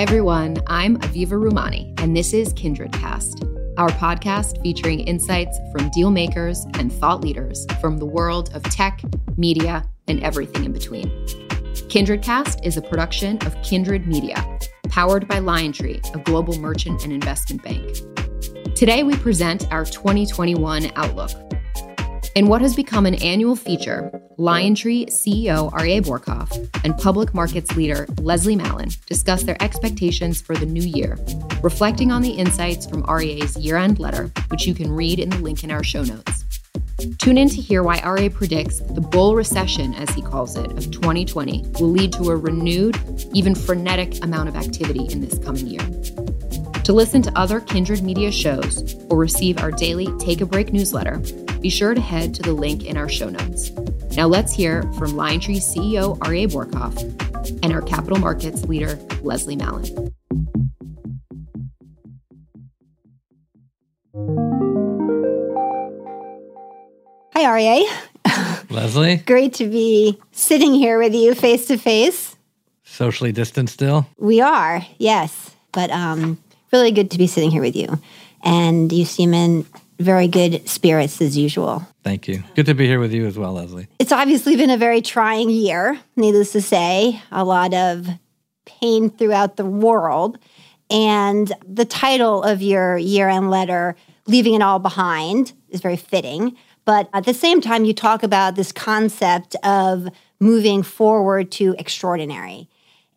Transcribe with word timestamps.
Hi, 0.00 0.04
everyone. 0.04 0.56
I'm 0.66 0.96
Aviva 1.00 1.32
Rumani, 1.32 1.92
and 2.00 2.16
this 2.16 2.32
is 2.32 2.54
Kindred 2.54 2.90
Cast, 2.90 3.44
our 3.76 3.90
podcast 3.90 4.58
featuring 4.62 5.00
insights 5.00 5.58
from 5.70 5.90
deal 5.90 6.10
makers 6.10 6.64
and 6.78 6.90
thought 6.90 7.20
leaders 7.20 7.66
from 7.82 7.98
the 7.98 8.06
world 8.06 8.48
of 8.54 8.62
tech, 8.62 9.02
media, 9.36 9.86
and 10.08 10.22
everything 10.22 10.64
in 10.64 10.72
between. 10.72 11.26
Kindred 11.90 12.22
Cast 12.22 12.64
is 12.64 12.78
a 12.78 12.80
production 12.80 13.36
of 13.44 13.60
Kindred 13.62 14.06
Media, 14.06 14.42
powered 14.88 15.28
by 15.28 15.38
LionTree, 15.38 16.14
a 16.14 16.18
global 16.20 16.58
merchant 16.58 17.04
and 17.04 17.12
investment 17.12 17.62
bank. 17.62 18.74
Today, 18.74 19.02
we 19.02 19.14
present 19.16 19.70
our 19.70 19.84
2021 19.84 20.92
outlook 20.96 21.32
in 22.36 22.46
what 22.46 22.60
has 22.60 22.76
become 22.76 23.06
an 23.06 23.16
annual 23.16 23.56
feature, 23.56 24.10
LionTree 24.38 25.06
CEO 25.10 25.70
Aryeh 25.72 26.00
Bourkoff 26.00 26.70
and 26.84 26.96
public 26.96 27.34
markets 27.34 27.76
leader 27.76 28.06
Leslie 28.20 28.56
Mallon 28.56 28.90
discuss 29.06 29.42
their 29.42 29.60
expectations 29.62 30.40
for 30.40 30.56
the 30.56 30.66
new 30.66 30.82
year, 30.82 31.18
reflecting 31.62 32.12
on 32.12 32.22
the 32.22 32.30
insights 32.30 32.86
from 32.86 33.02
Aryeh's 33.04 33.56
year 33.56 33.76
end 33.76 33.98
letter, 33.98 34.30
which 34.48 34.66
you 34.66 34.74
can 34.74 34.92
read 34.92 35.18
in 35.18 35.30
the 35.30 35.38
link 35.38 35.64
in 35.64 35.70
our 35.70 35.82
show 35.82 36.02
notes. 36.02 36.44
Tune 37.18 37.38
in 37.38 37.48
to 37.48 37.56
hear 37.56 37.82
why 37.82 37.98
Aryeh 37.98 38.32
predicts 38.32 38.78
the 38.78 39.00
bull 39.00 39.34
recession, 39.34 39.94
as 39.94 40.10
he 40.10 40.22
calls 40.22 40.56
it, 40.56 40.70
of 40.72 40.90
2020 40.90 41.66
will 41.80 41.90
lead 41.90 42.12
to 42.12 42.30
a 42.30 42.36
renewed, 42.36 42.98
even 43.34 43.54
frenetic 43.54 44.22
amount 44.22 44.48
of 44.48 44.56
activity 44.56 45.06
in 45.10 45.20
this 45.20 45.38
coming 45.38 45.66
year. 45.66 45.82
To 46.84 46.92
listen 46.92 47.22
to 47.22 47.38
other 47.38 47.60
Kindred 47.60 48.02
Media 48.02 48.30
shows 48.30 48.94
or 49.08 49.16
receive 49.16 49.58
our 49.58 49.70
daily 49.70 50.08
Take 50.18 50.40
a 50.40 50.46
Break 50.46 50.72
newsletter, 50.72 51.22
be 51.60 51.70
sure 51.70 51.94
to 51.94 52.00
head 52.00 52.34
to 52.34 52.42
the 52.42 52.52
link 52.52 52.84
in 52.84 52.96
our 52.96 53.08
show 53.08 53.28
notes. 53.28 53.70
Now 54.16 54.26
let's 54.26 54.52
hear 54.52 54.82
from 54.94 55.12
LionTree 55.12 55.58
CEO 55.58 56.18
Aryeh 56.18 56.50
Bourkoff 56.50 56.98
and 57.62 57.72
our 57.72 57.82
capital 57.82 58.18
markets 58.18 58.64
leader 58.64 58.98
Leslie 59.22 59.56
Mallon. 59.56 60.12
Hi, 67.34 67.44
Aryeh. 67.44 68.70
Leslie. 68.70 69.16
Great 69.26 69.54
to 69.54 69.68
be 69.68 70.18
sitting 70.32 70.74
here 70.74 70.98
with 70.98 71.14
you 71.14 71.34
face 71.34 71.66
to 71.66 71.78
face. 71.78 72.36
Socially 72.84 73.32
distant 73.32 73.70
still? 73.70 74.06
We 74.18 74.40
are, 74.40 74.84
yes. 74.98 75.54
But 75.72 75.90
um, 75.90 76.38
really 76.72 76.90
good 76.90 77.12
to 77.12 77.18
be 77.18 77.26
sitting 77.26 77.50
here 77.50 77.62
with 77.62 77.76
you. 77.76 78.00
And 78.42 78.92
you 78.92 79.04
seem 79.04 79.32
in 79.32 79.64
very 80.00 80.28
good 80.28 80.68
spirits 80.68 81.20
as 81.20 81.36
usual. 81.36 81.86
Thank 82.02 82.26
you. 82.26 82.42
Good 82.54 82.66
to 82.66 82.74
be 82.74 82.86
here 82.86 82.98
with 82.98 83.12
you 83.12 83.26
as 83.26 83.38
well, 83.38 83.52
Leslie. 83.52 83.86
It's 83.98 84.12
obviously 84.12 84.56
been 84.56 84.70
a 84.70 84.78
very 84.78 85.02
trying 85.02 85.50
year, 85.50 86.00
needless 86.16 86.52
to 86.52 86.62
say, 86.62 87.20
a 87.30 87.44
lot 87.44 87.74
of 87.74 88.08
pain 88.64 89.10
throughout 89.10 89.56
the 89.56 89.66
world. 89.66 90.38
And 90.90 91.52
the 91.68 91.84
title 91.84 92.42
of 92.42 92.62
your 92.62 92.96
year 92.96 93.28
end 93.28 93.50
letter, 93.50 93.94
Leaving 94.26 94.54
It 94.54 94.62
All 94.62 94.78
Behind, 94.78 95.52
is 95.68 95.80
very 95.80 95.96
fitting. 95.96 96.56
But 96.84 97.08
at 97.12 97.24
the 97.24 97.34
same 97.34 97.60
time, 97.60 97.84
you 97.84 97.92
talk 97.92 98.22
about 98.22 98.56
this 98.56 98.72
concept 98.72 99.54
of 99.62 100.08
moving 100.40 100.82
forward 100.82 101.52
to 101.52 101.76
extraordinary. 101.78 102.68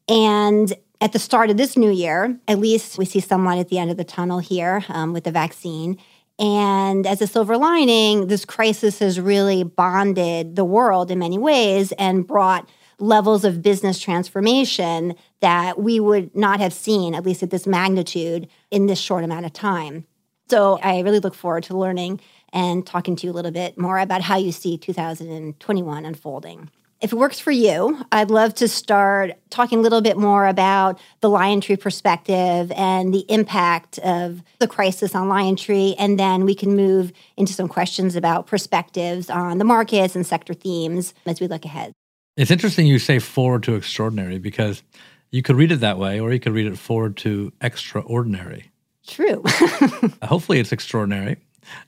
And 0.09 0.73
at 1.00 1.14
the 1.14 1.20
start 1.20 1.50
of 1.50 1.58
this 1.58 1.78
new 1.78 1.90
year, 1.90 2.38
at 2.47 2.59
least 2.59 2.97
we 2.97 3.06
see 3.06 3.20
some 3.20 3.45
light 3.45 3.59
at 3.59 3.70
the 3.70 3.80
end 3.80 3.90
of 3.90 3.97
the 3.97 4.03
tunnel 4.03 4.40
here 4.40 4.84
um, 4.90 5.14
with 5.14 5.23
the 5.23 5.31
vaccine. 5.31 5.97
And 6.44 7.08
as 7.08 7.22
a 7.22 7.27
silver 7.27 7.55
lining, 7.55 8.27
this 8.27 8.44
crisis 8.44 8.99
has 8.99 9.17
really 9.17 9.63
bonded 9.63 10.58
the 10.58 10.66
world 10.66 11.09
in 11.09 11.19
many 11.19 11.38
ways 11.38 11.94
and 11.94 12.27
brought 12.27 12.69
levels 13.00 13.45
of 13.45 13.61
business 13.61 13.97
transformation 13.97 15.16
that 15.39 15.80
we 15.80 16.02
would 16.02 16.35
not 16.35 16.59
have 16.59 16.73
seen, 16.73 17.16
at 17.16 17.25
least 17.25 17.44
at 17.44 17.50
this 17.50 17.66
magnitude, 17.66 18.50
in 18.72 18.88
this 18.88 19.00
short 19.00 19.23
amount 19.23 19.45
of 19.45 19.53
time. 19.53 20.06
So 20.50 20.79
I 20.84 21.00
really 21.00 21.22
look 21.22 21.34
forward 21.34 21.63
to 21.63 21.78
learning 21.78 22.19
and 22.51 22.85
talking 22.85 23.16
to 23.16 23.25
you 23.25 23.31
a 23.31 23.34
little 23.34 23.51
bit 23.51 23.78
more 23.78 23.97
about 23.97 24.22
how 24.22 24.35
you 24.35 24.51
see 24.51 24.78
2021 24.78 26.06
unfolding 26.06 26.69
if 27.03 27.12
it 27.12 27.18
works 27.18 27.38
for 27.38 27.52
you, 27.52 28.03
I'd 28.14 28.31
love 28.31 28.56
to 28.56 28.68
start 28.69 29.34
talking 29.50 29.80
a 29.80 29.81
little 29.81 30.00
bit 30.00 30.18
more 30.18 30.47
about 30.47 30.97
the 31.19 31.30
LionTree 31.30 31.81
perspective 31.81 32.72
and 32.72 33.14
the 33.14 33.25
impact 33.28 34.00
of 34.00 34.41
the 34.59 34.69
crisis 34.69 35.13
on 35.13 35.28
LionTree. 35.28 35.96
And 36.00 36.18
then 36.18 36.46
we 36.46 36.56
can 36.56 36.78
move 36.78 37.12
into 37.36 37.52
some 37.52 37.68
questions 37.68 38.16
about 38.16 38.47
perspectives 38.47 39.30
on 39.30 39.58
the 39.58 39.66
markets 39.66 40.16
and 40.16 40.25
sector 40.25 40.53
themes 40.53 41.13
as 41.25 41.42
we 41.42 41.47
look 41.47 41.66
ahead. 41.66 41.92
It's 42.38 42.52
interesting 42.52 42.88
you 42.88 43.00
say 43.00 43.19
forward 43.19 43.63
to 43.63 43.75
extraordinary 43.75 44.40
because 44.40 44.81
you 45.30 45.42
could 45.42 45.58
read 45.58 45.74
it 45.74 45.81
that 45.81 46.00
way, 46.00 46.22
or 46.22 46.31
you 46.31 46.40
could 46.40 46.53
read 46.53 46.68
it 46.68 46.78
forward 46.78 47.18
to 47.18 47.52
extraordinary. 47.59 48.72
True. 49.06 49.44
Hopefully, 50.24 50.59
it's 50.59 50.72
extraordinary, 50.72 51.36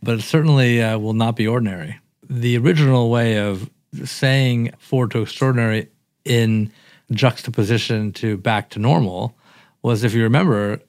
but 0.03 0.19
it 0.19 0.23
certainly 0.23 0.83
uh, 0.83 0.97
will 0.99 1.13
not 1.13 1.37
be 1.37 1.47
ordinary. 1.47 1.99
The 2.29 2.57
original 2.57 3.09
way 3.09 3.37
of 3.37 3.69
saying 4.03 4.71
forward 4.77 5.11
to 5.11 5.21
extraordinary 5.21 5.89
in 6.23 6.71
juxtaposition 7.11 8.11
to 8.13 8.37
back 8.37 8.69
to 8.71 8.79
normal 8.79 9.35
was 9.81 10.03
if 10.03 10.13
you 10.13 10.23
remember 10.23 10.79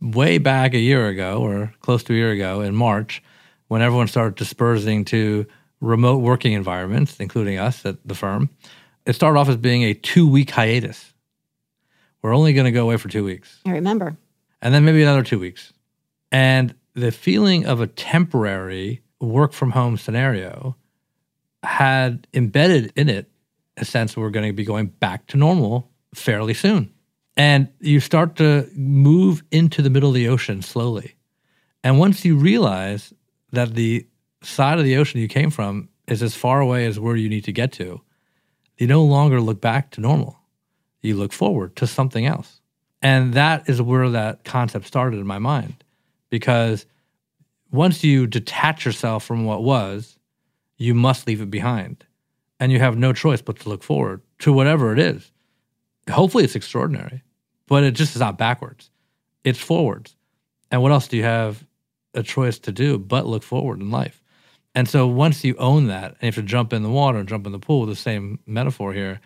way 0.00 0.38
back 0.38 0.74
a 0.74 0.78
year 0.78 1.08
ago 1.08 1.40
or 1.40 1.72
close 1.80 2.02
to 2.04 2.12
a 2.12 2.16
year 2.16 2.30
ago 2.32 2.60
in 2.60 2.74
March 2.74 3.22
when 3.68 3.82
everyone 3.82 4.08
started 4.08 4.34
dispersing 4.34 5.04
to 5.04 5.46
remote 5.80 6.18
working 6.18 6.52
environments 6.52 7.18
including 7.20 7.58
us 7.58 7.86
at 7.86 7.96
the 8.06 8.14
firm 8.14 8.50
it 9.06 9.14
started 9.14 9.38
off 9.38 9.48
as 9.48 9.56
being 9.56 9.82
a 9.82 9.94
2 9.94 10.28
week 10.28 10.50
hiatus. 10.50 11.12
We're 12.22 12.34
only 12.34 12.52
going 12.52 12.66
to 12.66 12.70
go 12.70 12.84
away 12.84 12.96
for 12.96 13.08
2 13.08 13.24
weeks. 13.24 13.60
I 13.66 13.70
remember. 13.70 14.16
And 14.60 14.72
then 14.72 14.84
maybe 14.84 15.02
another 15.02 15.24
2 15.24 15.38
weeks. 15.38 15.72
And 16.30 16.74
the 16.94 17.10
feeling 17.10 17.66
of 17.66 17.80
a 17.80 17.86
temporary 17.86 19.02
work 19.20 19.52
from 19.52 19.72
home 19.72 19.96
scenario 19.96 20.76
had 21.62 22.26
embedded 22.34 22.92
in 22.96 23.08
it 23.08 23.30
a 23.76 23.84
sense 23.84 24.16
we're 24.16 24.30
going 24.30 24.46
to 24.46 24.52
be 24.52 24.64
going 24.64 24.86
back 24.86 25.26
to 25.28 25.36
normal 25.36 25.90
fairly 26.14 26.54
soon. 26.54 26.92
And 27.36 27.68
you 27.80 28.00
start 28.00 28.36
to 28.36 28.68
move 28.74 29.42
into 29.50 29.80
the 29.80 29.90
middle 29.90 30.10
of 30.10 30.14
the 30.14 30.28
ocean 30.28 30.60
slowly. 30.60 31.14
And 31.82 31.98
once 31.98 32.24
you 32.24 32.36
realize 32.36 33.12
that 33.52 33.74
the 33.74 34.06
side 34.42 34.78
of 34.78 34.84
the 34.84 34.96
ocean 34.96 35.20
you 35.20 35.28
came 35.28 35.50
from 35.50 35.88
is 36.06 36.22
as 36.22 36.34
far 36.34 36.60
away 36.60 36.86
as 36.86 37.00
where 37.00 37.16
you 37.16 37.28
need 37.28 37.44
to 37.44 37.52
get 37.52 37.72
to, 37.72 38.02
you 38.76 38.86
no 38.86 39.02
longer 39.02 39.40
look 39.40 39.60
back 39.60 39.90
to 39.92 40.00
normal. 40.00 40.38
You 41.00 41.16
look 41.16 41.32
forward 41.32 41.76
to 41.76 41.86
something 41.86 42.26
else. 42.26 42.60
And 43.00 43.34
that 43.34 43.68
is 43.68 43.82
where 43.82 44.10
that 44.10 44.44
concept 44.44 44.86
started 44.86 45.18
in 45.18 45.26
my 45.26 45.38
mind. 45.38 45.82
Because 46.30 46.86
once 47.70 48.04
you 48.04 48.26
detach 48.26 48.84
yourself 48.84 49.24
from 49.24 49.44
what 49.44 49.64
was 49.64 50.18
you 50.82 50.94
must 50.94 51.26
leave 51.26 51.40
it 51.40 51.50
behind. 51.50 52.04
And 52.58 52.70
you 52.70 52.78
have 52.78 52.96
no 52.96 53.12
choice 53.12 53.42
but 53.42 53.58
to 53.60 53.68
look 53.68 53.82
forward 53.82 54.20
to 54.40 54.52
whatever 54.52 54.92
it 54.92 54.98
is. 54.98 55.32
Hopefully, 56.10 56.44
it's 56.44 56.56
extraordinary, 56.56 57.22
but 57.66 57.84
it 57.84 57.92
just 57.92 58.14
is 58.14 58.20
not 58.20 58.38
backwards, 58.38 58.90
it's 59.44 59.58
forwards. 59.58 60.16
And 60.70 60.82
what 60.82 60.92
else 60.92 61.08
do 61.08 61.16
you 61.16 61.24
have 61.24 61.64
a 62.14 62.22
choice 62.22 62.58
to 62.60 62.72
do 62.72 62.98
but 62.98 63.26
look 63.26 63.42
forward 63.42 63.80
in 63.80 63.90
life? 63.90 64.22
And 64.74 64.88
so 64.88 65.06
once 65.06 65.44
you 65.44 65.54
own 65.56 65.88
that, 65.88 66.12
and 66.12 66.22
you 66.22 66.26
have 66.26 66.34
to 66.36 66.42
jump 66.42 66.72
in 66.72 66.82
the 66.82 66.88
water 66.88 67.18
and 67.18 67.28
jump 67.28 67.46
in 67.46 67.52
the 67.52 67.58
pool, 67.58 67.84
the 67.84 67.94
same 67.94 68.38
metaphor 68.46 68.92
here, 68.92 69.20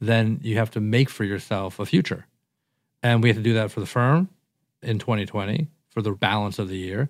then 0.00 0.38
you 0.42 0.56
have 0.56 0.70
to 0.72 0.80
make 0.80 1.10
for 1.10 1.24
yourself 1.24 1.78
a 1.80 1.86
future. 1.86 2.26
And 3.02 3.22
we 3.22 3.28
have 3.28 3.36
to 3.36 3.42
do 3.42 3.54
that 3.54 3.70
for 3.70 3.80
the 3.80 3.86
firm 3.86 4.28
in 4.82 4.98
2020 4.98 5.68
for 5.90 6.02
the 6.02 6.12
balance 6.12 6.58
of 6.58 6.68
the 6.68 6.76
year 6.76 7.08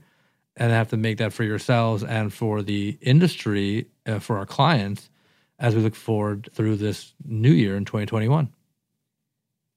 and 0.57 0.73
have 0.73 0.89
to 0.91 0.97
make 0.97 1.19
that 1.19 1.33
for 1.33 1.45
yourselves 1.45 2.05
and 2.05 2.33
for 2.33 2.63
the 2.63 2.97
industry, 3.01 3.87
uh, 4.07 4.19
for 4.19 4.39
our 4.39 4.47
clients, 4.47 5.11
as 5.59 5.75
we 5.75 5.83
look 5.83 5.95
forward 5.95 6.49
through 6.53 6.77
this 6.77 7.15
new 7.25 7.51
year 7.51 7.77
in 7.77 7.85
2021. 7.85 8.49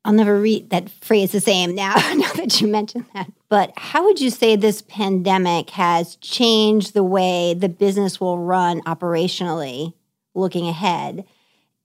I'll 0.05 0.13
never 0.13 0.39
read 0.39 0.69
that 0.69 0.89
phrase 0.89 1.33
the 1.33 1.41
same 1.41 1.75
now, 1.75 1.95
now 2.15 2.31
that 2.33 2.61
you 2.61 2.67
mentioned 2.67 3.05
that. 3.13 3.29
But 3.49 3.73
how 3.75 4.05
would 4.05 4.21
you 4.21 4.29
say 4.29 4.55
this 4.55 4.81
pandemic 4.81 5.71
has 5.71 6.15
changed 6.17 6.93
the 6.93 7.03
way 7.03 7.53
the 7.53 7.69
business 7.69 8.19
will 8.19 8.37
run 8.37 8.81
operationally 8.83 9.93
looking 10.33 10.67
ahead? 10.67 11.25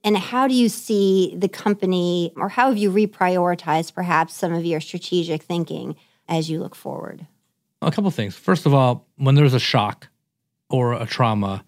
And 0.05 0.17
how 0.17 0.47
do 0.47 0.55
you 0.55 0.69
see 0.69 1.35
the 1.37 1.49
company, 1.49 2.33
or 2.37 2.49
how 2.51 2.69
have 2.69 2.79
you 2.79 2.91
reprioritized 2.91 3.95
perhaps 3.95 4.35
some 4.35 4.53
of 4.53 4.65
your 4.65 4.81
strategic 4.81 5.43
thinking 5.43 5.97
as 6.29 6.51
you 6.51 6.61
look 6.61 6.75
forward? 6.75 7.27
A 7.83 7.91
couple 7.91 8.11
things. 8.11 8.37
First 8.37 8.67
of 8.67 8.75
all, 8.75 9.07
when 9.17 9.35
there's 9.35 9.55
a 9.55 9.61
shock 9.61 10.09
or 10.71 10.95
a 10.95 11.07
trauma 11.07 11.65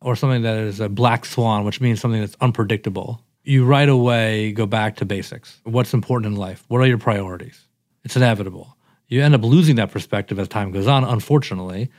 or 0.00 0.16
something 0.16 0.42
that 0.42 0.56
is 0.58 0.80
a 0.80 0.88
black 0.88 1.24
swan, 1.24 1.64
which 1.64 1.80
means 1.80 2.00
something 2.00 2.20
that's 2.20 2.36
unpredictable, 2.40 3.22
you 3.44 3.64
right 3.64 3.88
away 3.88 4.52
go 4.52 4.66
back 4.66 4.96
to 4.96 5.04
basics. 5.04 5.60
What's 5.64 5.94
important 5.94 6.34
in 6.34 6.38
life? 6.38 6.64
What 6.68 6.78
are 6.78 6.86
your 6.86 6.98
priorities? 6.98 7.66
It's 8.04 8.16
inevitable. 8.16 8.76
You 9.08 9.22
end 9.22 9.34
up 9.34 9.42
losing 9.42 9.76
that 9.76 9.90
perspective 9.90 10.38
as 10.38 10.48
time 10.48 10.70
goes 10.70 10.86
on, 10.86 11.04
unfortunately, 11.04 11.90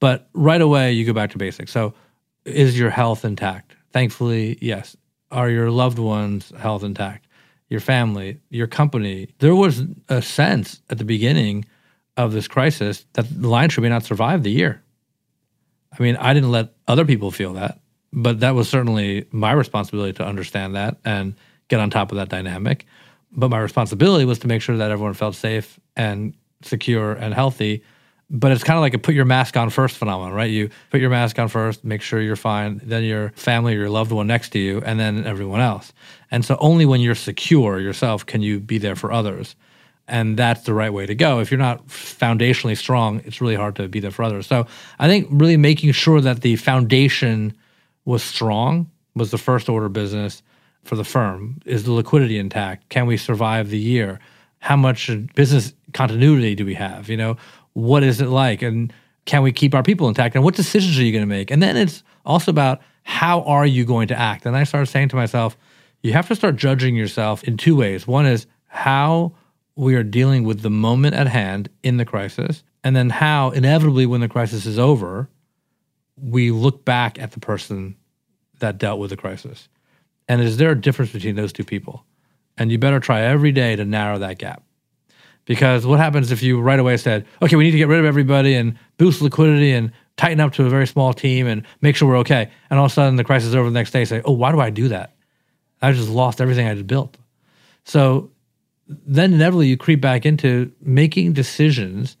but 0.00 0.28
right 0.32 0.60
away 0.60 0.92
you 0.92 1.04
go 1.04 1.12
back 1.12 1.30
to 1.30 1.38
basics. 1.38 1.72
So, 1.72 1.94
is 2.44 2.78
your 2.78 2.90
health 2.90 3.24
intact? 3.24 3.76
Thankfully, 3.92 4.58
yes. 4.60 4.96
Are 5.30 5.50
your 5.50 5.70
loved 5.70 5.98
ones' 5.98 6.52
health 6.56 6.82
intact? 6.82 7.28
your 7.68 7.80
family, 7.80 8.40
your 8.50 8.66
company. 8.66 9.28
There 9.38 9.54
was 9.54 9.82
a 10.08 10.22
sense 10.22 10.80
at 10.90 10.98
the 10.98 11.04
beginning 11.04 11.64
of 12.18 12.32
this 12.32 12.48
crisis 12.48 13.06
that 13.14 13.26
the 13.30 13.48
Lion 13.48 13.70
should 13.70 13.82
may 13.82 13.88
not 13.88 14.04
survive 14.04 14.42
the 14.42 14.50
year. 14.50 14.82
I 15.98 16.02
mean, 16.02 16.16
I 16.16 16.34
didn't 16.34 16.50
let 16.50 16.74
other 16.86 17.06
people 17.06 17.30
feel 17.30 17.54
that, 17.54 17.80
but 18.12 18.40
that 18.40 18.54
was 18.54 18.68
certainly 18.68 19.26
my 19.30 19.52
responsibility 19.52 20.12
to 20.14 20.26
understand 20.26 20.74
that 20.74 20.98
and 21.04 21.34
get 21.68 21.80
on 21.80 21.90
top 21.90 22.12
of 22.12 22.16
that 22.16 22.28
dynamic. 22.28 22.84
But 23.30 23.48
my 23.48 23.58
responsibility 23.58 24.24
was 24.24 24.40
to 24.40 24.48
make 24.48 24.62
sure 24.62 24.76
that 24.76 24.90
everyone 24.90 25.14
felt 25.14 25.36
safe 25.36 25.78
and 25.96 26.34
secure 26.62 27.12
and 27.12 27.32
healthy. 27.32 27.84
But 28.30 28.52
it's 28.52 28.64
kind 28.64 28.76
of 28.76 28.82
like 28.82 28.94
a 28.94 28.98
put 28.98 29.14
your 29.14 29.24
mask 29.24 29.56
on 29.56 29.70
first 29.70 29.96
phenomenon, 29.96 30.34
right? 30.34 30.50
You 30.50 30.70
put 30.90 31.00
your 31.00 31.10
mask 31.10 31.38
on 31.38 31.48
first, 31.48 31.84
make 31.84 32.02
sure 32.02 32.20
you're 32.20 32.36
fine, 32.36 32.80
then 32.84 33.04
your 33.04 33.30
family 33.30 33.74
or 33.74 33.78
your 33.78 33.90
loved 33.90 34.12
one 34.12 34.26
next 34.26 34.50
to 34.50 34.58
you, 34.58 34.82
and 34.84 35.00
then 35.00 35.24
everyone 35.24 35.60
else. 35.60 35.92
And 36.30 36.44
so 36.44 36.56
only 36.60 36.84
when 36.84 37.00
you're 37.00 37.14
secure 37.14 37.78
yourself 37.80 38.26
can 38.26 38.42
you 38.42 38.60
be 38.60 38.76
there 38.76 38.96
for 38.96 39.12
others. 39.12 39.54
And 40.08 40.38
that's 40.38 40.62
the 40.62 40.72
right 40.72 40.92
way 40.92 41.04
to 41.04 41.14
go. 41.14 41.38
If 41.38 41.50
you're 41.50 41.58
not 41.58 41.86
foundationally 41.86 42.76
strong, 42.76 43.20
it's 43.26 43.40
really 43.40 43.54
hard 43.54 43.76
to 43.76 43.88
be 43.88 44.00
there 44.00 44.10
for 44.10 44.22
others. 44.22 44.46
So 44.46 44.66
I 44.98 45.06
think 45.06 45.28
really 45.30 45.58
making 45.58 45.92
sure 45.92 46.20
that 46.22 46.40
the 46.40 46.56
foundation 46.56 47.54
was 48.06 48.22
strong 48.22 48.90
was 49.14 49.30
the 49.30 49.38
first 49.38 49.68
order 49.68 49.90
business 49.90 50.42
for 50.82 50.96
the 50.96 51.04
firm. 51.04 51.60
Is 51.66 51.84
the 51.84 51.92
liquidity 51.92 52.38
intact? 52.38 52.88
Can 52.88 53.06
we 53.06 53.18
survive 53.18 53.68
the 53.68 53.78
year? 53.78 54.18
How 54.60 54.76
much 54.76 55.10
business 55.34 55.74
continuity 55.92 56.54
do 56.54 56.64
we 56.64 56.74
have? 56.74 57.10
You 57.10 57.18
know, 57.18 57.36
what 57.74 58.02
is 58.02 58.20
it 58.20 58.28
like? 58.28 58.62
And 58.62 58.92
can 59.26 59.42
we 59.42 59.52
keep 59.52 59.74
our 59.74 59.82
people 59.82 60.08
intact? 60.08 60.34
And 60.34 60.42
what 60.42 60.54
decisions 60.54 60.98
are 60.98 61.02
you 61.02 61.12
going 61.12 61.22
to 61.22 61.26
make? 61.26 61.50
And 61.50 61.62
then 61.62 61.76
it's 61.76 62.02
also 62.24 62.50
about 62.50 62.80
how 63.02 63.42
are 63.42 63.66
you 63.66 63.84
going 63.84 64.08
to 64.08 64.18
act? 64.18 64.46
And 64.46 64.56
I 64.56 64.64
started 64.64 64.86
saying 64.86 65.10
to 65.10 65.16
myself, 65.16 65.56
you 66.02 66.14
have 66.14 66.28
to 66.28 66.34
start 66.34 66.56
judging 66.56 66.96
yourself 66.96 67.44
in 67.44 67.58
two 67.58 67.76
ways. 67.76 68.06
One 68.06 68.24
is 68.24 68.46
how 68.68 69.34
we 69.78 69.94
are 69.94 70.02
dealing 70.02 70.42
with 70.42 70.62
the 70.62 70.70
moment 70.70 71.14
at 71.14 71.28
hand 71.28 71.68
in 71.84 71.98
the 71.98 72.04
crisis, 72.04 72.64
and 72.82 72.96
then 72.96 73.10
how 73.10 73.50
inevitably 73.50 74.06
when 74.06 74.20
the 74.20 74.28
crisis 74.28 74.66
is 74.66 74.76
over, 74.76 75.28
we 76.20 76.50
look 76.50 76.84
back 76.84 77.16
at 77.20 77.30
the 77.30 77.38
person 77.38 77.96
that 78.58 78.78
dealt 78.78 78.98
with 78.98 79.10
the 79.10 79.16
crisis. 79.16 79.68
And 80.26 80.40
is 80.40 80.56
there 80.56 80.72
a 80.72 80.80
difference 80.80 81.12
between 81.12 81.36
those 81.36 81.52
two 81.52 81.62
people? 81.62 82.04
And 82.56 82.72
you 82.72 82.78
better 82.78 82.98
try 82.98 83.20
every 83.20 83.52
day 83.52 83.76
to 83.76 83.84
narrow 83.84 84.18
that 84.18 84.38
gap. 84.38 84.64
Because 85.44 85.86
what 85.86 86.00
happens 86.00 86.32
if 86.32 86.42
you 86.42 86.60
right 86.60 86.80
away 86.80 86.96
said, 86.96 87.24
okay, 87.40 87.54
we 87.54 87.62
need 87.62 87.70
to 87.70 87.78
get 87.78 87.86
rid 87.86 88.00
of 88.00 88.04
everybody 88.04 88.54
and 88.54 88.76
boost 88.96 89.22
liquidity 89.22 89.70
and 89.72 89.92
tighten 90.16 90.40
up 90.40 90.52
to 90.54 90.66
a 90.66 90.68
very 90.68 90.88
small 90.88 91.14
team 91.14 91.46
and 91.46 91.62
make 91.82 91.94
sure 91.94 92.08
we're 92.08 92.18
okay. 92.18 92.50
And 92.68 92.80
all 92.80 92.86
of 92.86 92.90
a 92.90 92.94
sudden 92.94 93.14
the 93.14 93.22
crisis 93.22 93.50
is 93.50 93.54
over 93.54 93.70
the 93.70 93.74
next 93.74 93.92
day, 93.92 94.04
say, 94.04 94.22
oh, 94.24 94.32
why 94.32 94.50
do 94.50 94.58
I 94.58 94.70
do 94.70 94.88
that? 94.88 95.14
I 95.80 95.92
just 95.92 96.08
lost 96.08 96.40
everything 96.40 96.66
I 96.66 96.74
just 96.74 96.88
built. 96.88 97.16
So 97.84 98.32
then 98.88 99.34
inevitably 99.34 99.68
you 99.68 99.76
creep 99.76 100.00
back 100.00 100.24
into 100.24 100.72
making 100.80 101.34
decisions 101.34 102.16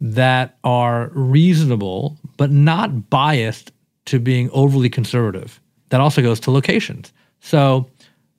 that 0.00 0.58
are 0.64 1.10
reasonable, 1.12 2.18
but 2.36 2.50
not 2.50 3.10
biased 3.10 3.72
to 4.06 4.18
being 4.18 4.50
overly 4.50 4.88
conservative. 4.88 5.60
That 5.90 6.00
also 6.00 6.22
goes 6.22 6.40
to 6.40 6.50
locations. 6.50 7.12
So, 7.40 7.88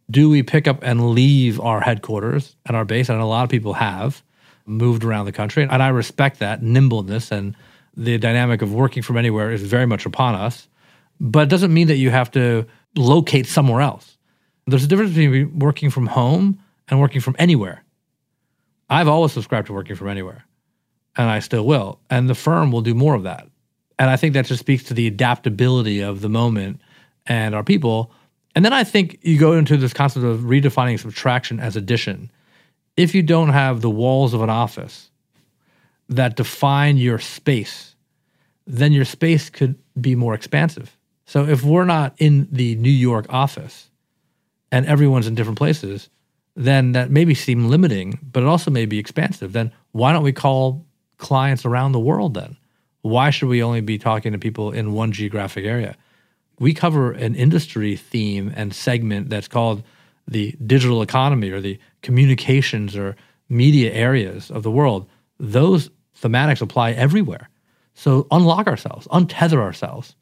do 0.10 0.30
we 0.30 0.42
pick 0.42 0.68
up 0.68 0.80
and 0.84 1.12
leave 1.12 1.60
our 1.60 1.82
headquarters 1.82 2.56
and 2.66 2.78
our 2.78 2.86
base? 2.86 3.10
And 3.10 3.20
a 3.20 3.26
lot 3.26 3.44
of 3.44 3.50
people 3.50 3.74
have 3.74 4.24
moved 4.66 5.04
around 5.04 5.26
the 5.26 5.32
country. 5.32 5.64
And 5.64 5.84
I 5.84 5.90
respect 5.90 6.40
that 6.40 6.64
nimbleness 6.64 7.32
and 7.32 7.56
the 7.96 8.18
dynamic 8.18 8.62
of 8.62 8.74
working 8.74 9.04
from 9.04 9.18
anywhere 9.18 9.52
is 9.52 9.64
very 9.64 9.86
much 9.86 10.06
upon 10.06 10.36
us. 10.36 10.68
But 11.20 11.44
it 11.44 11.50
doesn't 11.50 11.74
mean 11.74 11.88
that 11.88 11.98
you 11.98 12.10
have 12.10 12.32
to 12.32 12.66
locate 12.96 13.48
somewhere 13.48 13.82
else. 13.82 14.18
There's 14.66 14.84
a 14.84 14.88
difference 14.88 15.14
between 15.14 15.60
working 15.60 15.90
from 15.90 16.08
home 16.08 16.60
and 16.88 17.00
working 17.00 17.22
from 17.22 17.36
anywhere. 17.40 17.84
I've 18.90 19.08
always 19.08 19.34
subscribed 19.34 19.68
to 19.68 19.74
working 19.74 19.96
from 19.96 20.08
anywhere, 20.08 20.46
and 21.16 21.30
I 21.30 21.40
still 21.40 21.66
will. 21.66 22.00
And 22.10 22.30
the 22.30 22.36
firm 22.36 22.72
will 22.72 22.82
do 22.82 22.94
more 22.94 23.16
of 23.16 23.24
that. 23.24 23.48
And 24.00 24.10
I 24.10 24.16
think 24.16 24.34
that 24.34 24.46
just 24.46 24.60
speaks 24.60 24.84
to 24.84 24.94
the 24.94 25.08
adaptability 25.08 26.02
of 26.02 26.22
the 26.22 26.30
moment 26.30 26.82
and 27.26 27.56
our 27.56 27.64
people. 27.64 28.12
And 28.56 28.64
then 28.64 28.74
I 28.74 28.84
think 28.84 29.20
you 29.22 29.38
go 29.38 29.54
into 29.54 29.78
this 29.78 29.94
concept 29.94 30.26
of 30.26 30.42
redefining 30.42 31.00
subtraction 31.00 31.60
as 31.60 31.76
addition. 31.76 32.32
If 32.96 33.14
you 33.14 33.24
don't 33.24 33.50
have 33.50 33.82
the 33.82 33.90
walls 33.90 34.34
of 34.34 34.42
an 34.42 34.50
office 34.50 35.10
that 36.10 36.36
define 36.36 36.98
your 36.98 37.20
space, 37.20 37.96
then 38.66 38.94
your 38.94 39.06
space 39.06 39.50
could 39.50 39.76
be 40.00 40.16
more 40.16 40.34
expansive. 40.34 40.96
So 41.26 41.46
if 41.46 41.64
we're 41.64 41.86
not 41.86 42.16
in 42.18 42.48
the 42.52 42.76
New 42.76 42.90
York 42.90 43.26
office 43.30 43.90
and 44.72 44.86
everyone's 44.86 45.28
in 45.28 45.36
different 45.36 45.58
places, 45.58 46.10
then 46.58 46.94
that 46.94 47.12
maybe 47.12 47.36
seem 47.36 47.70
limiting, 47.70 48.18
but 48.32 48.42
it 48.42 48.48
also 48.48 48.72
may 48.72 48.88
be 48.88 48.98
expansive. 48.98 49.54
Then 49.54 49.72
why 49.92 50.12
don't 50.12 50.24
we 50.24 50.34
call 50.34 50.84
clients 51.18 51.66
around 51.66 51.92
the 51.92 52.00
world 52.00 52.34
then? 52.34 52.58
Why 53.04 53.30
should 53.30 53.48
we 53.48 53.62
only 53.62 53.82
be 53.82 54.00
talking 54.00 54.32
to 54.32 54.40
people 54.40 54.72
in 54.72 54.92
one 54.92 55.12
geographic 55.12 55.66
area? 55.66 55.96
We 56.60 56.74
cover 56.74 57.12
an 57.12 57.36
industry 57.36 57.96
theme 57.96 58.52
and 58.56 58.74
segment 58.74 59.30
that's 59.30 59.48
called 59.48 59.84
the 60.28 60.56
digital 60.66 61.04
economy 61.04 61.52
or 61.52 61.62
the 61.62 61.80
communications 62.02 62.98
or 62.98 63.16
media 63.50 63.94
areas 63.94 64.50
of 64.50 64.64
the 64.64 64.72
world. 64.72 65.08
Those 65.40 65.92
thematics 66.20 66.62
apply 66.62 66.94
everywhere. 66.94 67.50
So 67.94 68.26
unlock 68.32 68.66
ourselves, 68.66 69.08
untether 69.08 69.60
ourselves, 69.60 70.16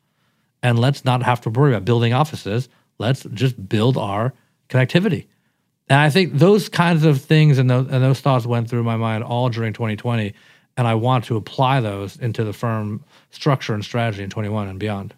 and 0.61 0.79
let's 0.79 1.05
not 1.05 1.23
have 1.23 1.39
to 1.41 1.49
worry 1.49 1.71
about 1.71 1.85
building 1.85 2.13
offices. 2.13 2.67
Let's 2.99 3.23
just 3.23 3.69
build 3.69 3.97
our 3.97 4.33
connectivity. 4.69 5.27
And 5.87 5.99
I 5.99 6.09
think 6.09 6.33
those 6.33 6.67
kinds 6.67 7.03
of 7.03 7.21
things 7.21 7.57
and 7.57 7.69
those, 7.69 7.87
and 7.87 8.03
those 8.03 8.19
thoughts 8.19 8.45
went 8.45 8.69
through 8.69 8.83
my 8.83 8.95
mind 8.95 9.23
all 9.23 9.49
during 9.49 9.73
2020. 9.73 10.33
And 10.77 10.87
I 10.87 10.95
want 10.95 11.25
to 11.25 11.37
apply 11.37 11.79
those 11.79 12.17
into 12.17 12.43
the 12.43 12.53
firm 12.53 13.03
structure 13.29 13.73
and 13.73 13.83
strategy 13.83 14.23
in 14.23 14.29
21 14.29 14.67
and 14.67 14.79
beyond. 14.79 15.13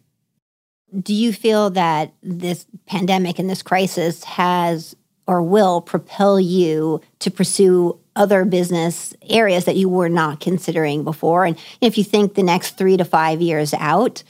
Do 1.02 1.14
you 1.14 1.34
feel 1.34 1.70
that 1.72 2.14
this 2.22 2.66
pandemic 2.86 3.40
and 3.40 3.50
this 3.50 3.62
crisis 3.62 4.24
has 4.24 4.96
or 5.26 5.42
will 5.42 5.82
propel 5.82 6.40
you 6.40 7.02
to 7.20 7.30
pursue 7.30 8.00
other 8.16 8.46
business 8.46 9.14
areas 9.30 9.66
that 9.66 9.76
you 9.76 9.90
were 9.90 10.10
not 10.10 10.40
considering 10.40 11.04
before? 11.04 11.46
And 11.46 11.58
if 11.82 11.98
you 11.98 12.04
think 12.04 12.36
the 12.36 12.44
next 12.44 12.78
three 12.78 12.98
to 12.98 13.06
five 13.06 13.42
years 13.42 13.74
out, 13.74 14.24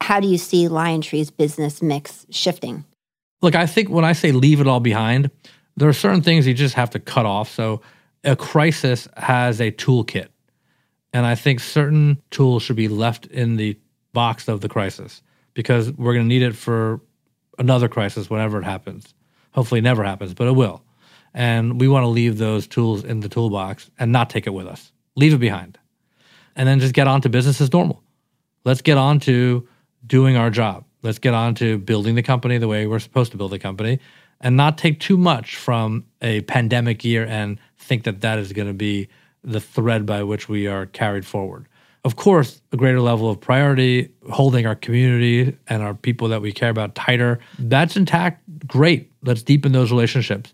how 0.00 0.20
do 0.20 0.28
you 0.28 0.38
see 0.38 0.68
LionTree's 0.68 1.30
business 1.30 1.82
mix 1.82 2.26
shifting? 2.30 2.84
Look, 3.42 3.54
I 3.54 3.66
think 3.66 3.90
when 3.90 4.04
I 4.04 4.12
say 4.12 4.32
leave 4.32 4.60
it 4.60 4.66
all 4.66 4.80
behind, 4.80 5.30
there 5.78 5.88
are 5.88 5.94
certain 5.94 6.22
things 6.22 6.46
you 6.46 6.54
just 6.54 6.74
have 6.74 6.90
to 6.90 6.98
cut 6.98 7.24
off. 7.24 7.50
So 7.50 7.80
a 8.24 8.34
crisis 8.34 9.08
has 9.16 9.60
a 9.60 9.70
toolkit. 9.70 10.28
And 11.12 11.24
I 11.24 11.34
think 11.34 11.60
certain 11.60 12.20
tools 12.30 12.62
should 12.62 12.76
be 12.76 12.88
left 12.88 13.26
in 13.26 13.56
the 13.56 13.78
box 14.12 14.48
of 14.48 14.60
the 14.60 14.68
crisis 14.68 15.22
because 15.54 15.92
we're 15.92 16.14
going 16.14 16.24
to 16.24 16.28
need 16.28 16.42
it 16.42 16.56
for 16.56 17.00
another 17.58 17.88
crisis 17.88 18.28
whenever 18.28 18.58
it 18.60 18.64
happens. 18.64 19.14
Hopefully, 19.52 19.78
it 19.78 19.82
never 19.82 20.04
happens, 20.04 20.34
but 20.34 20.46
it 20.46 20.52
will. 20.54 20.82
And 21.32 21.80
we 21.80 21.88
want 21.88 22.04
to 22.04 22.08
leave 22.08 22.38
those 22.38 22.66
tools 22.66 23.04
in 23.04 23.20
the 23.20 23.28
toolbox 23.28 23.90
and 23.98 24.12
not 24.12 24.30
take 24.30 24.46
it 24.46 24.50
with 24.50 24.66
us. 24.66 24.92
Leave 25.16 25.32
it 25.32 25.38
behind. 25.38 25.78
And 26.56 26.68
then 26.68 26.80
just 26.80 26.94
get 26.94 27.06
on 27.06 27.20
to 27.22 27.28
business 27.28 27.60
as 27.60 27.72
normal. 27.72 28.02
Let's 28.64 28.82
get 28.82 28.98
on 28.98 29.20
to 29.20 29.66
doing 30.06 30.36
our 30.36 30.50
job. 30.50 30.84
Let's 31.02 31.18
get 31.18 31.34
on 31.34 31.54
to 31.56 31.78
building 31.78 32.16
the 32.16 32.22
company 32.22 32.58
the 32.58 32.68
way 32.68 32.86
we're 32.86 32.98
supposed 32.98 33.30
to 33.32 33.38
build 33.38 33.52
the 33.52 33.58
company 33.58 34.00
and 34.40 34.56
not 34.56 34.78
take 34.78 35.00
too 35.00 35.16
much 35.16 35.56
from 35.56 36.04
a 36.22 36.40
pandemic 36.42 37.04
year 37.04 37.26
and 37.26 37.58
think 37.78 38.04
that 38.04 38.20
that 38.20 38.38
is 38.38 38.52
going 38.52 38.68
to 38.68 38.74
be 38.74 39.08
the 39.42 39.60
thread 39.60 40.06
by 40.06 40.22
which 40.22 40.48
we 40.48 40.66
are 40.66 40.86
carried 40.86 41.26
forward. 41.26 41.66
Of 42.04 42.16
course, 42.16 42.62
a 42.72 42.76
greater 42.76 43.00
level 43.00 43.28
of 43.28 43.40
priority, 43.40 44.10
holding 44.30 44.66
our 44.66 44.76
community 44.76 45.56
and 45.66 45.82
our 45.82 45.94
people 45.94 46.28
that 46.28 46.40
we 46.40 46.52
care 46.52 46.70
about 46.70 46.94
tighter, 46.94 47.40
that's 47.58 47.96
intact. 47.96 48.42
Great. 48.66 49.10
Let's 49.22 49.42
deepen 49.42 49.72
those 49.72 49.90
relationships. 49.90 50.52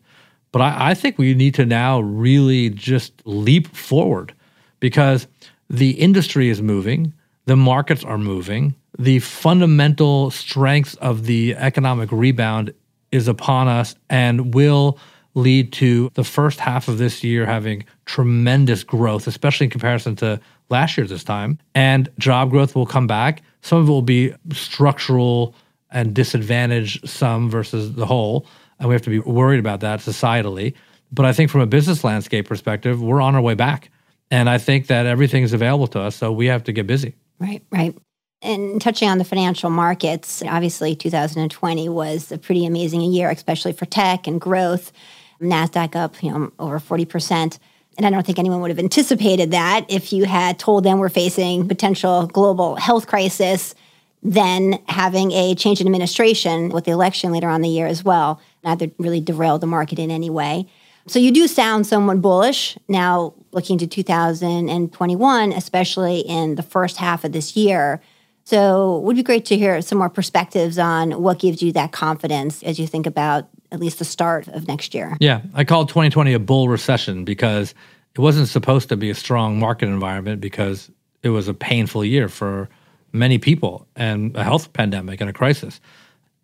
But 0.53 0.63
I, 0.63 0.91
I 0.91 0.95
think 0.95 1.19
we 1.19 1.35
need 1.35 1.55
to 1.55 1.67
now 1.67 2.01
really 2.01 2.71
just 2.71 3.13
leap 3.25 3.75
forward 3.77 4.35
because 4.81 5.27
the 5.69 5.91
industry 5.91 6.49
is 6.49 6.63
moving, 6.63 7.13
the 7.47 7.57
markets 7.57 8.05
are 8.05 8.19
moving, 8.19 8.75
the 8.99 9.19
fundamental 9.19 10.31
strengths 10.31 10.95
of 10.97 11.27
the 11.27 11.55
economic 11.57 12.11
rebound 12.13 12.73
is 13.15 13.29
upon 13.29 13.69
us 13.69 13.95
and 14.11 14.53
will 14.55 14.99
lead 15.35 15.73
to 15.73 16.11
the 16.15 16.25
first 16.25 16.61
half 16.61 16.89
of 16.89 16.99
this 16.99 17.25
year 17.25 17.47
having 17.47 17.85
tremendous 18.07 18.85
growth, 18.85 19.27
especially 19.27 19.65
in 19.65 19.71
comparison 19.71 20.17
to 20.17 20.41
last 20.71 20.97
year 20.97 21.07
this 21.07 21.25
time. 21.25 21.59
And 21.75 22.09
job 22.19 22.51
growth 22.51 22.75
will 22.75 22.87
come 22.87 23.07
back. 23.07 23.43
Some 23.63 23.79
of 23.79 23.89
it 23.89 23.91
will 23.91 24.03
be 24.03 24.35
structural 24.53 25.55
and 25.91 26.15
disadvantage 26.15 27.03
some 27.09 27.51
versus 27.51 27.95
the 27.95 28.07
whole. 28.07 28.47
And 28.79 28.89
we 28.89 28.95
have 28.95 29.03
to 29.03 29.11
be 29.11 29.21
worried 29.21 29.61
about 29.61 29.81
that 29.81 30.01
societally. 30.01 30.75
But 31.13 31.27
I 31.27 31.33
think 31.33 31.51
from 31.51 31.61
a 31.61 31.67
business 31.67 32.03
landscape 32.03 32.49
perspective, 32.49 33.01
we're 33.01 33.21
on 33.21 33.35
our 33.35 33.41
way 33.41 33.55
back. 33.55 33.91
And 34.31 34.51
I 34.51 34.59
think 34.59 34.89
that 34.89 35.07
everything 35.07 35.45
is 35.45 35.53
available 35.53 35.87
to 35.89 36.01
us. 36.01 36.17
So 36.17 36.33
we 36.33 36.47
have 36.47 36.65
to 36.65 36.73
get 36.73 36.87
busy. 36.87 37.15
Right, 37.39 37.63
right. 37.71 37.97
And 38.45 38.81
touching 38.81 39.09
on 39.09 39.19
the 39.19 39.25
financial 39.25 39.71
markets, 39.71 40.43
obviously 40.47 40.95
2020 40.95 41.89
was 41.89 42.31
a 42.31 42.39
pretty 42.39 42.67
amazing 42.67 43.01
year, 43.01 43.31
especially 43.31 43.73
for 43.73 43.87
tech 43.87 44.27
and 44.27 44.41
growth. 44.41 44.93
NASDAQ 45.41 45.97
up, 45.97 46.23
you 46.23 46.31
know, 46.31 46.53
over 46.59 46.79
40%. 46.79 47.59
And 47.97 48.07
I 48.07 48.11
don't 48.11 48.25
think 48.25 48.39
anyone 48.39 48.61
would 48.61 48.71
have 48.71 48.79
anticipated 48.79 49.53
that 49.53 49.87
if 49.89 50.13
you 50.13 50.25
had 50.25 50.59
told 50.59 50.85
them 50.85 50.99
we're 50.99 51.09
facing 51.09 51.69
potential 51.69 52.27
global 52.27 52.77
health 52.77 53.07
crisis, 53.07 53.75
then 54.23 54.81
having 54.89 55.33
a 55.33 55.55
change 55.55 55.81
in 55.81 55.87
administration 55.87 56.71
with 56.71 56.85
the 56.85 56.91
election 56.91 57.31
later 57.31 57.49
on 57.49 57.61
the 57.61 57.69
year 57.69 57.87
as 57.87 58.05
well. 58.05 58.41
Neither 58.65 58.91
really 58.99 59.21
derailed 59.21 59.61
the 59.61 59.67
market 59.67 59.99
in 59.99 60.11
any 60.11 60.31
way. 60.31 60.67
So 61.07 61.19
you 61.19 61.31
do 61.31 61.47
sound 61.47 61.87
somewhat 61.87 62.23
bullish 62.23 62.79
now 62.89 63.35
looking 63.53 63.77
to 63.79 63.87
2021, 63.87 65.53
especially 65.53 66.21
in 66.21 66.55
the 66.55 66.63
first 66.63 66.97
half 66.97 67.25
of 67.25 67.33
this 67.33 67.57
year. 67.57 68.01
So 68.45 68.99
it 68.99 69.03
would 69.03 69.17
be 69.17 69.23
great 69.23 69.47
to 69.47 69.57
hear 69.57 69.81
some 69.81 69.99
more 69.99 70.11
perspectives 70.11 70.79
on 70.79 71.23
what 71.23 71.39
gives 71.39 71.63
you 71.63 71.73
that 71.73 71.93
confidence 71.93 72.63
as 72.63 72.79
you 72.79 72.87
think 72.87 73.07
about 73.07 73.49
at 73.73 73.81
least 73.81 73.99
the 73.99 74.05
start 74.05 74.49
of 74.49 74.69
next 74.69 74.95
year. 74.95 75.17
Yeah, 75.19 75.41
I 75.55 75.65
called 75.65 75.89
2020 75.89 76.35
a 76.35 76.39
bull 76.39 76.69
recession 76.69 77.25
because 77.25 77.75
it 78.15 78.21
wasn't 78.21 78.49
supposed 78.49 78.91
to 78.91 78.97
be 78.97 79.11
a 79.11 79.15
strong 79.15 79.59
market 79.59 79.89
environment 79.89 80.41
because 80.41 80.91
it 81.23 81.31
was 81.31 81.49
a 81.49 81.55
painful 81.55 82.05
year 82.05 82.29
for 82.29 82.69
many 83.13 83.39
people 83.39 83.89
and 83.97 84.37
a 84.37 84.45
health 84.45 84.73
pandemic 84.73 85.21
and 85.21 85.31
a 85.31 85.33
crisis. 85.33 85.81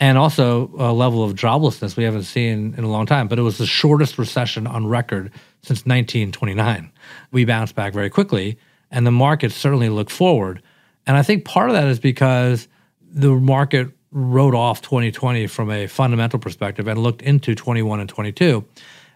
And 0.03 0.17
also 0.17 0.71
a 0.79 0.95
level 0.95 1.23
of 1.23 1.35
joblessness 1.35 1.95
we 1.95 2.05
haven't 2.05 2.23
seen 2.23 2.75
in 2.79 2.85
a 2.85 2.89
long 2.89 3.05
time. 3.05 3.29
But 3.29 3.39
it 3.39 3.43
was 3.43 3.59
the 3.59 3.67
shortest 3.67 4.17
recession 4.17 4.67
on 4.67 4.87
record 4.87 5.31
since 5.63 5.81
1929. 5.85 6.91
We 7.33 7.45
bounced 7.45 7.75
back 7.75 7.93
very 7.93 8.09
quickly, 8.09 8.57
and 8.91 9.07
the 9.07 9.11
markets 9.11 9.55
certainly 9.55 9.91
look 9.91 10.09
forward. 10.09 10.63
And 11.11 11.17
I 11.17 11.25
think 11.25 11.45
part 11.45 11.69
of 11.69 11.75
that 11.75 11.89
is 11.89 11.99
because 11.99 12.69
the 13.03 13.31
market 13.31 13.89
wrote 14.13 14.55
off 14.55 14.81
2020 14.81 15.49
from 15.49 15.69
a 15.69 15.89
fundamental 15.89 16.39
perspective 16.39 16.87
and 16.87 17.03
looked 17.03 17.21
into 17.21 17.57
21 17.57 17.99
and 17.99 18.09
22. 18.09 18.65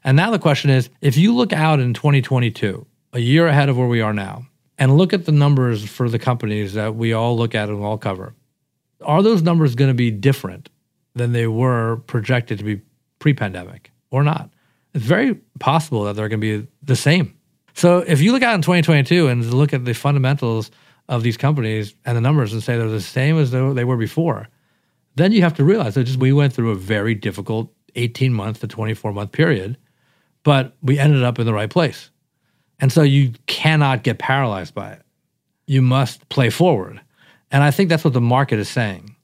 And 0.02 0.16
now 0.16 0.32
the 0.32 0.40
question 0.40 0.70
is 0.70 0.90
if 1.00 1.16
you 1.16 1.32
look 1.32 1.52
out 1.52 1.78
in 1.78 1.94
2022, 1.94 2.84
a 3.12 3.20
year 3.20 3.46
ahead 3.46 3.68
of 3.68 3.78
where 3.78 3.86
we 3.86 4.00
are 4.00 4.12
now, 4.12 4.44
and 4.76 4.96
look 4.96 5.12
at 5.12 5.24
the 5.24 5.30
numbers 5.30 5.88
for 5.88 6.08
the 6.08 6.18
companies 6.18 6.72
that 6.72 6.96
we 6.96 7.12
all 7.12 7.36
look 7.36 7.54
at 7.54 7.68
and 7.68 7.80
all 7.80 7.96
cover, 7.96 8.34
are 9.02 9.22
those 9.22 9.42
numbers 9.42 9.76
going 9.76 9.90
to 9.90 9.94
be 9.94 10.10
different 10.10 10.70
than 11.14 11.30
they 11.30 11.46
were 11.46 11.98
projected 12.08 12.58
to 12.58 12.64
be 12.64 12.80
pre 13.20 13.34
pandemic 13.34 13.92
or 14.10 14.24
not? 14.24 14.50
It's 14.94 15.04
very 15.04 15.36
possible 15.60 16.02
that 16.02 16.16
they're 16.16 16.28
going 16.28 16.40
to 16.40 16.60
be 16.60 16.66
the 16.82 16.96
same. 16.96 17.38
So 17.72 17.98
if 17.98 18.20
you 18.20 18.32
look 18.32 18.42
out 18.42 18.56
in 18.56 18.62
2022 18.62 19.28
and 19.28 19.54
look 19.54 19.72
at 19.72 19.84
the 19.84 19.94
fundamentals 19.94 20.72
of 21.08 21.22
these 21.22 21.36
companies 21.36 21.94
and 22.04 22.16
the 22.16 22.20
numbers 22.20 22.52
and 22.52 22.62
say 22.62 22.76
they're 22.76 22.88
the 22.88 23.00
same 23.00 23.38
as 23.38 23.50
they 23.50 23.84
were 23.84 23.96
before, 23.96 24.48
then 25.16 25.32
you 25.32 25.42
have 25.42 25.54
to 25.54 25.64
realize 25.64 25.94
that 25.94 26.04
just 26.04 26.18
we 26.18 26.32
went 26.32 26.52
through 26.52 26.70
a 26.70 26.76
very 26.76 27.14
difficult 27.14 27.72
18 27.94 28.32
month 28.32 28.60
to 28.60 28.66
24 28.66 29.12
month 29.12 29.32
period, 29.32 29.76
but 30.42 30.76
we 30.82 30.98
ended 30.98 31.22
up 31.22 31.38
in 31.38 31.46
the 31.46 31.52
right 31.52 31.70
place. 31.70 32.10
And 32.80 32.92
so 32.92 33.02
you 33.02 33.32
cannot 33.46 34.02
get 34.02 34.18
paralyzed 34.18 34.74
by 34.74 34.92
it. 34.92 35.02
You 35.66 35.80
must 35.82 36.28
play 36.28 36.50
forward. 36.50 37.00
And 37.50 37.62
I 37.62 37.70
think 37.70 37.88
that's 37.88 38.04
what 38.04 38.12
the 38.12 38.20
market 38.20 38.58
is 38.58 38.68
saying. 38.68 39.14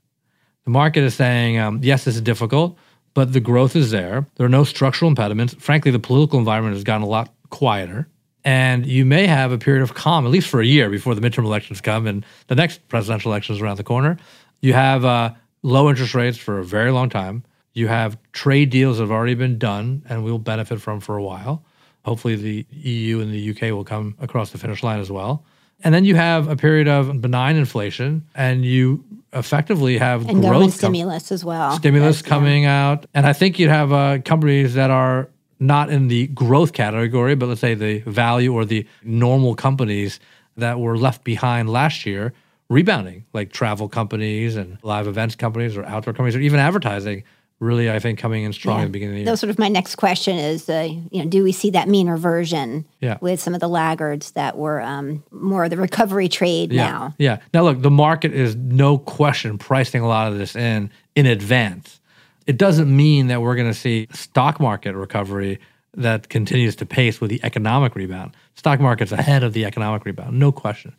The 0.65 0.71
market 0.71 1.03
is 1.03 1.15
saying, 1.15 1.59
um, 1.59 1.81
yes, 1.83 2.05
this 2.05 2.15
is 2.15 2.21
difficult, 2.21 2.79
but 3.15 3.33
the 3.33 3.41
growth 3.41 3.75
is 3.75 3.91
there. 3.91 4.27
There 4.37 4.47
are 4.47 4.51
no 4.51 4.65
structural 4.65 5.09
impediments. 5.09 5.55
Frankly, 5.55 5.91
the 5.91 5.99
political 5.99 6.39
environment 6.39 6.75
has 6.77 6.85
gotten 6.85 7.03
a 7.03 7.09
lot 7.09 7.35
quieter. 7.51 8.09
And 8.45 8.87
you 8.87 9.05
may 9.05 9.27
have 9.27 9.53
a 9.53 9.59
period 9.59 9.83
of 9.83 9.95
calm, 9.95 10.25
at 10.25 10.31
least 10.31 10.49
for 10.49 10.61
a 10.61 10.67
year 10.67 10.89
before 10.89 11.15
the 11.15 11.21
midterm 11.21 11.45
elections 11.45 11.81
come 11.81 12.07
and 12.07 12.25
the 12.47 12.55
next 12.55 12.87
presidential 12.89 13.31
election 13.31 13.55
is 13.55 13.61
around 13.61 13.77
the 13.77 13.85
corner. 13.85 14.17
You 14.61 14.73
have 14.73 15.05
uh, 15.05 15.33
low 15.63 15.91
interest 15.91 16.15
rates 16.15 16.39
for 16.39 16.59
a 16.59 16.65
very 16.65 16.91
long 16.91 17.11
time. 17.11 17.45
You 17.73 17.89
have 17.89 18.17
trade 18.33 18.71
deals 18.71 18.97
that 18.97 19.05
have 19.05 19.11
already 19.11 19.35
been 19.35 19.59
done 19.59 20.03
and 20.09 20.25
we'll 20.25 20.39
benefit 20.39 20.81
from 20.81 21.01
for 21.01 21.17
a 21.17 21.23
while. 21.23 21.65
Hopefully, 22.05 22.35
the 22.35 22.67
EU 22.71 23.21
and 23.21 23.33
the 23.33 23.51
UK 23.51 23.75
will 23.75 23.85
come 23.85 24.17
across 24.21 24.51
the 24.51 24.59
finish 24.59 24.83
line 24.83 25.01
as 25.01 25.11
well. 25.11 25.45
And 25.83 25.95
then 25.95 26.05
you 26.05 26.15
have 26.15 26.49
a 26.49 26.57
period 26.57 26.89
of 26.89 27.21
benign 27.21 27.57
inflation, 27.57 28.27
and 28.35 28.65
you 28.65 29.05
effectively 29.33 29.97
have 29.99 30.29
and 30.29 30.43
growth 30.43 30.63
com- 30.63 30.71
stimulus 30.71 31.33
as 31.33 31.45
well. 31.45 31.77
Stimulus 31.77 32.21
coming 32.21 32.65
yeah. 32.65 32.91
out, 32.91 33.07
and 33.15 33.27
I 33.27 33.33
think 33.33 33.59
you'd 33.59 33.71
have 33.71 33.93
uh, 33.93 34.19
companies 34.19 34.75
that 34.75 34.91
are 34.91 35.31
not 35.61 35.91
in 35.91 36.09
the 36.09 36.27
growth 36.29 36.73
category, 36.73 37.35
but 37.35 37.49
let's 37.49 37.61
say 37.61 37.75
the 37.75 37.99
value 38.01 38.53
or 38.53 38.65
the 38.65 38.87
normal 39.03 39.55
companies 39.55 40.19
that 40.57 40.81
were 40.81 40.97
left 40.97 41.23
behind 41.23 41.71
last 41.71 42.07
year 42.07 42.33
rebounding, 42.71 43.27
like 43.35 43.53
travel 43.53 43.89
companies 43.89 44.57
and 44.57 44.79
live 44.83 45.07
events 45.07 45.37
companies 45.37 45.77
or 45.77 45.85
outdoor 45.85 46.15
companies 46.15 46.35
or 46.35 46.41
even 46.41 46.59
advertising. 46.59 47.25
Really, 47.59 47.91
I 47.91 47.99
think 47.99 48.19
coming 48.19 48.45
in 48.45 48.55
strong 48.55 48.79
yeah. 48.79 48.85
at 48.85 48.87
the 48.87 48.93
beginning 48.93 49.13
of 49.13 49.17
the 49.17 49.21
year. 49.21 49.25
That 49.27 49.33
was 49.33 49.41
sort 49.41 49.51
of 49.51 49.59
my 49.59 49.69
next 49.69 49.97
question: 49.97 50.39
is 50.39 50.67
uh, 50.71 50.89
you 51.11 51.23
know, 51.23 51.29
do 51.29 51.45
we 51.45 51.53
see 51.53 51.69
that 51.73 51.91
mean 51.91 52.09
reversion 52.09 52.87
yeah. 53.01 53.19
with 53.21 53.39
some 53.39 53.53
of 53.53 53.61
the 53.61 53.69
laggards 53.69 54.31
that 54.31 54.57
were 54.57 54.81
um, 54.81 55.23
more 55.31 55.69
the 55.69 55.77
recovery 55.77 56.31
trade 56.31 56.73
yeah. 56.73 56.91
now? 56.91 57.15
Yeah. 57.19 57.41
Now, 57.53 57.65
look, 57.65 57.83
the 57.83 57.91
market 57.91 58.33
is 58.33 58.57
no 58.57 58.97
question 58.97 59.59
pricing 59.59 60.01
a 60.01 60.09
lot 60.09 60.33
of 60.33 60.39
this 60.39 60.57
in 60.57 60.91
in 61.15 61.27
advance. 61.27 62.00
It 62.47 62.57
doesn't 62.57 62.95
mean 62.95 63.29
that 63.29 63.43
we're 63.43 63.55
going 63.55 63.71
to 63.71 63.79
see 63.79 64.09
stock 64.13 64.61
market 64.61 64.95
recovery 64.95 65.61
that 65.95 66.29
continues 66.29 66.77
to 66.77 66.87
pace 66.87 67.21
with 67.21 67.31
the 67.31 67.41
economic 67.43 67.95
rebound. 67.95 68.37
Stock 68.55 68.81
market's 68.81 69.13
ahead 69.13 69.43
of 69.43 69.53
the 69.53 69.65
economic 69.65 70.05
rebound, 70.05 70.39
no 70.39 70.53
question. 70.53 70.95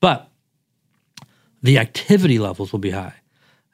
But 0.00 0.28
the 1.62 1.78
activity 1.78 2.38
levels 2.38 2.72
will 2.72 2.78
be 2.78 2.90
high. 2.90 3.14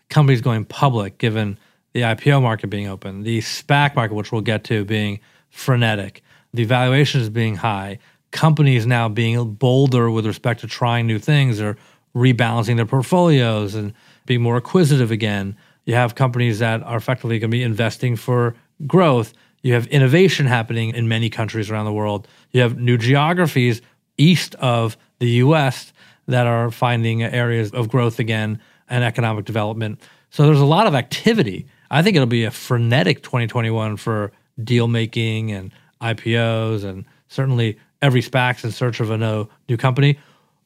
Companies 0.09 0.41
going 0.41 0.65
public, 0.65 1.19
given 1.19 1.59
the 1.93 2.03
IPO 2.03 2.43
market 2.43 2.69
being 2.69 2.89
open, 2.89 3.23
the 3.23 3.41
SPAC 3.41 3.95
market, 3.95 4.15
which 4.15 4.33
we'll 4.33 4.41
get 4.41 4.65
to, 4.65 4.85
being 4.85 5.21
frenetic, 5.51 6.23
the 6.55 6.65
valuations 6.65 7.29
being 7.29 7.57
high, 7.57 7.99
companies 8.31 8.87
now 8.87 9.09
being 9.09 9.55
bolder 9.55 10.11
with 10.11 10.27
respect 10.27 10.61
to 10.61 10.67
trying 10.67 11.07
new 11.07 11.19
things 11.19 11.61
or 11.61 11.77
rebalancing 12.15 12.77
their 12.77 12.87
portfolios 12.87 13.75
and 13.75 13.93
being 14.27 14.43
more 14.43 14.57
acquisitive 14.57 15.11
again. 15.11 15.57
You 15.85 15.95
have 15.95 16.15
companies 16.15 16.61
that 16.61 16.83
are 16.83 16.97
effectively 16.97 17.39
going 17.39 17.51
to 17.51 17.57
be 17.57 17.63
investing 17.63 18.17
for 18.17 18.55
growth. 18.87 19.33
You 19.63 19.75
have 19.75 19.87
innovation 19.89 20.47
happening 20.47 20.95
in 20.95 21.09
many 21.09 21.31
countries 21.31 21.71
around 21.71 21.87
the 21.87 21.93
world. 21.93 22.29
You 22.51 22.61
have 22.63 22.79
new 22.79 22.99
geographies 22.99 23.83
east 24.17 24.55
of 24.57 24.97
the 25.19 25.29
US 25.31 25.93
that 26.27 26.47
are 26.47 26.71
finding 26.71 27.23
areas 27.23 27.71
of 27.73 27.89
growth 27.89 28.19
again 28.19 28.61
and 28.89 29.03
economic 29.05 29.45
development. 29.45 30.01
So 30.31 30.47
there's 30.47 30.61
a 30.61 30.65
lot 30.65 30.87
of 30.87 30.95
activity. 30.95 31.67
I 31.91 32.03
think 32.03 32.17
it'll 32.17 32.27
be 32.27 32.45
a 32.45 32.51
frenetic 32.51 33.23
2021 33.23 33.97
for 33.97 34.33
deal 34.63 34.89
making 34.89 35.53
and 35.53 35.73
IPOs, 36.01 36.85
and 36.85 37.05
certainly 37.29 37.79
every 38.01 38.23
SPAC's 38.23 38.65
in 38.65 38.71
search 38.71 39.01
of 39.01 39.11
a 39.11 39.49
new 39.69 39.77
company. 39.77 40.19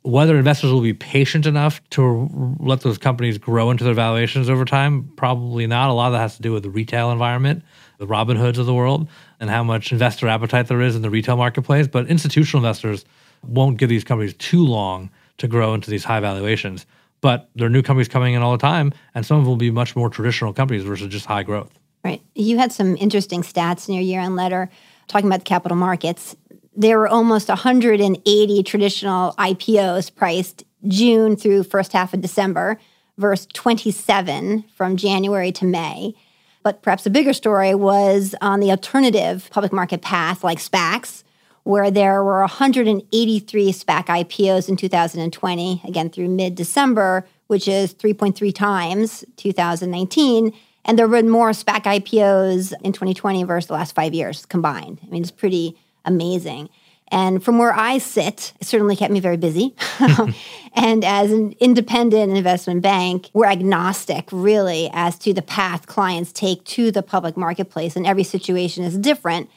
Whether 0.07 0.37
investors 0.37 0.71
will 0.71 0.83
be 0.83 0.95
patient 0.95 1.47
enough 1.47 1.81
to 1.91 2.31
let 2.61 2.83
those 2.83 2.97
companies 2.97 3.39
grow 3.39 3.73
into 3.73 3.83
their 3.83 3.93
valuations 3.93 4.49
over 4.49 4.65
time, 4.65 5.11
probably 5.17 5.67
not. 5.67 5.91
A 5.91 5.93
lot 5.93 6.07
of 6.07 6.13
that 6.13 6.21
has 6.21 6.37
to 6.37 6.43
do 6.43 6.53
with 6.53 6.63
the 6.63 6.71
retail 6.71 7.11
environment, 7.11 7.65
the 7.99 8.07
Robinhoods 8.07 8.57
of 8.59 8.67
the 8.67 8.75
world, 8.75 9.09
and 9.41 9.51
how 9.51 9.65
much 9.65 9.91
investor 9.91 10.29
appetite 10.29 10.69
there 10.69 10.81
is 10.81 10.95
in 10.95 11.03
the 11.03 11.11
retail 11.11 11.37
marketplace. 11.37 11.89
But 11.89 12.07
institutional 12.07 12.65
investors 12.65 13.05
won't 13.43 13.79
give 13.79 13.89
these 13.89 14.05
companies 14.05 14.35
too 14.35 14.65
long 14.65 15.11
to 15.39 15.49
grow 15.49 15.75
into 15.75 15.91
these 15.91 16.05
high 16.05 16.21
valuations. 16.21 16.87
But 17.21 17.51
there 17.57 17.67
are 17.67 17.71
new 17.71 17.83
companies 17.83 18.07
coming 18.07 18.35
in 18.35 18.43
all 18.43 18.53
the 18.53 18.59
time, 18.59 18.93
and 19.13 19.27
some 19.27 19.39
of 19.39 19.43
them 19.43 19.49
will 19.49 19.57
be 19.57 19.73
much 19.73 19.97
more 19.97 20.09
traditional 20.09 20.53
companies 20.53 20.85
versus 20.85 21.09
just 21.09 21.27
high 21.27 21.43
growth. 21.43 21.77
Right. 22.05 22.23
You 22.37 22.59
had 22.59 22.71
some 22.71 22.97
interesting 22.99 23.43
stats 23.43 23.89
in 23.89 23.95
your 23.95 24.05
year 24.05 24.21
end 24.21 24.37
letter 24.37 24.71
talking 25.09 25.27
about 25.27 25.41
the 25.41 25.45
capital 25.45 25.77
markets. 25.77 26.37
There 26.78 26.99
were 26.99 27.09
almost 27.09 27.49
180 27.49 28.62
traditional 28.64 29.33
IPOs 29.38 30.14
priced 30.14 30.62
June 30.87 31.35
through 31.35 31.62
first 31.64 31.92
half 31.92 32.12
of 32.12 32.21
December 32.21 32.78
versus 33.16 33.47
27 33.54 34.62
from 34.76 34.99
January 34.99 35.50
to 35.52 35.64
May. 35.64 36.14
But 36.62 36.83
perhaps 36.83 37.06
a 37.06 37.11
bigger 37.11 37.33
story 37.33 37.75
was 37.75 38.35
on 38.42 38.61
the 38.61 38.71
alternative 38.71 39.49
public 39.50 39.73
market 39.73 40.02
path 40.02 40.45
like 40.45 40.59
SPACs, 40.59 41.25
where 41.62 41.90
there 41.90 42.23
were 42.23 42.40
183 42.40 43.73
SPAC 43.73 44.06
IPOs 44.06 44.68
in 44.68 44.76
2020, 44.76 45.83
again 45.85 46.11
through 46.11 46.28
mid 46.28 46.54
December, 46.54 47.26
which 47.47 47.68
is 47.68 47.95
3.3 47.95 48.54
times 48.54 49.25
2019. 49.37 50.52
And 50.85 50.99
there 50.99 51.09
were 51.09 51.23
more 51.23 51.50
SPAC 51.50 51.85
IPOs 51.85 52.75
in 52.83 52.92
2020 52.92 53.45
versus 53.45 53.68
the 53.68 53.75
last 53.75 53.95
five 53.95 54.12
years 54.12 54.45
combined. 54.45 55.00
I 55.02 55.06
mean, 55.06 55.23
it's 55.23 55.30
pretty 55.30 55.76
amazing. 56.07 56.71
And 57.09 57.43
from 57.45 57.59
where 57.59 57.73
I 57.73 57.99
sit, 57.99 58.53
it 58.61 58.67
certainly 58.67 58.97
kept 58.97 59.13
me 59.13 59.21
very 59.21 59.37
busy. 59.37 59.77
and 60.75 61.05
as 61.05 61.31
an 61.31 61.55
independent 61.61 62.37
investment 62.37 62.83
bank, 62.83 63.31
we're 63.33 63.47
agnostic 63.47 64.29
really 64.33 64.91
as 64.93 65.17
to 65.19 65.33
the 65.33 65.43
path 65.43 65.87
clients 65.87 66.33
take 66.33 66.65
to 66.65 66.91
the 66.91 67.03
public 67.03 67.37
marketplace. 67.37 67.95
And 67.95 68.07
every 68.07 68.25
situation 68.25 68.83
is 68.83 68.99
different 68.99 69.49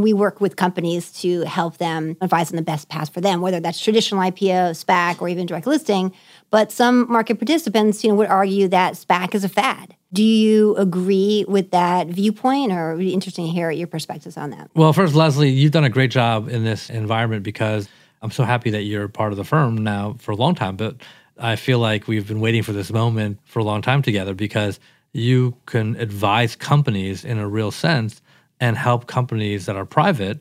we 0.00 0.12
work 0.12 0.40
with 0.40 0.56
companies 0.56 1.10
to 1.12 1.42
help 1.42 1.78
them 1.78 2.16
advise 2.20 2.50
on 2.50 2.56
the 2.56 2.62
best 2.62 2.88
path 2.88 3.12
for 3.12 3.20
them, 3.20 3.40
whether 3.40 3.60
that's 3.60 3.80
traditional 3.80 4.20
IPO, 4.20 4.84
SPAC, 4.84 5.20
or 5.20 5.28
even 5.28 5.46
direct 5.46 5.66
listing. 5.66 6.12
But 6.50 6.72
some 6.72 7.10
market 7.10 7.38
participants, 7.38 8.02
you 8.02 8.10
know, 8.10 8.16
would 8.16 8.28
argue 8.28 8.68
that 8.68 8.94
SPAC 8.94 9.34
is 9.34 9.44
a 9.44 9.48
fad. 9.48 9.94
Do 10.12 10.22
you 10.22 10.76
agree 10.76 11.44
with 11.48 11.70
that 11.70 12.08
viewpoint, 12.08 12.70
or 12.70 12.90
would 12.90 12.98
be 12.98 13.14
interesting 13.14 13.46
to 13.46 13.50
hear 13.50 13.70
your 13.70 13.86
perspectives 13.86 14.36
on 14.36 14.50
that? 14.50 14.70
Well, 14.74 14.92
first, 14.92 15.14
Leslie, 15.14 15.48
you've 15.48 15.72
done 15.72 15.84
a 15.84 15.90
great 15.90 16.10
job 16.10 16.48
in 16.48 16.64
this 16.64 16.90
environment 16.90 17.42
because 17.42 17.88
I'm 18.20 18.30
so 18.30 18.44
happy 18.44 18.70
that 18.70 18.82
you're 18.82 19.08
part 19.08 19.32
of 19.32 19.38
the 19.38 19.44
firm 19.44 19.76
now 19.76 20.16
for 20.18 20.32
a 20.32 20.36
long 20.36 20.54
time. 20.54 20.76
But 20.76 20.96
I 21.38 21.56
feel 21.56 21.78
like 21.78 22.08
we've 22.08 22.28
been 22.28 22.40
waiting 22.40 22.62
for 22.62 22.72
this 22.72 22.92
moment 22.92 23.38
for 23.44 23.60
a 23.60 23.64
long 23.64 23.80
time 23.80 24.02
together 24.02 24.34
because 24.34 24.78
you 25.12 25.56
can 25.64 25.96
advise 25.96 26.56
companies 26.56 27.24
in 27.24 27.38
a 27.38 27.48
real 27.48 27.70
sense 27.70 28.20
and 28.60 28.76
help 28.76 29.06
companies 29.06 29.64
that 29.66 29.76
are 29.76 29.86
private 29.86 30.40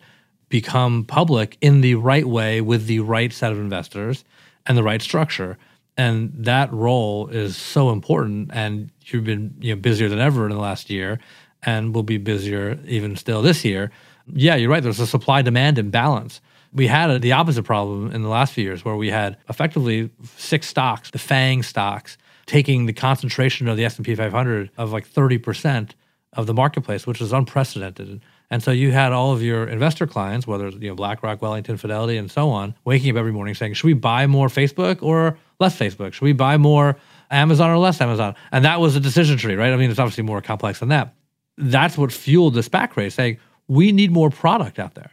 become 0.49 1.05
public 1.05 1.57
in 1.61 1.79
the 1.79 1.95
right 1.95 2.27
way 2.27 2.59
with 2.59 2.87
the 2.87 2.99
right 2.99 3.31
set 3.31 3.53
of 3.53 3.57
investors 3.57 4.25
and 4.65 4.77
the 4.77 4.83
right 4.83 5.01
structure 5.01 5.57
and 5.97 6.31
that 6.33 6.71
role 6.71 7.27
is 7.27 7.57
so 7.57 7.91
important 7.91 8.49
and 8.53 8.89
you've 9.13 9.23
been 9.23 9.55
you 9.59 9.75
know 9.75 9.81
busier 9.81 10.09
than 10.09 10.19
ever 10.19 10.45
in 10.45 10.51
the 10.51 10.59
last 10.59 10.89
year 10.89 11.19
and 11.63 11.93
will 11.93 12.03
be 12.03 12.17
busier 12.17 12.79
even 12.85 13.15
still 13.15 13.41
this 13.41 13.63
year. 13.63 13.91
Yeah 14.33 14.55
you're 14.55 14.69
right. 14.69 14.83
There's 14.83 14.99
a 14.99 15.07
supply 15.07 15.41
demand 15.41 15.77
imbalance. 15.77 16.41
We 16.73 16.87
had 16.87 17.09
a, 17.09 17.19
the 17.19 17.33
opposite 17.33 17.63
problem 17.63 18.11
in 18.11 18.21
the 18.21 18.29
last 18.29 18.53
few 18.53 18.63
years 18.63 18.85
where 18.85 18.95
we 18.95 19.09
had 19.09 19.37
effectively 19.49 20.09
six 20.37 20.67
stocks 20.67 21.11
the 21.11 21.19
fang 21.19 21.63
stocks 21.63 22.17
taking 22.45 22.85
the 22.85 22.93
concentration 22.93 23.67
of 23.67 23.77
the 23.77 23.85
s&p 23.85 24.15
500 24.15 24.71
of 24.77 24.91
like 24.91 25.07
30% 25.07 25.91
of 26.33 26.47
the 26.47 26.53
marketplace 26.53 27.05
which 27.05 27.21
is 27.21 27.33
unprecedented. 27.33 28.21
And 28.51 28.61
so 28.61 28.71
you 28.71 28.91
had 28.91 29.13
all 29.13 29.31
of 29.31 29.41
your 29.41 29.65
investor 29.65 30.05
clients, 30.05 30.45
whether 30.45 30.67
it's 30.67 30.75
you 30.75 30.89
know 30.89 30.95
BlackRock, 30.95 31.41
Wellington, 31.41 31.77
Fidelity, 31.77 32.17
and 32.17 32.29
so 32.29 32.49
on, 32.49 32.75
waking 32.83 33.09
up 33.11 33.15
every 33.15 33.31
morning 33.31 33.55
saying, 33.55 33.75
"Should 33.75 33.87
we 33.87 33.93
buy 33.93 34.27
more 34.27 34.49
Facebook 34.49 35.01
or 35.01 35.37
less 35.59 35.79
Facebook? 35.79 36.11
Should 36.11 36.25
we 36.25 36.33
buy 36.33 36.57
more 36.57 36.97
Amazon 37.31 37.69
or 37.69 37.77
less 37.77 38.01
Amazon?" 38.01 38.35
And 38.51 38.65
that 38.65 38.79
was 38.79 38.95
a 38.95 38.99
decision 38.99 39.37
tree, 39.37 39.55
right? 39.55 39.73
I 39.73 39.77
mean, 39.77 39.89
it's 39.89 39.99
obviously 39.99 40.23
more 40.23 40.41
complex 40.41 40.79
than 40.79 40.89
that. 40.89 41.15
That's 41.57 41.97
what 41.97 42.11
fueled 42.11 42.53
the 42.53 42.61
SPAC 42.61 42.95
race, 42.95 43.15
saying 43.15 43.37
we 43.67 43.91
need 43.91 44.11
more 44.11 44.29
product 44.29 44.79
out 44.79 44.95
there. 44.95 45.11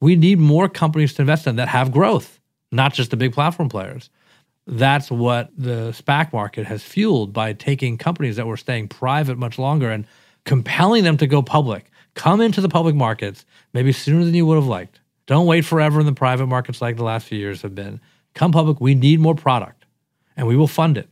We 0.00 0.16
need 0.16 0.38
more 0.38 0.68
companies 0.68 1.14
to 1.14 1.22
invest 1.22 1.46
in 1.46 1.56
that 1.56 1.68
have 1.68 1.92
growth, 1.92 2.40
not 2.70 2.94
just 2.94 3.10
the 3.10 3.16
big 3.16 3.32
platform 3.32 3.68
players. 3.68 4.10
That's 4.66 5.10
what 5.10 5.50
the 5.56 5.92
SPAC 5.92 6.32
market 6.32 6.66
has 6.66 6.82
fueled 6.82 7.32
by 7.32 7.52
taking 7.54 7.98
companies 7.98 8.36
that 8.36 8.46
were 8.46 8.56
staying 8.56 8.88
private 8.88 9.38
much 9.38 9.58
longer 9.58 9.90
and 9.90 10.06
compelling 10.44 11.04
them 11.04 11.16
to 11.16 11.26
go 11.26 11.42
public 11.42 11.90
Come 12.18 12.40
into 12.40 12.60
the 12.60 12.68
public 12.68 12.96
markets 12.96 13.46
maybe 13.72 13.92
sooner 13.92 14.24
than 14.24 14.34
you 14.34 14.44
would 14.44 14.56
have 14.56 14.66
liked. 14.66 14.98
Don't 15.26 15.46
wait 15.46 15.64
forever 15.64 16.00
in 16.00 16.06
the 16.06 16.12
private 16.12 16.48
markets 16.48 16.82
like 16.82 16.96
the 16.96 17.04
last 17.04 17.28
few 17.28 17.38
years 17.38 17.62
have 17.62 17.76
been. 17.76 18.00
Come 18.34 18.50
public. 18.50 18.80
We 18.80 18.96
need 18.96 19.20
more 19.20 19.36
product 19.36 19.84
and 20.36 20.48
we 20.48 20.56
will 20.56 20.66
fund 20.66 20.98
it 20.98 21.08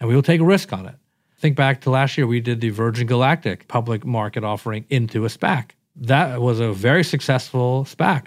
and 0.00 0.08
we 0.08 0.14
will 0.14 0.22
take 0.22 0.40
a 0.40 0.44
risk 0.44 0.72
on 0.72 0.86
it. 0.86 0.94
Think 1.38 1.56
back 1.56 1.80
to 1.82 1.90
last 1.90 2.18
year, 2.18 2.26
we 2.26 2.40
did 2.40 2.60
the 2.60 2.70
Virgin 2.70 3.06
Galactic 3.06 3.68
public 3.68 4.04
market 4.04 4.42
offering 4.42 4.84
into 4.90 5.24
a 5.24 5.28
SPAC. 5.28 5.70
That 5.96 6.40
was 6.40 6.60
a 6.60 6.72
very 6.72 7.04
successful 7.04 7.84
SPAC. 7.84 8.26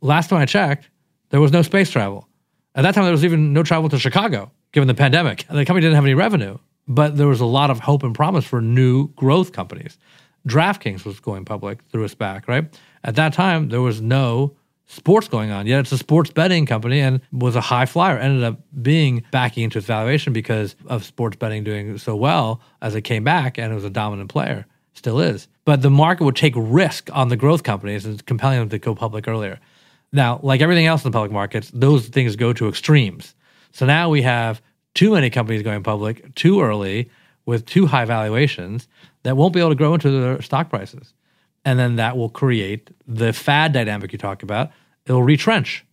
Last 0.00 0.30
time 0.30 0.40
I 0.40 0.46
checked, 0.46 0.90
there 1.30 1.40
was 1.40 1.52
no 1.52 1.62
space 1.62 1.90
travel. 1.90 2.28
At 2.74 2.82
that 2.82 2.94
time, 2.94 3.04
there 3.04 3.12
was 3.12 3.24
even 3.24 3.52
no 3.52 3.62
travel 3.62 3.88
to 3.90 3.98
Chicago, 3.98 4.50
given 4.72 4.88
the 4.88 4.94
pandemic. 4.94 5.46
The 5.48 5.64
company 5.64 5.82
didn't 5.82 5.94
have 5.94 6.04
any 6.04 6.14
revenue, 6.14 6.58
but 6.88 7.16
there 7.16 7.28
was 7.28 7.40
a 7.40 7.46
lot 7.46 7.70
of 7.70 7.80
hope 7.80 8.02
and 8.02 8.14
promise 8.14 8.44
for 8.44 8.60
new 8.60 9.08
growth 9.14 9.52
companies. 9.52 9.98
DraftKings 10.48 11.04
was 11.04 11.20
going 11.20 11.44
public 11.44 11.82
through 11.90 12.04
a 12.04 12.08
SPAC, 12.08 12.48
right? 12.48 12.64
At 13.04 13.14
that 13.16 13.32
time, 13.32 13.68
there 13.68 13.80
was 13.80 14.00
no 14.00 14.56
sports 14.92 15.26
going 15.28 15.50
on. 15.50 15.66
Yet 15.66 15.80
it's 15.80 15.92
a 15.92 15.98
sports 15.98 16.30
betting 16.30 16.66
company 16.66 17.00
and 17.00 17.20
was 17.32 17.56
a 17.56 17.60
high 17.60 17.86
flyer. 17.86 18.18
Ended 18.18 18.44
up 18.44 18.60
being 18.82 19.24
backing 19.30 19.64
into 19.64 19.78
its 19.78 19.86
valuation 19.86 20.32
because 20.32 20.76
of 20.86 21.04
sports 21.04 21.36
betting 21.36 21.64
doing 21.64 21.98
so 21.98 22.14
well 22.14 22.60
as 22.82 22.94
it 22.94 23.02
came 23.02 23.24
back 23.24 23.58
and 23.58 23.72
it 23.72 23.74
was 23.74 23.84
a 23.84 23.90
dominant 23.90 24.30
player. 24.30 24.66
Still 24.94 25.20
is. 25.20 25.48
But 25.64 25.80
the 25.80 25.90
market 25.90 26.24
would 26.24 26.36
take 26.36 26.52
risk 26.56 27.08
on 27.12 27.28
the 27.28 27.36
growth 27.36 27.62
companies 27.62 28.04
and 28.04 28.24
compelling 28.26 28.58
them 28.58 28.68
to 28.68 28.78
go 28.78 28.94
public 28.94 29.26
earlier. 29.26 29.58
Now, 30.12 30.40
like 30.42 30.60
everything 30.60 30.86
else 30.86 31.04
in 31.04 31.10
the 31.10 31.16
public 31.16 31.32
markets, 31.32 31.70
those 31.72 32.08
things 32.08 32.36
go 32.36 32.52
to 32.52 32.68
extremes. 32.68 33.34
So 33.70 33.86
now 33.86 34.10
we 34.10 34.20
have 34.22 34.60
too 34.94 35.12
many 35.12 35.30
companies 35.30 35.62
going 35.62 35.82
public 35.82 36.34
too 36.34 36.60
early 36.60 37.10
with 37.46 37.64
too 37.64 37.86
high 37.86 38.04
valuations 38.04 38.88
that 39.22 39.36
won't 39.36 39.54
be 39.54 39.60
able 39.60 39.70
to 39.70 39.76
grow 39.76 39.94
into 39.94 40.10
their 40.10 40.42
stock 40.42 40.68
prices. 40.68 41.14
And 41.64 41.78
then 41.78 41.96
that 41.96 42.16
will 42.16 42.28
create 42.28 42.90
the 43.06 43.32
fad 43.32 43.72
dynamic 43.72 44.12
you 44.12 44.18
talk 44.18 44.42
about. 44.42 44.70
It'll 45.06 45.22
retrench. 45.22 45.84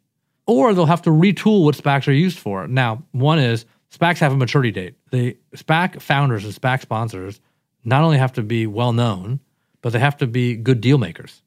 Or 0.45 0.74
they'll 0.74 0.86
have 0.86 1.04
to 1.04 1.10
retool 1.12 1.63
what 1.63 1.76
SPACs 1.76 2.08
are 2.08 2.13
used 2.13 2.39
for. 2.39 2.67
Now, 2.67 3.04
one 3.12 3.39
is 3.39 3.65
SPACs 3.95 4.19
have 4.19 4.32
a 4.32 4.38
maturity 4.38 4.72
date. 4.72 4.95
The 5.12 5.38
SPAC 5.56 6.02
founders 6.02 6.43
and 6.45 6.54
SPAC 6.54 6.82
sponsors 6.82 7.39
not 7.84 8.04
only 8.04 8.17
have 8.17 8.34
to 8.34 8.43
be 8.43 8.67
well 8.67 8.93
known, 8.93 9.39
but 9.82 9.93
they 9.93 10.00
have 10.00 10.17
to 10.17 10.28
be 10.28 10.56
good 10.56 10.82
deal 10.82 10.98
makers. 10.98 11.41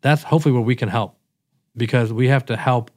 That's 0.00 0.22
hopefully 0.22 0.52
where 0.52 0.62
we 0.62 0.76
can 0.76 0.88
help 0.88 1.18
because 1.76 2.12
we 2.12 2.28
have 2.28 2.46
to 2.46 2.56
help 2.56 2.90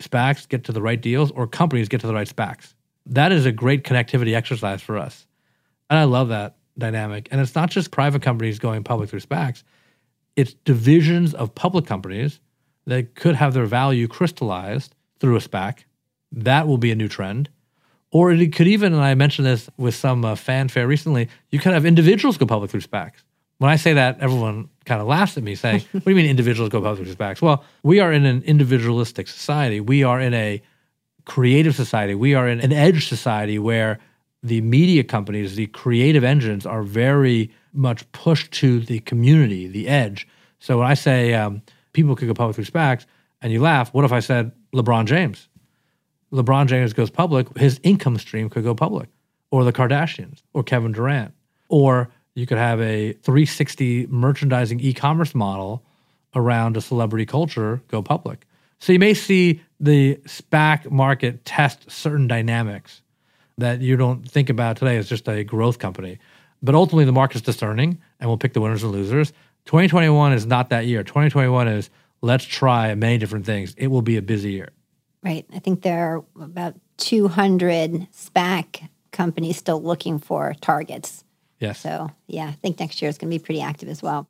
SPACs 0.00 0.48
get 0.48 0.64
to 0.64 0.72
the 0.72 0.82
right 0.82 1.00
deals 1.00 1.30
or 1.30 1.46
companies 1.46 1.88
get 1.88 2.00
to 2.02 2.06
the 2.06 2.14
right 2.14 2.28
SPACs. 2.28 2.74
That 3.06 3.32
is 3.32 3.46
a 3.46 3.52
great 3.52 3.84
connectivity 3.84 4.34
exercise 4.34 4.82
for 4.82 4.98
us. 4.98 5.26
And 5.88 5.98
I 5.98 6.04
love 6.04 6.28
that 6.28 6.56
dynamic. 6.76 7.28
And 7.30 7.40
it's 7.40 7.54
not 7.54 7.70
just 7.70 7.90
private 7.90 8.22
companies 8.22 8.58
going 8.58 8.84
public 8.84 9.10
through 9.10 9.20
SPACs, 9.20 9.62
it's 10.34 10.54
divisions 10.64 11.32
of 11.32 11.54
public 11.54 11.86
companies 11.86 12.40
that 12.86 13.14
could 13.14 13.36
have 13.36 13.54
their 13.54 13.66
value 13.66 14.08
crystallized 14.08 14.94
through 15.18 15.36
a 15.36 15.40
SPAC. 15.40 15.84
That 16.32 16.66
will 16.66 16.78
be 16.78 16.90
a 16.90 16.94
new 16.94 17.08
trend. 17.08 17.48
Or 18.10 18.32
it 18.32 18.54
could 18.54 18.68
even, 18.68 18.94
and 18.94 19.02
I 19.02 19.14
mentioned 19.14 19.46
this 19.46 19.68
with 19.76 19.94
some 19.94 20.24
uh, 20.24 20.36
fanfare 20.36 20.86
recently, 20.86 21.28
you 21.50 21.58
could 21.58 21.72
have 21.72 21.84
individuals 21.84 22.38
go 22.38 22.46
public 22.46 22.70
through 22.70 22.80
SPACs. 22.80 23.22
When 23.58 23.70
I 23.70 23.76
say 23.76 23.94
that, 23.94 24.20
everyone 24.20 24.68
kind 24.84 25.00
of 25.00 25.06
laughs 25.06 25.36
at 25.36 25.42
me 25.42 25.54
saying, 25.54 25.82
What 25.92 26.04
do 26.04 26.10
you 26.10 26.16
mean 26.16 26.26
individuals 26.26 26.70
go 26.70 26.80
public 26.80 27.04
through 27.04 27.14
SPACs? 27.14 27.42
Well, 27.42 27.64
we 27.82 28.00
are 28.00 28.12
in 28.12 28.24
an 28.24 28.42
individualistic 28.42 29.28
society. 29.28 29.80
We 29.80 30.02
are 30.02 30.20
in 30.20 30.34
a 30.34 30.62
creative 31.24 31.74
society. 31.74 32.14
We 32.14 32.34
are 32.34 32.48
in 32.48 32.60
an 32.60 32.72
edge 32.72 33.08
society 33.08 33.58
where 33.58 33.98
the 34.42 34.60
media 34.60 35.02
companies, 35.02 35.56
the 35.56 35.66
creative 35.66 36.22
engines 36.22 36.64
are 36.64 36.82
very 36.82 37.50
much 37.72 38.10
pushed 38.12 38.52
to 38.52 38.80
the 38.80 39.00
community, 39.00 39.66
the 39.66 39.88
edge. 39.88 40.28
So 40.60 40.78
when 40.78 40.86
I 40.86 40.94
say 40.94 41.34
um, 41.34 41.62
people 41.96 42.14
could 42.14 42.28
go 42.28 42.34
public 42.34 42.54
through 42.54 42.66
SPACs, 42.66 43.06
and 43.40 43.52
you 43.52 43.60
laugh, 43.60 43.92
what 43.92 44.04
if 44.04 44.12
I 44.12 44.20
said 44.20 44.52
LeBron 44.74 45.06
James? 45.06 45.48
LeBron 46.32 46.66
James 46.66 46.92
goes 46.92 47.10
public, 47.10 47.56
his 47.56 47.80
income 47.82 48.18
stream 48.18 48.50
could 48.50 48.62
go 48.62 48.74
public, 48.74 49.08
or 49.50 49.64
the 49.64 49.72
Kardashians, 49.72 50.42
or 50.52 50.62
Kevin 50.62 50.92
Durant, 50.92 51.32
or 51.68 52.10
you 52.34 52.46
could 52.46 52.58
have 52.58 52.80
a 52.80 53.12
360 53.14 54.08
merchandising 54.08 54.78
e-commerce 54.80 55.34
model 55.34 55.82
around 56.34 56.76
a 56.76 56.82
celebrity 56.82 57.24
culture 57.24 57.80
go 57.88 58.02
public. 58.02 58.46
So 58.78 58.92
you 58.92 58.98
may 58.98 59.14
see 59.14 59.62
the 59.80 60.16
SPAC 60.26 60.90
market 60.90 61.46
test 61.46 61.90
certain 61.90 62.28
dynamics 62.28 63.00
that 63.56 63.80
you 63.80 63.96
don't 63.96 64.30
think 64.30 64.50
about 64.50 64.76
today 64.76 64.98
as 64.98 65.08
just 65.08 65.26
a 65.28 65.44
growth 65.44 65.78
company. 65.78 66.18
But 66.62 66.74
ultimately, 66.74 67.06
the 67.06 67.12
market's 67.12 67.40
discerning 67.40 68.02
and 68.20 68.28
we'll 68.28 68.36
pick 68.36 68.52
the 68.52 68.60
winners 68.60 68.82
and 68.82 68.92
losers. 68.92 69.32
2021 69.66 70.32
is 70.32 70.46
not 70.46 70.70
that 70.70 70.86
year. 70.86 71.02
2021 71.02 71.68
is 71.68 71.90
let's 72.22 72.44
try 72.44 72.94
many 72.94 73.18
different 73.18 73.44
things. 73.44 73.74
It 73.76 73.88
will 73.88 74.02
be 74.02 74.16
a 74.16 74.22
busy 74.22 74.52
year. 74.52 74.70
Right. 75.22 75.44
I 75.52 75.58
think 75.58 75.82
there 75.82 76.16
are 76.16 76.24
about 76.40 76.74
200 76.98 78.08
SPAC 78.12 78.88
companies 79.10 79.56
still 79.56 79.82
looking 79.82 80.18
for 80.18 80.54
targets. 80.60 81.24
Yes. 81.58 81.80
So, 81.80 82.10
yeah, 82.26 82.48
I 82.48 82.52
think 82.52 82.78
next 82.78 83.02
year 83.02 83.08
is 83.08 83.18
going 83.18 83.30
to 83.30 83.38
be 83.38 83.42
pretty 83.42 83.60
active 83.60 83.88
as 83.88 84.02
well. 84.02 84.28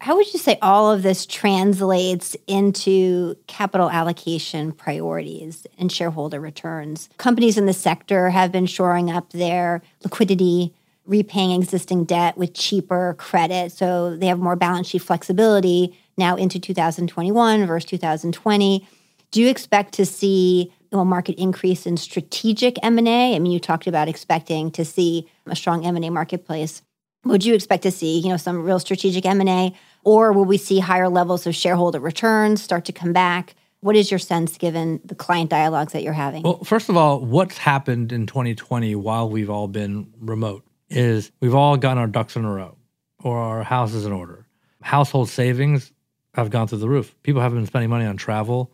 How 0.00 0.16
would 0.16 0.32
you 0.32 0.38
say 0.38 0.58
all 0.62 0.90
of 0.90 1.02
this 1.02 1.26
translates 1.26 2.34
into 2.46 3.34
capital 3.46 3.90
allocation 3.90 4.72
priorities 4.72 5.66
and 5.78 5.92
shareholder 5.92 6.40
returns? 6.40 7.10
Companies 7.18 7.58
in 7.58 7.66
the 7.66 7.74
sector 7.74 8.30
have 8.30 8.50
been 8.50 8.64
shoring 8.64 9.10
up 9.10 9.30
their 9.30 9.82
liquidity, 10.02 10.74
repaying 11.10 11.50
existing 11.50 12.04
debt 12.04 12.38
with 12.38 12.54
cheaper 12.54 13.16
credit. 13.18 13.72
So 13.72 14.16
they 14.16 14.26
have 14.26 14.38
more 14.38 14.54
balance 14.54 14.86
sheet 14.86 15.02
flexibility 15.02 15.98
now 16.16 16.36
into 16.36 16.60
2021 16.60 17.66
versus 17.66 17.90
2020. 17.90 18.86
Do 19.32 19.40
you 19.40 19.48
expect 19.48 19.92
to 19.94 20.06
see 20.06 20.72
a 20.92 21.04
market 21.04 21.34
increase 21.36 21.84
in 21.84 21.96
strategic 21.96 22.76
M&A? 22.82 23.34
I 23.34 23.38
mean, 23.40 23.50
you 23.52 23.58
talked 23.58 23.88
about 23.88 24.08
expecting 24.08 24.70
to 24.70 24.84
see 24.84 25.28
a 25.46 25.56
strong 25.56 25.84
M&A 25.84 26.10
marketplace. 26.10 26.82
Would 27.24 27.44
you 27.44 27.54
expect 27.54 27.82
to 27.82 27.90
see, 27.90 28.20
you 28.20 28.28
know, 28.28 28.36
some 28.36 28.62
real 28.62 28.78
strategic 28.78 29.26
M&A 29.26 29.74
or 30.04 30.32
will 30.32 30.44
we 30.44 30.56
see 30.56 30.78
higher 30.78 31.08
levels 31.08 31.46
of 31.46 31.54
shareholder 31.54 31.98
returns 31.98 32.62
start 32.62 32.84
to 32.84 32.92
come 32.92 33.12
back? 33.12 33.56
What 33.80 33.96
is 33.96 34.10
your 34.10 34.18
sense 34.18 34.58
given 34.58 35.00
the 35.04 35.14
client 35.14 35.50
dialogues 35.50 35.92
that 35.92 36.02
you're 36.02 36.12
having? 36.12 36.42
Well, 36.42 36.62
first 36.64 36.88
of 36.88 36.96
all, 36.96 37.20
what's 37.20 37.58
happened 37.58 38.12
in 38.12 38.26
2020 38.26 38.94
while 38.94 39.28
we've 39.28 39.50
all 39.50 39.68
been 39.68 40.12
remote 40.20 40.64
is 40.90 41.30
we've 41.40 41.54
all 41.54 41.76
gotten 41.76 41.98
our 41.98 42.06
ducks 42.06 42.36
in 42.36 42.44
a 42.44 42.52
row 42.52 42.76
or 43.22 43.38
our 43.38 43.62
houses 43.62 44.04
in 44.04 44.12
order. 44.12 44.46
Household 44.82 45.28
savings 45.28 45.92
have 46.34 46.50
gone 46.50 46.66
through 46.66 46.78
the 46.78 46.88
roof. 46.88 47.14
People 47.22 47.40
haven't 47.40 47.58
been 47.58 47.66
spending 47.66 47.90
money 47.90 48.04
on 48.04 48.16
travel 48.16 48.72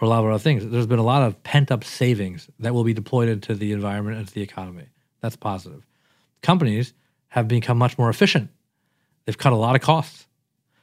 or 0.00 0.06
a 0.06 0.08
lot 0.08 0.24
of 0.24 0.30
other 0.30 0.38
things. 0.38 0.66
There's 0.66 0.86
been 0.86 0.98
a 0.98 1.04
lot 1.04 1.22
of 1.22 1.42
pent 1.42 1.70
up 1.70 1.84
savings 1.84 2.48
that 2.60 2.74
will 2.74 2.84
be 2.84 2.94
deployed 2.94 3.28
into 3.28 3.54
the 3.54 3.72
environment 3.72 4.18
and 4.18 4.28
to 4.28 4.34
the 4.34 4.42
economy. 4.42 4.86
That's 5.20 5.36
positive. 5.36 5.84
Companies 6.42 6.94
have 7.28 7.48
become 7.48 7.78
much 7.78 7.98
more 7.98 8.08
efficient. 8.08 8.50
They've 9.24 9.36
cut 9.36 9.52
a 9.52 9.56
lot 9.56 9.74
of 9.74 9.82
costs. 9.82 10.26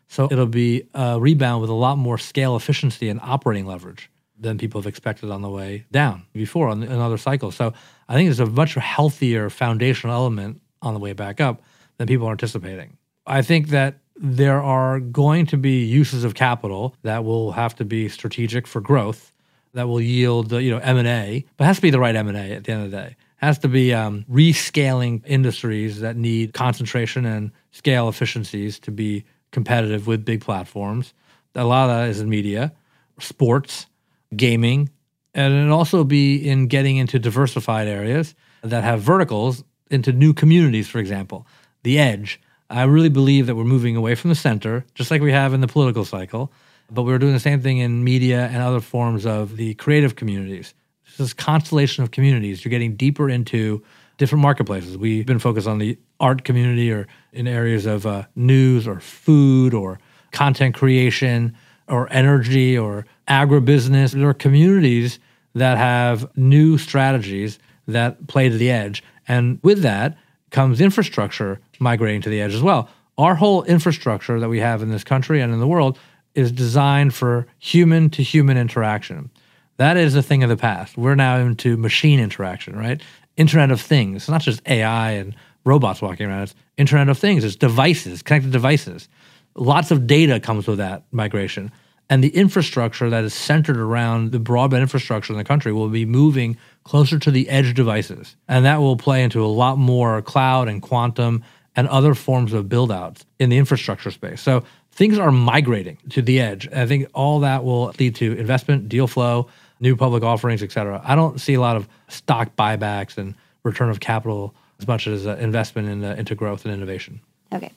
So 0.07 0.27
it'll 0.29 0.45
be 0.45 0.87
a 0.93 1.19
rebound 1.19 1.61
with 1.61 1.69
a 1.69 1.75
lot 1.75 1.97
more 1.97 2.17
scale 2.17 2.55
efficiency 2.55 3.09
and 3.09 3.19
operating 3.21 3.65
leverage 3.65 4.11
than 4.37 4.57
people 4.57 4.81
have 4.81 4.87
expected 4.87 5.31
on 5.31 5.41
the 5.41 5.49
way 5.49 5.85
down 5.91 6.25
before 6.33 6.67
on 6.67 6.83
another 6.83 7.17
cycle. 7.17 7.51
So 7.51 7.73
I 8.07 8.13
think 8.13 8.29
it's 8.29 8.39
a 8.39 8.45
much 8.45 8.75
healthier 8.75 9.49
foundational 9.49 10.15
element 10.15 10.61
on 10.85 10.93
the 10.93 10.99
way 10.99 11.13
back 11.13 11.41
up 11.41 11.61
than 11.97 12.07
people 12.07 12.27
are 12.27 12.31
anticipating. 12.31 12.97
I 13.25 13.41
think 13.41 13.69
that 13.69 13.99
there 14.17 14.61
are 14.61 14.99
going 14.99 15.45
to 15.47 15.57
be 15.57 15.83
uses 15.83 16.23
of 16.23 16.35
capital 16.35 16.95
that 17.01 17.23
will 17.25 17.51
have 17.51 17.75
to 17.75 17.85
be 17.85 18.07
strategic 18.07 18.65
for 18.67 18.79
growth 18.79 19.33
that 19.73 19.87
will 19.89 19.99
yield 19.99 20.53
you 20.53 20.71
know 20.71 20.77
m&a 20.77 21.45
but 21.57 21.65
has 21.65 21.75
to 21.75 21.81
be 21.81 21.89
the 21.89 21.99
right 21.99 22.15
m&a 22.15 22.51
at 22.53 22.63
the 22.63 22.71
end 22.71 22.85
of 22.85 22.91
the 22.91 22.97
day 22.97 23.15
has 23.37 23.59
to 23.59 23.67
be 23.67 23.93
um, 23.93 24.23
rescaling 24.31 25.21
industries 25.25 25.99
that 25.99 26.15
need 26.15 26.53
concentration 26.53 27.25
and 27.25 27.51
scale 27.71 28.07
efficiencies 28.07 28.79
to 28.79 28.89
be 28.89 29.25
competitive 29.51 30.07
with 30.07 30.23
big 30.23 30.39
platforms 30.39 31.13
a 31.55 31.65
lot 31.65 31.89
of 31.89 31.97
that 31.97 32.09
is 32.09 32.21
in 32.21 32.29
media 32.29 32.71
sports 33.19 33.87
gaming 34.35 34.89
and 35.33 35.53
it 35.53 35.69
also 35.69 36.05
be 36.05 36.37
in 36.37 36.67
getting 36.67 36.95
into 36.95 37.19
diversified 37.19 37.87
areas 37.87 38.33
that 38.61 38.85
have 38.85 39.01
verticals 39.01 39.63
into 39.89 40.11
new 40.11 40.33
communities 40.33 40.87
for 40.87 40.99
example 40.99 41.45
the 41.83 41.99
edge 41.99 42.39
I 42.69 42.83
really 42.83 43.09
believe 43.09 43.45
that 43.47 43.55
we're 43.55 43.63
moving 43.63 43.95
away 43.95 44.15
from 44.15 44.29
the 44.29 44.35
center, 44.35 44.85
just 44.95 45.11
like 45.11 45.21
we 45.21 45.31
have 45.31 45.53
in 45.53 45.61
the 45.61 45.67
political 45.67 46.03
cycle, 46.03 46.51
but 46.89 47.03
we're 47.03 47.19
doing 47.19 47.33
the 47.33 47.39
same 47.39 47.61
thing 47.61 47.77
in 47.77 48.03
media 48.03 48.47
and 48.47 48.57
other 48.57 48.79
forms 48.79 49.25
of 49.25 49.57
the 49.57 49.75
creative 49.75 50.15
communities. 50.15 50.73
This 51.17 51.33
constellation 51.33 52.03
of 52.03 52.11
communities. 52.11 52.65
You're 52.65 52.71
getting 52.71 52.95
deeper 52.95 53.29
into 53.29 53.83
different 54.17 54.41
marketplaces. 54.41 54.97
We've 54.97 55.25
been 55.25 55.39
focused 55.39 55.67
on 55.67 55.77
the 55.77 55.97
art 56.19 56.43
community 56.43 56.91
or 56.91 57.07
in 57.31 57.47
areas 57.47 57.85
of 57.85 58.05
uh, 58.05 58.23
news 58.35 58.87
or 58.87 58.99
food 58.99 59.73
or 59.73 59.99
content 60.31 60.75
creation 60.75 61.55
or 61.87 62.11
energy 62.11 62.77
or 62.77 63.05
agribusiness. 63.27 64.11
There 64.11 64.27
are 64.27 64.33
communities 64.33 65.19
that 65.53 65.77
have 65.77 66.35
new 66.35 66.77
strategies 66.77 67.59
that 67.87 68.27
play 68.27 68.49
to 68.49 68.57
the 68.57 68.71
edge. 68.71 69.03
And 69.27 69.59
with 69.63 69.81
that 69.81 70.17
comes 70.51 70.81
infrastructure 70.81 71.59
migrating 71.79 72.21
to 72.21 72.29
the 72.29 72.41
edge 72.41 72.53
as 72.53 72.61
well. 72.61 72.89
Our 73.17 73.35
whole 73.35 73.63
infrastructure 73.63 74.39
that 74.39 74.49
we 74.49 74.59
have 74.59 74.81
in 74.81 74.89
this 74.89 75.03
country 75.03 75.41
and 75.41 75.53
in 75.53 75.59
the 75.59 75.67
world 75.67 75.97
is 76.33 76.51
designed 76.51 77.13
for 77.13 77.47
human 77.59 78.09
to 78.11 78.23
human 78.23 78.57
interaction. 78.57 79.29
That 79.77 79.97
is 79.97 80.15
a 80.15 80.23
thing 80.23 80.43
of 80.43 80.49
the 80.49 80.57
past. 80.57 80.97
We're 80.97 81.15
now 81.15 81.37
into 81.37 81.77
machine 81.77 82.19
interaction, 82.19 82.77
right? 82.77 83.01
Internet 83.37 83.71
of 83.71 83.81
Things. 83.81 84.23
It's 84.23 84.29
not 84.29 84.41
just 84.41 84.61
AI 84.67 85.11
and 85.11 85.35
robots 85.65 86.01
walking 86.01 86.27
around. 86.27 86.43
It's 86.43 86.55
Internet 86.77 87.09
of 87.09 87.17
Things. 87.17 87.43
It's 87.43 87.55
devices, 87.55 88.21
connected 88.21 88.51
devices. 88.51 89.09
Lots 89.55 89.91
of 89.91 90.07
data 90.07 90.39
comes 90.39 90.67
with 90.67 90.77
that 90.77 91.03
migration. 91.11 91.71
And 92.09 92.23
the 92.23 92.29
infrastructure 92.29 93.09
that 93.09 93.23
is 93.23 93.33
centered 93.33 93.77
around 93.77 94.31
the 94.31 94.39
broadband 94.39 94.81
infrastructure 94.81 95.33
in 95.33 95.37
the 95.37 95.43
country 95.43 95.73
will 95.73 95.89
be 95.89 96.05
moving 96.05 96.57
closer 96.83 97.17
to 97.17 97.31
the 97.31 97.49
edge 97.49 97.73
devices. 97.73 98.35
And 98.47 98.65
that 98.65 98.79
will 98.79 98.95
play 98.95 99.23
into 99.23 99.43
a 99.43 99.47
lot 99.47 99.77
more 99.77 100.21
cloud 100.21 100.67
and 100.67 100.81
quantum 100.81 101.43
and 101.75 101.87
other 101.87 102.13
forms 102.13 102.53
of 102.53 102.69
build 102.69 102.91
outs 102.91 103.25
in 103.39 103.49
the 103.49 103.57
infrastructure 103.57 104.11
space. 104.11 104.41
So 104.41 104.63
things 104.91 105.17
are 105.17 105.31
migrating 105.31 105.97
to 106.11 106.21
the 106.21 106.39
edge. 106.39 106.69
I 106.71 106.85
think 106.85 107.07
all 107.13 107.39
that 107.41 107.63
will 107.63 107.93
lead 107.99 108.15
to 108.15 108.37
investment, 108.37 108.87
deal 108.87 109.07
flow, 109.07 109.49
new 109.79 109.95
public 109.95 110.23
offerings, 110.23 110.63
et 110.63 110.71
cetera. 110.71 111.01
I 111.03 111.15
don't 111.15 111.41
see 111.41 111.55
a 111.55 111.61
lot 111.61 111.75
of 111.75 111.87
stock 112.07 112.55
buybacks 112.55 113.17
and 113.17 113.35
return 113.63 113.89
of 113.89 113.99
capital 113.99 114.53
as 114.79 114.87
much 114.87 115.07
as 115.07 115.25
uh, 115.25 115.37
investment 115.39 115.89
in, 115.89 116.03
uh, 116.03 116.15
into 116.17 116.35
growth 116.35 116.65
and 116.65 116.73
innovation. 116.73 117.19
Okay. 117.53 117.71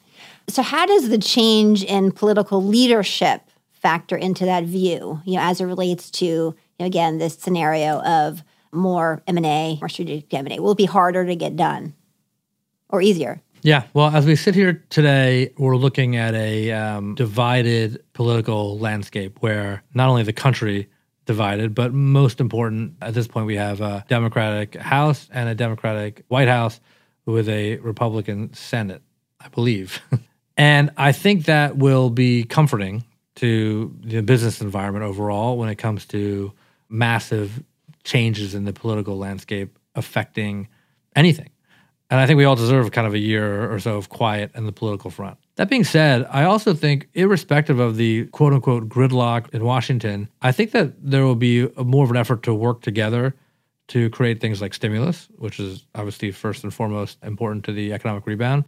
So, 0.49 0.63
how 0.63 0.87
does 0.87 1.09
the 1.09 1.19
change 1.19 1.85
in 1.85 2.13
political 2.13 2.63
leadership 2.63 3.43
factor 3.89 4.19
into 4.19 4.45
that 4.45 4.65
view, 4.65 5.23
you 5.25 5.37
know, 5.37 5.41
as 5.41 5.63
it 5.63 5.65
relates 5.65 6.11
to, 6.11 6.27
you 6.27 6.55
know, 6.79 6.85
again, 6.85 7.17
this 7.17 7.39
scenario 7.39 8.03
of 8.03 8.45
more 8.71 9.23
M&A, 9.27 9.79
more 9.81 9.89
strategic 9.89 10.33
M&A? 10.35 10.61
Will 10.61 10.73
it 10.73 10.77
be 10.77 10.85
harder 10.85 11.25
to 11.25 11.35
get 11.35 11.57
done 11.57 11.95
or 12.91 13.01
easier? 13.01 13.41
Yeah, 13.63 13.85
well, 13.95 14.15
as 14.15 14.27
we 14.27 14.37
sit 14.37 14.55
here 14.55 14.85
today, 14.91 15.55
we're 15.57 15.79
looking 15.79 16.17
at 16.17 16.35
a 16.35 16.71
um, 16.71 17.15
divided 17.15 18.05
political 18.13 18.79
landscape 18.79 19.39
where 19.41 19.83
not 19.95 20.11
only 20.11 20.23
the 20.23 20.35
country 20.35 20.91
divided, 21.25 21.75
but 21.75 21.95
most 21.95 22.41
important 22.41 22.93
at 23.01 23.15
this 23.15 23.27
point, 23.27 23.47
we 23.47 23.57
have 23.57 23.81
a 23.81 24.05
Democratic 24.07 24.75
House 24.75 25.31
and 25.33 25.49
a 25.49 25.55
Democratic 25.55 26.25
White 26.29 26.49
House 26.49 26.79
with 27.25 27.49
a 27.49 27.79
Republican 27.79 28.53
Senate, 28.53 29.01
I 29.41 29.49
believe. 29.49 30.03
and 30.59 30.91
I 30.99 31.13
think 31.13 31.47
that 31.47 31.79
will 31.79 32.11
be 32.11 32.45
comforting 32.45 33.05
to 33.39 33.95
the 34.01 34.21
business 34.23 34.61
environment 34.61 35.05
overall 35.05 35.57
when 35.57 35.69
it 35.69 35.77
comes 35.77 36.05
to 36.07 36.53
massive 36.89 37.63
changes 38.05 38.55
in 38.55 38.65
the 38.65 38.73
political 38.73 39.19
landscape 39.19 39.79
affecting 39.95 40.69
anything. 41.15 41.51
And 42.11 42.19
I 42.19 42.27
think 42.27 42.39
we 42.39 42.45
all 42.45 42.57
deserve 42.57 42.91
kind 42.91 43.07
of 43.07 43.13
a 43.13 43.19
year 43.19 43.71
or 43.71 43.79
so 43.79 43.97
of 43.97 44.09
quiet 44.09 44.51
in 44.55 44.65
the 44.65 44.73
political 44.73 45.11
front. 45.11 45.37
That 45.57 45.69
being 45.69 45.85
said, 45.85 46.27
I 46.31 46.45
also 46.45 46.73
think, 46.73 47.09
irrespective 47.15 47.79
of 47.79 47.97
the 47.97 48.27
quote 48.27 48.53
unquote 48.53 48.89
gridlock 48.89 49.53
in 49.53 49.65
Washington, 49.65 50.29
I 50.41 50.53
think 50.53 50.71
that 50.71 50.95
there 51.03 51.25
will 51.25 51.35
be 51.35 51.69
more 51.77 52.05
of 52.05 52.11
an 52.11 52.17
effort 52.17 52.43
to 52.45 52.55
work 52.55 52.81
together 52.81 53.35
to 53.89 54.09
create 54.11 54.41
things 54.41 54.63
like 54.63 54.73
stimulus, 54.73 55.29
which 55.37 55.61
is 55.61 55.87
obviously 55.95 56.31
first 56.31 56.65
and 56.65 56.73
foremost 56.73 57.19
important 57.23 57.65
to 57.65 57.73
the 57.73 57.93
economic 57.93 58.27
rebound. 58.27 58.65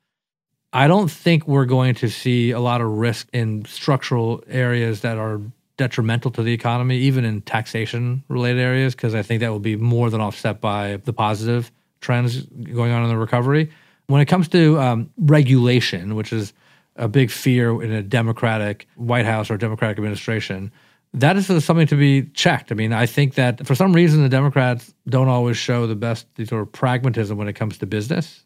I 0.72 0.86
don't 0.86 1.10
think 1.10 1.48
we're 1.48 1.64
going 1.64 1.94
to 1.96 2.08
see 2.08 2.52
a 2.52 2.60
lot 2.60 2.80
of 2.80 2.88
risk 2.88 3.28
in 3.32 3.64
structural 3.64 4.44
areas 4.46 5.00
that 5.00 5.18
are 5.18 5.40
detrimental 5.76 6.30
to 6.32 6.42
the 6.42 6.52
economy, 6.52 6.98
even 6.98 7.24
in 7.24 7.40
taxation 7.40 8.22
related 8.28 8.60
areas, 8.60 8.94
because 8.94 9.14
I 9.14 9.22
think 9.22 9.40
that 9.40 9.50
will 9.50 9.58
be 9.58 9.76
more 9.76 10.10
than 10.10 10.20
offset 10.20 10.60
by 10.60 10.98
the 10.98 11.12
positive 11.12 11.72
trends 12.00 12.42
going 12.42 12.92
on 12.92 13.02
in 13.02 13.08
the 13.08 13.16
recovery. 13.16 13.70
When 14.06 14.20
it 14.20 14.26
comes 14.26 14.46
to 14.48 14.78
um, 14.78 15.10
regulation, 15.18 16.14
which 16.14 16.32
is 16.32 16.52
a 16.96 17.08
big 17.08 17.30
fear 17.30 17.82
in 17.82 17.90
a 17.90 18.02
Democratic 18.02 18.86
White 18.94 19.26
House 19.26 19.50
or 19.50 19.56
Democratic 19.56 19.98
administration, 19.98 20.70
that 21.14 21.36
is 21.36 21.46
something 21.64 21.86
to 21.88 21.96
be 21.96 22.22
checked. 22.34 22.70
I 22.70 22.76
mean, 22.76 22.92
I 22.92 23.06
think 23.06 23.34
that 23.34 23.66
for 23.66 23.74
some 23.74 23.92
reason 23.92 24.22
the 24.22 24.28
Democrats 24.28 24.94
don't 25.08 25.28
always 25.28 25.56
show 25.56 25.88
the 25.88 25.96
best 25.96 26.26
sort 26.46 26.62
of 26.62 26.70
pragmatism 26.70 27.36
when 27.36 27.48
it 27.48 27.54
comes 27.54 27.78
to 27.78 27.86
business 27.86 28.44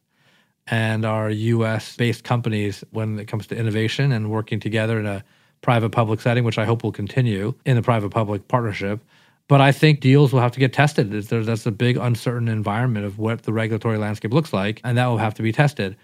and 0.67 1.05
our 1.05 1.31
US 1.31 1.97
based 1.97 2.25
companies 2.25 2.85
when 2.91 3.19
it 3.19 3.27
comes 3.27 3.47
to 3.49 3.57
innovation 3.57 4.13
and 4.13 4.31
working 4.31 4.61
together 4.61 4.99
in 4.99 5.07
a 5.07 5.25
private 5.61 5.91
public 5.91 6.21
setting, 6.21 6.45
which 6.45 6.59
I 6.59 6.65
hope 6.65 6.83
will 6.83 6.93
continue 6.93 7.55
in 7.65 7.77
the 7.77 7.83
private 7.83 8.11
public 8.11 8.49
partnership. 8.49 9.01
But 9.47 9.61
I 9.61 9.73
think 9.73 10.01
deals 10.01 10.33
will 10.33 10.41
have 10.41 10.53
to 10.53 10.61
get 10.61 10.73
tested. 10.73 11.11
That's 11.11 11.67
a 11.67 11.71
big 11.71 11.99
uncertain 11.99 12.49
environment 12.49 13.05
of 13.05 13.19
what 13.19 13.43
the 13.43 13.53
regulatory 13.53 13.99
landscape 13.99 14.33
looks 14.33 14.55
like, 14.55 14.81
and 14.85 14.97
that 14.97 15.07
will 15.07 15.19
have 15.19 15.35
to 15.35 15.43
be 15.43 15.53
tested. 15.53 15.97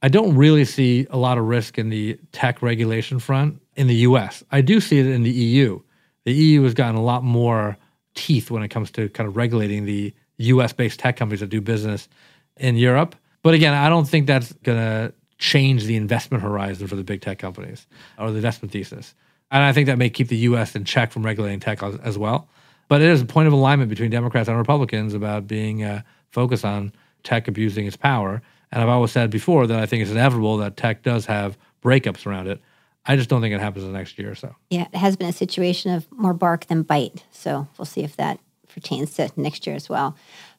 I 0.00 0.08
don't 0.08 0.36
really 0.36 0.64
see 0.64 1.06
a 1.10 1.18
lot 1.18 1.38
of 1.38 1.44
risk 1.44 1.76
in 1.76 1.90
the 1.90 2.18
tech 2.32 2.62
regulation 2.62 3.18
front 3.18 3.60
in 3.76 3.88
the 3.88 3.94
US. 3.96 4.42
I 4.50 4.62
do 4.62 4.80
see 4.80 4.98
it 4.98 5.06
in 5.06 5.22
the 5.22 5.30
EU. 5.30 5.80
The 6.24 6.32
EU 6.32 6.62
has 6.62 6.72
gotten 6.72 6.96
a 6.96 7.02
lot 7.02 7.24
more 7.24 7.76
teeth 8.14 8.50
when 8.50 8.62
it 8.62 8.68
comes 8.68 8.90
to 8.92 9.08
kind 9.10 9.28
of 9.28 9.36
regulating 9.36 9.84
the 9.84 10.14
US 10.38 10.72
based 10.72 10.98
tech 10.98 11.16
companies 11.16 11.40
that 11.40 11.50
do 11.50 11.60
business 11.60 12.08
in 12.56 12.76
Europe. 12.76 13.16
But 13.42 13.54
again, 13.54 13.74
I 13.74 13.88
don't 13.88 14.08
think 14.08 14.26
that's 14.26 14.52
going 14.64 14.78
to 14.78 15.12
change 15.38 15.84
the 15.84 15.96
investment 15.96 16.42
horizon 16.42 16.86
for 16.88 16.96
the 16.96 17.04
big 17.04 17.20
tech 17.20 17.38
companies 17.38 17.86
or 18.18 18.30
the 18.30 18.36
investment 18.36 18.72
thesis. 18.72 19.14
And 19.50 19.62
I 19.62 19.72
think 19.72 19.86
that 19.86 19.98
may 19.98 20.10
keep 20.10 20.28
the 20.28 20.36
US 20.38 20.74
in 20.74 20.84
check 20.84 21.12
from 21.12 21.24
regulating 21.24 21.60
tech 21.60 21.82
as, 21.82 21.96
as 21.98 22.18
well. 22.18 22.48
But 22.88 23.02
it 23.02 23.08
is 23.08 23.20
a 23.20 23.26
point 23.26 23.46
of 23.46 23.52
alignment 23.52 23.90
between 23.90 24.10
Democrats 24.10 24.48
and 24.48 24.58
Republicans 24.58 25.14
about 25.14 25.46
being 25.46 25.84
uh, 25.84 26.02
focused 26.30 26.64
on 26.64 26.92
tech 27.22 27.48
abusing 27.48 27.86
its 27.86 27.96
power. 27.96 28.42
And 28.72 28.82
I've 28.82 28.88
always 28.88 29.12
said 29.12 29.30
before 29.30 29.66
that 29.66 29.78
I 29.78 29.86
think 29.86 30.02
it's 30.02 30.10
inevitable 30.10 30.56
that 30.58 30.76
tech 30.76 31.02
does 31.02 31.26
have 31.26 31.56
breakups 31.82 32.26
around 32.26 32.48
it. 32.48 32.60
I 33.06 33.16
just 33.16 33.30
don't 33.30 33.40
think 33.40 33.54
it 33.54 33.60
happens 33.60 33.84
in 33.84 33.92
the 33.92 33.98
next 33.98 34.18
year 34.18 34.30
or 34.30 34.34
so. 34.34 34.54
Yeah, 34.70 34.86
it 34.92 34.96
has 34.96 35.16
been 35.16 35.28
a 35.28 35.32
situation 35.32 35.92
of 35.92 36.10
more 36.12 36.34
bark 36.34 36.66
than 36.66 36.82
bite. 36.82 37.24
So 37.30 37.66
we'll 37.78 37.86
see 37.86 38.02
if 38.02 38.16
that 38.16 38.38
pertains 38.68 39.14
to 39.14 39.30
next 39.36 39.66
year 39.66 39.76
as 39.76 39.88
well. 39.88 40.16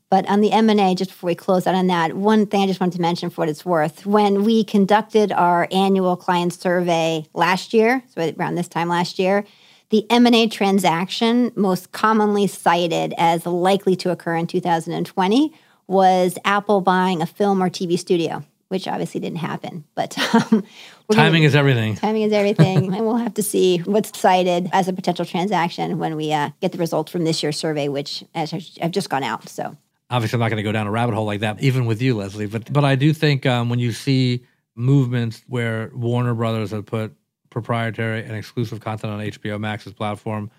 But 0.09 0.27
on 0.27 0.41
the 0.41 0.51
M&A, 0.51 0.95
just 0.95 1.11
before 1.11 1.27
we 1.27 1.35
close 1.35 1.67
out 1.67 1.75
on 1.75 1.87
that, 1.87 2.15
one 2.15 2.47
thing 2.47 2.63
I 2.63 2.67
just 2.67 2.79
wanted 2.79 2.95
to 2.95 3.01
mention 3.01 3.29
for 3.29 3.41
what 3.41 3.49
it's 3.49 3.63
worth. 3.63 4.07
When 4.07 4.43
we 4.43 4.63
conducted 4.63 5.31
our 5.31 5.67
annual 5.71 6.15
client 6.17 6.53
survey 6.53 7.25
last 7.33 7.73
year, 7.73 8.03
so 8.13 8.33
around 8.37 8.55
this 8.55 8.67
time 8.67 8.89
last 8.89 9.19
year, 9.19 9.45
the 9.89 10.09
M&A 10.09 10.47
transaction 10.47 11.51
most 11.55 11.91
commonly 11.91 12.47
cited 12.47 13.13
as 13.17 13.45
likely 13.45 13.95
to 13.97 14.11
occur 14.11 14.35
in 14.35 14.47
2020 14.47 15.53
was 15.87 16.37
Apple 16.45 16.81
buying 16.81 17.21
a 17.21 17.25
film 17.27 17.61
or 17.61 17.69
TV 17.69 17.97
studio, 17.97 18.43
which 18.69 18.87
obviously 18.87 19.19
didn't 19.19 19.39
happen. 19.39 19.83
But 19.93 20.17
um, 20.35 20.63
timing 21.11 21.41
gonna, 21.41 21.45
is 21.45 21.55
everything. 21.55 21.95
Timing 21.95 22.23
is 22.23 22.33
everything, 22.33 22.93
and 22.95 23.05
we'll 23.05 23.17
have 23.17 23.33
to 23.35 23.43
see 23.43 23.79
what's 23.79 24.17
cited 24.17 24.69
as 24.71 24.87
a 24.87 24.93
potential 24.93 25.25
transaction 25.25 25.99
when 25.99 26.15
we 26.15 26.31
uh, 26.33 26.49
get 26.61 26.71
the 26.71 26.77
results 26.79 27.11
from 27.11 27.25
this 27.25 27.41
year's 27.43 27.57
survey, 27.57 27.89
which 27.89 28.23
has 28.33 28.51
just 28.51 29.09
gone 29.09 29.23
out. 29.23 29.49
So 29.49 29.75
Obviously, 30.09 30.37
I'm 30.37 30.41
not 30.41 30.49
going 30.49 30.57
to 30.57 30.63
go 30.63 30.71
down 30.71 30.87
a 30.87 30.91
rabbit 30.91 31.13
hole 31.13 31.25
like 31.25 31.41
that, 31.41 31.61
even 31.61 31.85
with 31.85 32.01
you, 32.01 32.15
Leslie. 32.17 32.47
But 32.47 32.71
but 32.71 32.83
I 32.83 32.95
do 32.95 33.13
think 33.13 33.45
um, 33.45 33.69
when 33.69 33.79
you 33.79 33.91
see 33.91 34.45
movements 34.75 35.43
where 35.47 35.91
Warner 35.93 36.33
Brothers 36.33 36.71
have 36.71 36.85
put 36.85 37.13
proprietary 37.49 38.23
and 38.23 38.35
exclusive 38.35 38.79
content 38.79 39.13
on 39.13 39.19
HBO 39.19 39.59
Max's 39.59 39.93
platform, 39.93 40.49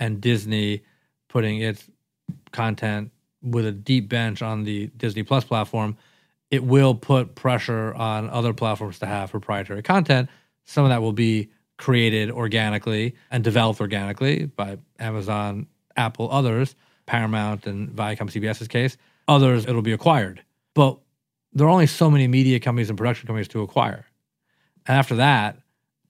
and 0.00 0.20
Disney 0.20 0.82
putting 1.28 1.60
its 1.60 1.88
content 2.52 3.10
with 3.42 3.66
a 3.66 3.72
deep 3.72 4.08
bench 4.08 4.42
on 4.42 4.64
the 4.64 4.86
Disney 4.96 5.22
Plus 5.22 5.44
platform, 5.44 5.96
it 6.50 6.64
will 6.64 6.94
put 6.94 7.34
pressure 7.34 7.92
on 7.94 8.30
other 8.30 8.52
platforms 8.52 8.98
to 9.00 9.06
have 9.06 9.30
proprietary 9.30 9.82
content. 9.82 10.28
Some 10.64 10.84
of 10.84 10.90
that 10.90 11.02
will 11.02 11.12
be 11.12 11.50
created 11.76 12.30
organically 12.30 13.14
and 13.30 13.42
developed 13.42 13.80
organically 13.80 14.46
by 14.46 14.78
Amazon, 14.98 15.66
Apple, 15.96 16.30
others, 16.30 16.74
Paramount, 17.06 17.66
and 17.66 17.90
Viacom 17.90 18.30
CBS's 18.30 18.68
case. 18.68 18.96
Others, 19.28 19.66
it'll 19.66 19.82
be 19.82 19.92
acquired. 19.92 20.42
But 20.74 20.98
there 21.52 21.66
are 21.66 21.70
only 21.70 21.86
so 21.86 22.10
many 22.10 22.26
media 22.26 22.60
companies 22.60 22.88
and 22.88 22.98
production 22.98 23.26
companies 23.26 23.48
to 23.48 23.62
acquire. 23.62 24.06
And 24.86 24.98
after 24.98 25.16
that, 25.16 25.58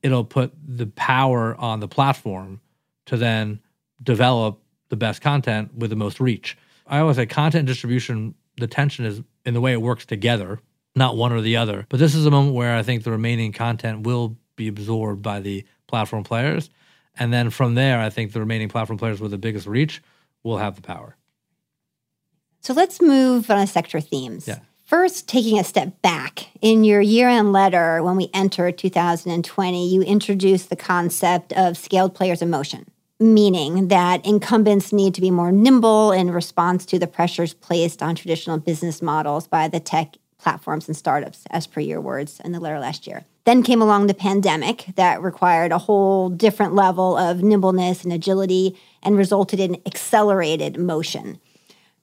it'll 0.03 0.25
put 0.25 0.53
the 0.67 0.87
power 0.87 1.55
on 1.57 1.81
the 1.81 1.89
platform 1.89 2.61
to 3.07 3.17
then 3.17 3.61
develop 4.03 4.61
the 4.89 4.97
best 4.97 5.21
content 5.21 5.75
with 5.75 5.91
the 5.91 5.97
most 5.97 6.21
reach. 6.21 6.57
I 6.87 6.99
always 6.99 7.17
say 7.17 7.27
content 7.27 7.67
distribution, 7.67 8.35
the 8.57 8.67
tension 8.67 9.05
is 9.05 9.23
in 9.45 9.55
the 9.55 9.61
way 9.61 9.73
it 9.73 9.81
works 9.81 10.07
together, 10.07 10.61
not 10.95 11.17
one 11.17 11.33
or 11.33 11.41
the 11.41 11.57
other. 11.57 11.87
But 11.89 12.01
this 12.01 12.15
is 12.15 12.27
a 12.27 12.31
moment 12.31 12.55
where 12.55 12.77
I 12.77 12.83
think 12.83 13.03
the 13.03 13.11
remaining 13.11 13.53
content 13.53 14.07
will 14.07 14.37
be 14.57 14.69
absorbed 14.69 15.23
by 15.23 15.41
the 15.41 15.65
platform 15.87 16.25
players. 16.25 16.71
And 17.17 17.33
then 17.33 17.51
from 17.51 17.75
there, 17.75 18.01
I 18.01 18.11
think 18.11 18.33
the 18.33 18.41
remaining 18.41 18.69
platform 18.69 18.99
players 18.99 19.21
with 19.21 19.31
the 19.31 19.39
biggest 19.39 19.67
reach 19.67 20.03
will 20.45 20.59
have 20.59 20.77
the 20.77 20.83
power. 20.83 21.17
So 22.61 22.73
let's 22.73 23.03
move 23.03 23.51
on 23.51 23.59
to 23.59 23.67
sector 23.67 24.01
themes. 24.01 24.47
Yeah. 24.47 24.61
First, 24.85 25.27
taking 25.29 25.59
a 25.59 25.65
step 25.65 26.01
back, 26.03 26.49
in 26.61 26.85
your 26.85 27.01
year 27.01 27.29
end 27.29 27.53
letter 27.53 28.03
when 28.03 28.17
we 28.17 28.31
entered 28.35 28.79
2020, 28.79 29.89
you 29.89 30.03
introduced 30.03 30.69
the 30.69 30.77
concept 30.77 31.53
of 31.55 31.77
scaled 31.77 32.15
players 32.15 32.43
in 32.43 32.51
motion, 32.51 32.87
meaning 33.19 33.89
that 33.89 34.25
incumbents 34.27 34.93
need 34.93 35.15
to 35.15 35.23
be 35.23 35.31
more 35.31 35.51
nimble 35.51 36.13
in 36.13 36.31
response 36.31 36.85
to 36.87 36.99
the 36.99 37.07
pressures 37.07 37.55
placed 37.55 38.03
on 38.03 38.15
traditional 38.15 38.59
business 38.59 39.01
models 39.01 39.49
by 39.49 39.69
the 39.69 39.81
tech 39.81 40.17
platforms 40.39 40.87
and 40.87 40.97
startups, 40.97 41.45
as 41.51 41.67
per 41.67 41.81
your 41.81 42.01
words 42.01 42.41
in 42.45 42.53
the 42.53 42.61
letter 42.61 42.79
last 42.79 43.07
year. 43.07 43.25
Then 43.45 43.63
came 43.63 43.83
along 43.83 44.07
the 44.07 44.15
pandemic 44.15 44.87
that 44.97 45.23
required 45.23 45.71
a 45.71 45.79
whole 45.79 46.31
different 46.31 46.75
level 46.75 47.17
of 47.17 47.43
nimbleness 47.43 48.03
and 48.03 48.13
agility 48.13 48.79
and 49.03 49.17
resulted 49.17 49.61
in 49.61 49.81
accelerated 49.87 50.79
motion. 50.79 51.39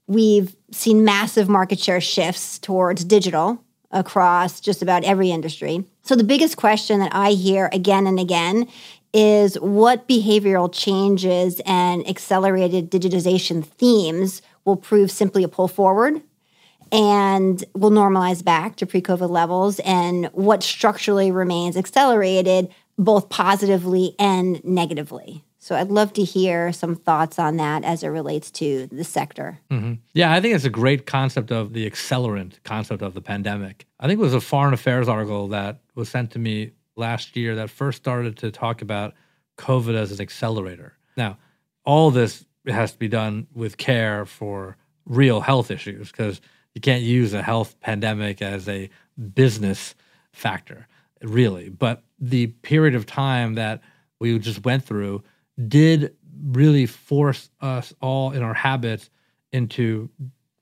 We've 0.07 0.55
seen 0.71 1.03
massive 1.03 1.49
market 1.49 1.79
share 1.79 2.01
shifts 2.01 2.59
towards 2.59 3.03
digital 3.03 3.63
across 3.91 4.59
just 4.59 4.81
about 4.81 5.03
every 5.03 5.31
industry. 5.31 5.83
So, 6.03 6.15
the 6.15 6.23
biggest 6.23 6.57
question 6.57 6.99
that 6.99 7.13
I 7.13 7.31
hear 7.31 7.69
again 7.73 8.07
and 8.07 8.19
again 8.19 8.67
is 9.13 9.59
what 9.59 10.07
behavioral 10.07 10.71
changes 10.71 11.59
and 11.65 12.07
accelerated 12.07 12.89
digitization 12.89 13.65
themes 13.65 14.41
will 14.63 14.77
prove 14.77 15.11
simply 15.11 15.43
a 15.43 15.47
pull 15.47 15.67
forward 15.67 16.21
and 16.91 17.63
will 17.73 17.91
normalize 17.91 18.43
back 18.43 18.75
to 18.77 18.85
pre 18.85 19.01
COVID 19.01 19.29
levels, 19.29 19.79
and 19.79 20.27
what 20.33 20.63
structurally 20.63 21.31
remains 21.31 21.77
accelerated 21.77 22.69
both 22.97 23.29
positively 23.29 24.15
and 24.19 24.63
negatively. 24.63 25.43
So 25.59 25.75
I'd 25.75 25.89
love 25.89 26.11
to 26.13 26.23
hear 26.23 26.73
some 26.73 26.95
thoughts 26.95 27.37
on 27.37 27.57
that 27.57 27.83
as 27.83 28.01
it 28.01 28.07
relates 28.07 28.49
to 28.51 28.87
the 28.87 29.03
sector. 29.03 29.59
Mm-hmm. 29.69 29.93
Yeah, 30.13 30.33
I 30.33 30.41
think 30.41 30.55
it's 30.55 30.65
a 30.65 30.71
great 30.71 31.05
concept 31.05 31.51
of 31.51 31.73
the 31.73 31.87
accelerant 31.87 32.53
concept 32.63 33.03
of 33.03 33.13
the 33.13 33.21
pandemic. 33.21 33.85
I 33.99 34.07
think 34.07 34.19
it 34.19 34.23
was 34.23 34.33
a 34.33 34.41
foreign 34.41 34.73
affairs 34.73 35.07
article 35.07 35.49
that 35.49 35.79
was 35.93 36.09
sent 36.09 36.31
to 36.31 36.39
me 36.39 36.71
last 36.95 37.35
year 37.35 37.55
that 37.55 37.69
first 37.69 37.97
started 37.97 38.37
to 38.37 38.49
talk 38.49 38.81
about 38.81 39.13
COVID 39.59 39.93
as 39.93 40.11
an 40.11 40.19
accelerator. 40.19 40.97
Now, 41.15 41.37
all 41.85 42.09
this 42.09 42.43
has 42.65 42.93
to 42.93 42.97
be 42.97 43.07
done 43.07 43.45
with 43.53 43.77
care 43.77 44.25
for 44.25 44.77
real 45.05 45.41
health 45.41 45.69
issues 45.69 46.11
because 46.11 46.41
you 46.73 46.81
can't 46.81 47.03
use 47.03 47.33
a 47.33 47.41
health 47.41 47.79
pandemic 47.81 48.41
as 48.41 48.67
a 48.67 48.89
business 49.35 49.95
factor, 50.31 50.87
really. 51.21 51.69
But 51.69 52.03
the 52.19 52.47
period 52.47 52.95
of 52.95 53.05
time 53.05 53.55
that 53.55 53.81
we 54.19 54.37
just 54.39 54.63
went 54.63 54.83
through 54.83 55.23
did 55.67 56.15
really 56.43 56.85
force 56.85 57.49
us 57.61 57.93
all 58.01 58.31
in 58.31 58.41
our 58.41 58.53
habits 58.53 59.09
into 59.51 60.09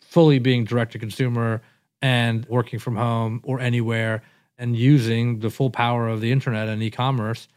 fully 0.01 0.39
being 0.39 0.65
direct 0.65 0.93
to 0.93 0.99
consumer 0.99 1.61
and 2.01 2.45
working 2.47 2.79
from 2.79 2.95
home 2.95 3.41
or 3.43 3.59
anywhere 3.59 4.23
and 4.57 4.75
using 4.75 5.39
the 5.39 5.49
full 5.49 5.69
power 5.69 6.07
of 6.07 6.21
the 6.21 6.31
internet 6.31 6.67
and 6.67 6.81
e-commerce 6.81 7.47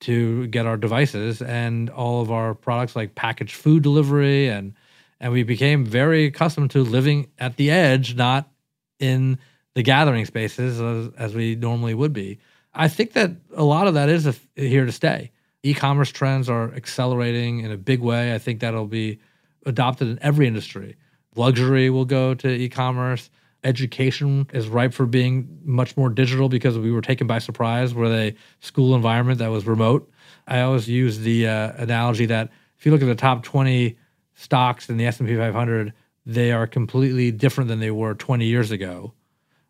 to 0.00 0.46
get 0.48 0.66
our 0.66 0.76
devices 0.76 1.40
and 1.40 1.88
all 1.90 2.20
of 2.20 2.30
our 2.30 2.54
products 2.54 2.94
like 2.94 3.14
packaged 3.14 3.54
food 3.54 3.82
delivery 3.82 4.48
and 4.48 4.74
and 5.22 5.32
we 5.32 5.42
became 5.42 5.86
very 5.86 6.26
accustomed 6.26 6.70
to 6.72 6.82
living 6.82 7.28
at 7.38 7.56
the 7.56 7.70
edge 7.70 8.14
not 8.14 8.50
in 8.98 9.38
the 9.74 9.82
gathering 9.82 10.26
spaces 10.26 10.78
as, 10.78 11.14
as 11.16 11.34
we 11.34 11.54
normally 11.54 11.94
would 11.94 12.12
be 12.12 12.38
i 12.74 12.88
think 12.88 13.12
that 13.14 13.30
a 13.56 13.64
lot 13.64 13.86
of 13.86 13.94
that 13.94 14.10
is 14.10 14.26
a, 14.26 14.34
here 14.56 14.84
to 14.84 14.92
stay 14.92 15.30
e-commerce 15.62 16.10
trends 16.10 16.48
are 16.48 16.74
accelerating 16.74 17.60
in 17.60 17.70
a 17.70 17.76
big 17.76 18.00
way. 18.00 18.34
I 18.34 18.38
think 18.38 18.60
that'll 18.60 18.86
be 18.86 19.20
adopted 19.64 20.08
in 20.08 20.18
every 20.20 20.46
industry. 20.46 20.96
Luxury 21.36 21.88
will 21.90 22.04
go 22.04 22.34
to 22.34 22.48
e-commerce. 22.48 23.30
Education 23.64 24.48
is 24.52 24.68
ripe 24.68 24.92
for 24.92 25.06
being 25.06 25.60
much 25.64 25.96
more 25.96 26.10
digital 26.10 26.48
because 26.48 26.76
we 26.76 26.90
were 26.90 27.00
taken 27.00 27.26
by 27.26 27.38
surprise 27.38 27.94
with 27.94 28.12
a 28.12 28.34
school 28.60 28.94
environment 28.94 29.38
that 29.38 29.48
was 29.48 29.66
remote. 29.66 30.10
I 30.48 30.62
always 30.62 30.88
use 30.88 31.20
the 31.20 31.46
uh, 31.46 31.72
analogy 31.76 32.26
that 32.26 32.50
if 32.76 32.84
you 32.84 32.90
look 32.90 33.02
at 33.02 33.06
the 33.06 33.14
top 33.14 33.44
20 33.44 33.96
stocks 34.34 34.88
in 34.88 34.96
the 34.96 35.06
S&P 35.06 35.36
500, 35.36 35.92
they 36.24 36.52
are 36.52 36.66
completely 36.66 37.30
different 37.30 37.68
than 37.68 37.80
they 37.80 37.90
were 37.90 38.14
20 38.14 38.46
years 38.46 38.70
ago. 38.70 39.12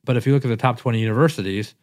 But 0.05 0.17
if 0.17 0.27
you 0.27 0.33
look 0.33 0.45
at 0.45 0.49
the 0.49 0.57
top 0.57 0.79
20 0.79 0.99
universities, 0.99 1.75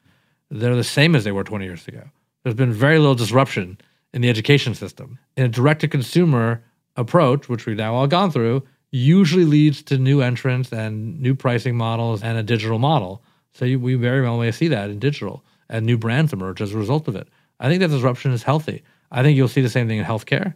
they're 0.50 0.76
the 0.76 0.84
same 0.84 1.16
as 1.16 1.24
they 1.24 1.32
were 1.32 1.44
20 1.44 1.66
years 1.66 1.88
ago. 1.88 2.04
There's 2.44 2.56
been 2.56 2.74
very 2.74 3.00
little 3.00 3.16
disruption 3.16 3.80
in 4.14 4.22
the 4.22 4.30
education 4.30 4.76
system. 4.76 5.20
In 5.38 5.46
a 5.46 5.50
direct 5.50 5.82
to 5.82 5.88
consumer 5.88 6.64
approach, 6.96 7.50
which 7.50 7.66
we've 7.66 7.78
now 7.78 7.96
all 7.96 8.08
gone 8.08 8.32
through, 8.32 8.64
usually 8.92 9.46
leads 9.46 9.84
to 9.84 9.98
new 9.98 10.22
entrants 10.22 10.72
and 10.74 11.20
new 11.20 11.36
pricing 11.36 11.78
models 11.78 12.24
and 12.24 12.38
a 12.38 12.44
digital 12.44 12.80
model. 12.80 13.24
So 13.54 13.66
you, 13.66 13.80
we 13.80 13.96
very 13.96 14.22
well 14.22 14.38
may 14.38 14.52
see 14.52 14.68
that 14.70 14.90
in 14.90 15.00
digital 15.00 15.44
and 15.70 15.86
new 15.86 15.98
brands 15.98 16.34
emerge 16.34 16.62
as 16.62 16.74
a 16.74 16.78
result 16.78 17.08
of 17.08 17.16
it. 17.16 17.28
I 17.60 17.68
think 17.68 17.82
that 17.82 17.90
disruption 17.90 18.32
is 18.32 18.44
healthy. 18.44 18.84
I 19.12 19.22
think 19.22 19.38
you'll 19.38 19.48
see 19.48 19.62
the 19.62 19.70
same 19.70 19.88
thing 19.88 20.00
in 20.00 20.06
healthcare. 20.06 20.56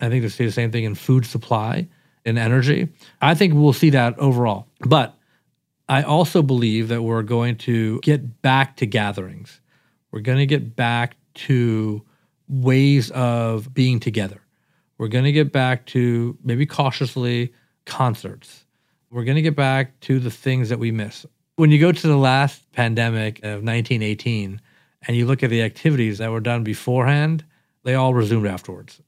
I 0.00 0.08
think 0.08 0.22
you'll 0.22 0.30
see 0.30 0.44
the 0.44 0.52
same 0.52 0.70
thing 0.70 0.84
in 0.84 0.94
food 0.94 1.26
supply, 1.26 1.88
in 2.24 2.38
energy. 2.38 2.88
I 3.20 3.34
think 3.34 3.54
we'll 3.54 3.72
see 3.72 3.90
that 3.90 4.18
overall. 4.18 4.66
But 4.80 5.14
I 5.88 6.02
also 6.02 6.42
believe 6.42 6.88
that 6.88 7.02
we're 7.02 7.22
going 7.22 7.56
to 7.58 8.00
get 8.00 8.42
back 8.42 8.76
to 8.76 8.86
gatherings. 8.86 9.60
We're 10.10 10.20
going 10.20 10.38
to 10.38 10.46
get 10.46 10.76
back 10.76 11.16
to 11.34 12.02
ways 12.48 13.10
of 13.10 13.72
being 13.72 14.00
together. 14.00 14.40
We're 14.98 15.08
going 15.08 15.24
to 15.24 15.32
get 15.32 15.52
back 15.52 15.86
to 15.86 16.36
maybe 16.42 16.66
cautiously 16.66 17.52
concerts. 17.86 18.64
We're 19.10 19.24
going 19.24 19.36
to 19.36 19.42
get 19.42 19.56
back 19.56 19.98
to 20.00 20.18
the 20.18 20.30
things 20.30 20.68
that 20.68 20.78
we 20.78 20.90
miss. 20.90 21.24
When 21.56 21.70
you 21.70 21.78
go 21.78 21.92
to 21.92 22.06
the 22.06 22.16
last 22.16 22.70
pandemic 22.72 23.38
of 23.38 23.62
1918 23.62 24.60
and 25.06 25.16
you 25.16 25.26
look 25.26 25.42
at 25.42 25.50
the 25.50 25.62
activities 25.62 26.18
that 26.18 26.30
were 26.30 26.40
done 26.40 26.64
beforehand, 26.64 27.44
they 27.84 27.94
all 27.94 28.12
resumed 28.12 28.46
afterwards. 28.46 29.00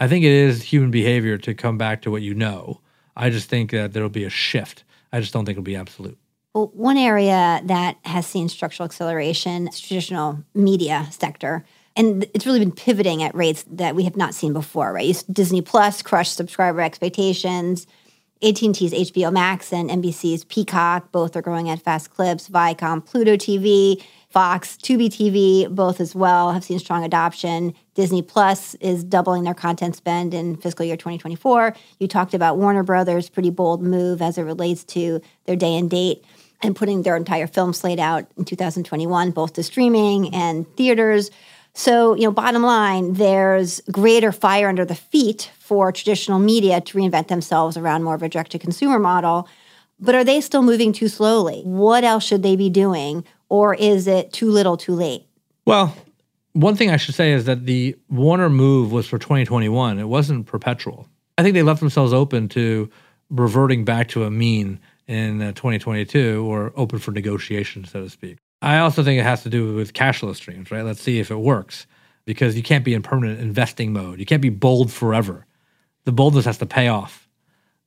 I 0.00 0.08
think 0.08 0.24
it 0.24 0.32
is 0.32 0.62
human 0.62 0.90
behavior 0.90 1.36
to 1.38 1.54
come 1.54 1.76
back 1.78 2.02
to 2.02 2.10
what 2.10 2.22
you 2.22 2.34
know. 2.34 2.80
I 3.16 3.28
just 3.28 3.50
think 3.50 3.70
that 3.70 3.92
there'll 3.92 4.08
be 4.08 4.24
a 4.24 4.30
shift. 4.30 4.82
I 5.12 5.20
just 5.20 5.32
don't 5.32 5.44
think 5.44 5.56
it'll 5.56 5.62
be 5.62 5.76
absolute. 5.76 6.18
Well, 6.54 6.70
one 6.74 6.96
area 6.96 7.60
that 7.64 7.98
has 8.04 8.26
seen 8.26 8.48
structural 8.48 8.86
acceleration 8.86 9.68
is 9.68 9.78
traditional 9.78 10.42
media 10.54 11.06
sector 11.10 11.64
and 11.96 12.24
it's 12.34 12.46
really 12.46 12.60
been 12.60 12.72
pivoting 12.72 13.22
at 13.22 13.34
rates 13.34 13.64
that 13.68 13.94
we 13.94 14.04
have 14.04 14.16
not 14.16 14.34
seen 14.34 14.52
before 14.52 14.92
right 14.92 15.22
disney 15.32 15.60
plus 15.60 16.02
crushed 16.02 16.34
subscriber 16.34 16.80
expectations 16.80 17.86
AT&T's 18.42 19.12
HBO 19.12 19.30
Max 19.30 19.70
and 19.70 19.90
NBC's 19.90 20.44
Peacock 20.44 21.12
both 21.12 21.36
are 21.36 21.42
growing 21.42 21.68
at 21.68 21.82
fast 21.82 22.10
clips. 22.10 22.48
Viacom, 22.48 23.04
Pluto 23.04 23.36
TV, 23.36 24.02
Fox, 24.30 24.76
Tubi 24.76 25.08
TV, 25.08 25.68
both 25.68 26.00
as 26.00 26.14
well 26.14 26.52
have 26.52 26.62
seen 26.62 26.78
strong 26.78 27.04
adoption. 27.04 27.74
Disney 27.94 28.22
Plus 28.22 28.76
is 28.76 29.02
doubling 29.02 29.42
their 29.42 29.54
content 29.54 29.96
spend 29.96 30.34
in 30.34 30.56
fiscal 30.56 30.86
year 30.86 30.96
2024. 30.96 31.74
You 31.98 32.06
talked 32.06 32.32
about 32.32 32.56
Warner 32.56 32.84
Brothers' 32.84 33.28
pretty 33.28 33.50
bold 33.50 33.82
move 33.82 34.22
as 34.22 34.38
it 34.38 34.42
relates 34.42 34.84
to 34.84 35.20
their 35.46 35.56
day 35.56 35.76
and 35.76 35.90
date 35.90 36.24
and 36.62 36.76
putting 36.76 37.02
their 37.02 37.16
entire 37.16 37.48
film 37.48 37.72
slate 37.72 37.98
out 37.98 38.30
in 38.36 38.44
2021, 38.44 39.32
both 39.32 39.54
to 39.54 39.64
streaming 39.64 40.32
and 40.32 40.64
theaters. 40.76 41.32
So, 41.72 42.14
you 42.14 42.24
know, 42.24 42.30
bottom 42.30 42.62
line, 42.62 43.14
there's 43.14 43.80
greater 43.90 44.30
fire 44.30 44.68
under 44.68 44.84
the 44.84 44.94
feet 44.94 45.50
for 45.58 45.90
traditional 45.90 46.38
media 46.38 46.80
to 46.80 46.98
reinvent 46.98 47.28
themselves 47.28 47.76
around 47.76 48.04
more 48.04 48.14
of 48.14 48.22
a 48.22 48.28
direct 48.28 48.52
to 48.52 48.60
consumer 48.60 49.00
model. 49.00 49.48
But 49.98 50.14
are 50.14 50.24
they 50.24 50.40
still 50.40 50.62
moving 50.62 50.92
too 50.92 51.08
slowly? 51.08 51.62
What 51.62 52.04
else 52.04 52.24
should 52.24 52.42
they 52.44 52.54
be 52.54 52.70
doing? 52.70 53.24
Or 53.50 53.74
is 53.74 54.06
it 54.06 54.32
too 54.32 54.50
little 54.50 54.78
too 54.78 54.94
late? 54.94 55.26
Well, 55.66 55.94
one 56.52 56.76
thing 56.76 56.90
I 56.90 56.96
should 56.96 57.14
say 57.14 57.32
is 57.32 57.44
that 57.44 57.66
the 57.66 57.96
Warner 58.08 58.48
move 58.48 58.92
was 58.92 59.06
for 59.06 59.18
2021. 59.18 59.98
It 59.98 60.04
wasn't 60.04 60.46
perpetual. 60.46 61.06
I 61.36 61.42
think 61.42 61.54
they 61.54 61.62
left 61.62 61.80
themselves 61.80 62.12
open 62.12 62.48
to 62.50 62.90
reverting 63.28 63.84
back 63.84 64.08
to 64.08 64.24
a 64.24 64.30
mean 64.30 64.80
in 65.06 65.42
uh, 65.42 65.52
2022 65.52 66.44
or 66.50 66.72
open 66.76 66.98
for 66.98 67.10
negotiation, 67.10 67.84
so 67.84 68.02
to 68.02 68.10
speak. 68.10 68.38
I 68.62 68.78
also 68.78 69.02
think 69.02 69.18
it 69.18 69.24
has 69.24 69.42
to 69.44 69.50
do 69.50 69.74
with 69.74 69.92
cash 69.92 70.20
flow 70.20 70.32
streams, 70.32 70.70
right? 70.70 70.84
Let's 70.84 71.00
see 71.00 71.18
if 71.18 71.30
it 71.30 71.36
works 71.36 71.86
because 72.26 72.56
you 72.56 72.62
can't 72.62 72.84
be 72.84 72.94
in 72.94 73.02
permanent 73.02 73.40
investing 73.40 73.92
mode. 73.92 74.18
You 74.20 74.26
can't 74.26 74.42
be 74.42 74.50
bold 74.50 74.92
forever. 74.92 75.46
The 76.04 76.12
boldness 76.12 76.44
has 76.44 76.58
to 76.58 76.66
pay 76.66 76.88
off. 76.88 77.28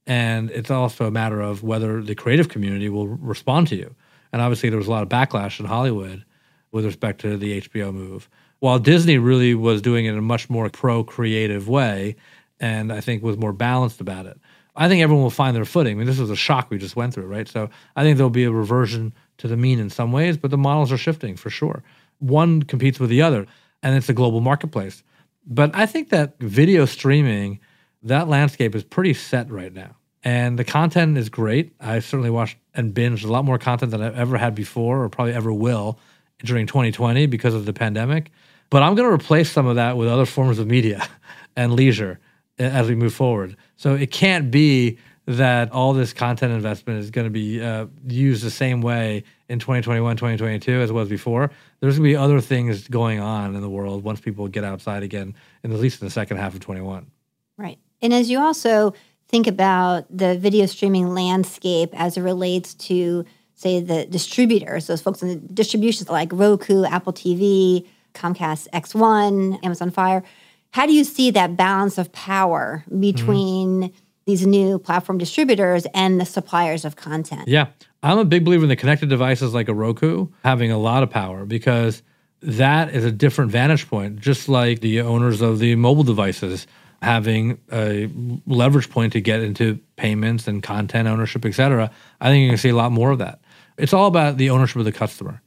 And 0.06 0.50
it's 0.52 0.72
also 0.72 1.06
a 1.06 1.12
matter 1.12 1.40
of 1.42 1.64
whether 1.64 2.02
the 2.02 2.16
creative 2.16 2.50
community 2.50 2.90
will 2.90 3.08
respond 3.08 3.68
to 3.68 3.76
you. 3.76 3.96
And 4.34 4.42
obviously, 4.42 4.70
there 4.70 4.80
was 4.80 4.88
a 4.88 4.92
lot 4.92 5.04
of 5.04 5.10
backlash 5.10 5.60
in 5.60 5.68
Hollywood 5.68 6.26
with 6.72 6.84
respect 6.84 7.22
to 7.22 7.38
the 7.38 7.62
HBO 7.62 7.94
move. 7.94 8.28
While 8.60 8.80
Disney 8.80 9.18
really 9.20 9.54
was 9.54 9.82
doing 9.82 10.06
it 10.06 10.12
in 10.12 10.18
a 10.18 10.22
much 10.22 10.50
more 10.50 10.70
pro 10.70 11.04
creative 11.04 11.70
way, 11.70 12.16
and 12.60 12.92
I 12.92 13.00
think 13.00 13.24
was 13.24 13.38
more 13.38 13.54
balanced 13.54 14.02
about 14.02 14.26
it. 14.26 14.40
I 14.76 14.88
think 14.88 15.04
everyone 15.04 15.24
will 15.24 15.30
find 15.30 15.56
their 15.56 15.66
footing. 15.66 15.94
I 15.94 15.96
mean, 15.98 16.08
this 16.08 16.18
was 16.18 16.32
a 16.32 16.36
shock 16.36 16.72
we 16.72 16.80
just 16.80 16.96
went 16.96 17.14
through, 17.14 17.28
right? 17.28 17.48
So 17.48 17.70
I 17.96 18.04
think 18.04 18.18
there'll 18.18 18.32
be 18.32 18.46
a 18.46 18.52
reversion 18.52 19.14
to 19.38 19.48
the 19.48 19.56
mean 19.56 19.80
in 19.80 19.92
some 19.92 20.12
ways, 20.12 20.36
but 20.36 20.50
the 20.50 20.58
models 20.58 20.92
are 20.92 20.98
shifting 20.98 21.36
for 21.36 21.52
sure. 21.52 21.84
One 22.20 22.64
competes 22.64 23.00
with 23.00 23.12
the 23.12 23.22
other, 23.22 23.46
and 23.84 23.96
it's 23.96 24.10
a 24.10 24.14
global 24.14 24.42
marketplace. 24.42 25.04
But 25.46 25.76
I 25.76 25.86
think 25.86 26.10
that 26.10 26.40
video 26.40 26.86
streaming, 26.86 27.60
that 28.02 28.28
landscape 28.28 28.74
is 28.74 28.84
pretty 28.84 29.14
set 29.14 29.52
right 29.52 29.74
now. 29.74 29.98
And 30.24 30.58
the 30.58 30.64
content 30.64 31.18
is 31.18 31.30
great. 31.30 31.74
I 31.80 32.00
certainly 32.00 32.30
watched 32.30 32.58
and 32.76 32.94
binged 32.94 33.24
a 33.24 33.28
lot 33.28 33.46
more 33.46 33.58
content 33.58 33.92
than 33.92 34.02
I've 34.02 34.18
ever 34.18 34.38
had 34.38 34.56
before 34.56 35.04
or 35.04 35.10
probably 35.10 35.34
ever 35.34 35.54
will 35.54 36.00
during 36.44 36.68
2020 36.68 37.26
because 37.28 37.54
of 37.54 37.66
the 37.66 37.74
pandemic. 37.74 38.32
But 38.70 38.84
I'm 38.84 38.96
going 38.96 39.08
to 39.08 39.14
replace 39.14 39.52
some 39.52 39.68
of 39.68 39.76
that 39.76 39.98
with 39.98 40.08
other 40.08 40.26
forms 40.26 40.60
of 40.60 40.68
media 40.68 41.08
and 41.56 41.74
leisure 41.74 42.20
as 42.58 42.88
we 42.88 42.96
move 42.96 43.14
forward. 43.14 43.56
So 43.76 43.96
it 43.96 44.12
can't 44.12 44.52
be 44.52 44.98
that 45.26 45.72
all 45.72 45.94
this 45.94 46.12
content 46.12 46.52
investment 46.52 47.00
is 47.00 47.10
going 47.10 47.26
to 47.26 47.32
be 47.32 47.62
uh, 47.62 47.86
used 48.08 48.44
the 48.44 48.52
same 48.52 48.82
way 48.82 49.24
in 49.48 49.60
2021, 49.60 50.18
2022 50.18 50.72
as 50.82 50.90
it 50.90 50.94
was 50.94 51.08
before. 51.08 51.50
There's 51.80 51.98
going 51.98 52.10
to 52.10 52.14
be 52.14 52.16
other 52.16 52.42
things 52.42 52.88
going 52.88 53.20
on 53.20 53.56
in 53.56 53.62
the 53.62 53.70
world 53.70 54.04
once 54.04 54.20
people 54.20 54.48
get 54.48 54.64
outside 54.64 55.04
again, 55.04 55.36
at 55.64 55.70
least 55.70 56.02
in 56.02 56.08
the 56.08 56.12
second 56.12 56.38
half 56.38 56.54
of 56.54 56.60
21. 56.60 57.10
Right. 57.58 57.80
And 58.02 58.14
as 58.14 58.30
you 58.30 58.40
also 58.40 58.94
think 59.34 59.48
about 59.48 60.06
the 60.16 60.38
video 60.38 60.68
streaming 60.68 61.08
landscape 61.08 61.90
as 61.94 62.18
it 62.18 62.22
relates 62.22 62.76
to, 62.76 63.26
say, 63.56 63.80
the 63.80 64.06
distributors, 64.06 64.86
those 64.86 65.02
folks 65.02 65.24
in 65.24 65.30
the 65.30 65.36
distributions 65.38 66.08
like 66.08 66.30
Roku, 66.32 66.84
Apple 66.86 67.14
TV, 67.14 67.88
Comcast 68.14 68.70
X1, 68.70 69.66
Amazon 69.66 69.90
Fire, 69.90 70.24
how 70.70 70.86
do 70.86 70.94
you 70.94 71.04
see 71.04 71.32
that 71.32 71.58
balance 71.58 71.98
of 71.98 72.12
power 72.12 72.86
between 73.00 73.82
mm-hmm. 73.82 73.96
these 74.26 74.46
new 74.46 74.78
platform 74.78 75.18
distributors 75.18 75.88
and 75.96 76.22
the 76.22 76.26
suppliers 76.26 76.86
of 76.86 76.96
content? 76.96 77.48
Yeah. 77.48 77.70
I'm 78.04 78.20
a 78.20 78.26
big 78.26 78.46
believer 78.46 78.62
in 78.66 78.70
the 78.70 78.76
connected 78.76 79.10
devices 79.10 79.52
like 79.52 79.68
a 79.68 79.74
Roku 79.74 80.28
having 80.44 80.72
a 80.72 80.78
lot 80.78 81.02
of 81.02 81.10
power 81.10 81.44
because 81.44 82.04
that 82.44 82.94
is 82.94 83.04
a 83.04 83.12
different 83.12 83.50
vantage 83.50 83.90
point, 83.90 84.20
just 84.20 84.48
like 84.48 84.82
the 84.82 85.02
owners 85.02 85.42
of 85.42 85.58
the 85.58 85.76
mobile 85.76 86.04
devices 86.04 86.68
having 87.04 87.60
a 87.72 88.10
leverage 88.48 88.90
point 88.90 89.14
to 89.14 89.22
get 89.22 89.42
into 89.42 89.80
payments 89.98 90.48
and 90.48 90.64
content 90.64 91.08
ownership, 91.08 91.46
et 91.46 91.52
cetera. 91.52 91.92
I 92.22 92.30
think 92.30 92.42
you're 92.42 92.50
going 92.50 92.58
to 92.58 92.62
see 92.62 92.70
a 92.70 92.76
lot 92.76 92.92
more 92.92 93.12
of 93.12 93.20
that. 93.20 93.42
It's 93.78 93.94
all 93.94 94.08
about 94.08 94.38
the 94.38 94.50
ownership 94.52 94.78
of 94.78 94.86
the 94.86 94.92
customer. 94.92 95.42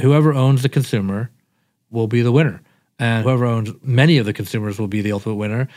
Whoever 0.00 0.32
owns 0.32 0.62
the 0.62 0.68
consumer 0.68 1.30
will 1.90 2.06
be 2.06 2.22
the 2.22 2.32
winner 2.32 2.62
and 2.98 3.24
whoever 3.24 3.44
owns 3.44 3.70
many 3.82 4.18
of 4.18 4.26
the 4.26 4.32
consumers 4.32 4.78
will 4.78 4.88
be 4.88 5.02
the 5.02 5.12
ultimate 5.12 5.34
winner. 5.34 5.68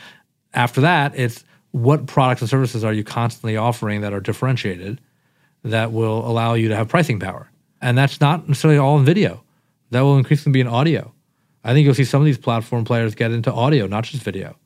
After 0.54 0.80
that, 0.80 1.12
it's 1.14 1.44
what 1.72 2.06
products 2.06 2.40
and 2.40 2.48
services 2.48 2.82
are 2.82 2.92
you 2.92 3.04
constantly 3.04 3.56
offering 3.56 4.00
that 4.00 4.14
are 4.14 4.20
differentiated 4.20 5.00
that 5.62 5.92
will 5.92 6.26
allow 6.26 6.54
you 6.54 6.68
to 6.68 6.76
have 6.76 6.88
pricing 6.88 7.20
power. 7.20 7.50
And 7.82 7.98
that's 7.98 8.20
not 8.20 8.48
necessarily 8.48 8.78
all 8.78 8.98
in 8.98 9.04
video. 9.04 9.44
That 9.90 10.00
will 10.00 10.16
increasingly 10.16 10.56
be 10.56 10.60
in 10.60 10.68
audio. 10.68 11.12
I 11.64 11.74
think 11.74 11.84
you'll 11.84 11.94
see 11.94 12.04
some 12.04 12.22
of 12.22 12.24
these 12.24 12.38
platform 12.38 12.84
players 12.84 13.14
get 13.14 13.30
into 13.30 13.52
audio, 13.52 13.86
not 13.86 14.04
just 14.04 14.22
video, 14.22 14.56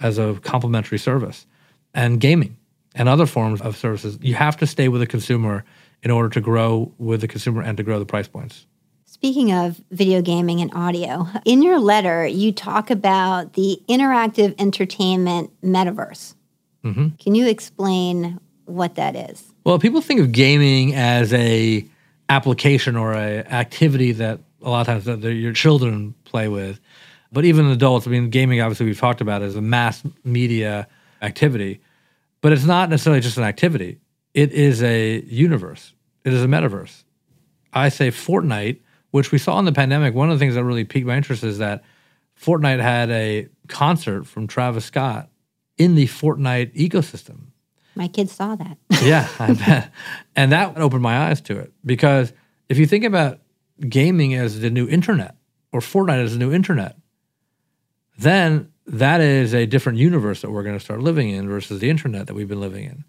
as 0.00 0.18
a 0.18 0.38
complementary 0.42 0.98
service, 0.98 1.46
and 1.94 2.20
gaming 2.20 2.56
and 2.94 3.08
other 3.08 3.26
forms 3.26 3.60
of 3.60 3.76
services. 3.76 4.18
You 4.20 4.34
have 4.34 4.56
to 4.58 4.66
stay 4.66 4.88
with 4.88 5.00
the 5.00 5.06
consumer 5.06 5.64
in 6.02 6.10
order 6.10 6.28
to 6.28 6.40
grow 6.40 6.92
with 6.98 7.20
the 7.20 7.28
consumer 7.28 7.62
and 7.62 7.76
to 7.76 7.82
grow 7.82 7.98
the 7.98 8.06
price 8.06 8.28
points. 8.28 8.66
Speaking 9.04 9.52
of 9.52 9.80
video 9.90 10.20
gaming 10.20 10.60
and 10.60 10.72
audio, 10.74 11.26
in 11.44 11.62
your 11.62 11.78
letter, 11.78 12.26
you 12.26 12.52
talk 12.52 12.90
about 12.90 13.54
the 13.54 13.80
interactive 13.88 14.54
entertainment 14.58 15.50
metaverse. 15.62 16.34
Mm-hmm. 16.84 17.08
Can 17.18 17.34
you 17.34 17.46
explain 17.46 18.38
what 18.66 18.96
that 18.96 19.16
is? 19.16 19.42
Well, 19.64 19.78
people 19.78 20.00
think 20.00 20.20
of 20.20 20.32
gaming 20.32 20.94
as 20.94 21.32
a 21.32 21.86
application 22.28 22.96
or 22.96 23.14
a 23.14 23.38
activity 23.44 24.12
that 24.12 24.40
a 24.62 24.70
lot 24.70 24.80
of 24.80 25.04
times 25.04 25.04
that 25.04 25.32
your 25.32 25.52
children 25.52 26.14
play 26.24 26.48
with, 26.48 26.80
but 27.34 27.44
even 27.44 27.66
adults. 27.66 28.06
I 28.06 28.10
mean, 28.10 28.30
gaming 28.30 28.60
obviously 28.60 28.86
we've 28.86 28.98
talked 28.98 29.20
about 29.20 29.42
as 29.42 29.56
a 29.56 29.60
mass 29.60 30.02
media 30.24 30.88
activity, 31.20 31.80
but 32.40 32.52
it's 32.52 32.64
not 32.64 32.88
necessarily 32.88 33.20
just 33.20 33.36
an 33.36 33.44
activity. 33.44 33.98
It 34.32 34.52
is 34.52 34.82
a 34.82 35.20
universe. 35.22 35.92
It 36.24 36.32
is 36.32 36.42
a 36.42 36.46
metaverse. 36.46 37.04
I 37.72 37.90
say 37.90 38.08
Fortnite 38.08 38.78
which 39.14 39.30
we 39.30 39.38
saw 39.38 39.60
in 39.60 39.64
the 39.64 39.70
pandemic. 39.70 40.12
One 40.12 40.28
of 40.28 40.36
the 40.36 40.42
things 40.42 40.56
that 40.56 40.64
really 40.64 40.82
piqued 40.82 41.06
my 41.06 41.16
interest 41.16 41.44
is 41.44 41.58
that 41.58 41.84
Fortnite 42.36 42.80
had 42.80 43.10
a 43.10 43.46
concert 43.68 44.26
from 44.26 44.48
Travis 44.48 44.86
Scott 44.86 45.30
in 45.78 45.94
the 45.94 46.08
Fortnite 46.08 46.74
ecosystem. 46.74 47.42
My 47.94 48.08
kids 48.08 48.32
saw 48.32 48.56
that. 48.56 48.76
yeah, 49.04 49.28
I 49.38 49.52
bet. 49.52 49.92
And 50.34 50.50
that 50.50 50.76
opened 50.76 51.04
my 51.04 51.28
eyes 51.28 51.40
to 51.42 51.56
it 51.56 51.72
because 51.84 52.32
if 52.68 52.76
you 52.76 52.86
think 52.86 53.04
about 53.04 53.38
gaming 53.88 54.34
as 54.34 54.58
the 54.58 54.68
new 54.68 54.88
internet 54.88 55.36
or 55.70 55.78
Fortnite 55.78 56.24
as 56.24 56.32
the 56.32 56.40
new 56.40 56.52
internet, 56.52 56.96
then 58.16 58.72
that 58.86 59.20
is 59.20 59.54
a 59.54 59.66
different 59.66 59.98
universe 59.98 60.42
that 60.42 60.50
we're 60.50 60.62
going 60.62 60.78
to 60.78 60.84
start 60.84 61.00
living 61.00 61.30
in 61.30 61.48
versus 61.48 61.80
the 61.80 61.90
internet 61.90 62.26
that 62.26 62.34
we've 62.34 62.48
been 62.48 62.60
living 62.60 62.84
in. 62.84 63.04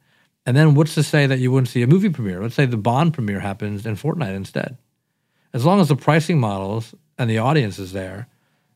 And 0.46 0.56
then 0.56 0.76
what's 0.76 0.94
to 0.96 1.04
say 1.04 1.26
that 1.26 1.40
you 1.40 1.52
wouldn't 1.52 1.70
see 1.70 1.82
a 1.82 1.88
movie 1.88 2.10
premiere? 2.10 2.42
Let's 2.42 2.56
say 2.56 2.66
the 2.66 2.78
Bond 2.78 3.14
premiere 3.14 3.40
happens 3.40 3.86
in 3.86 3.96
Fortnite 3.96 4.36
instead 4.36 4.78
as 5.56 5.66
long 5.66 5.80
as 5.80 5.88
the 5.88 5.96
pricing 5.96 6.38
models 6.38 6.94
and 7.18 7.30
the 7.30 7.38
audience 7.38 7.80
is 7.80 7.94
there, 7.94 8.28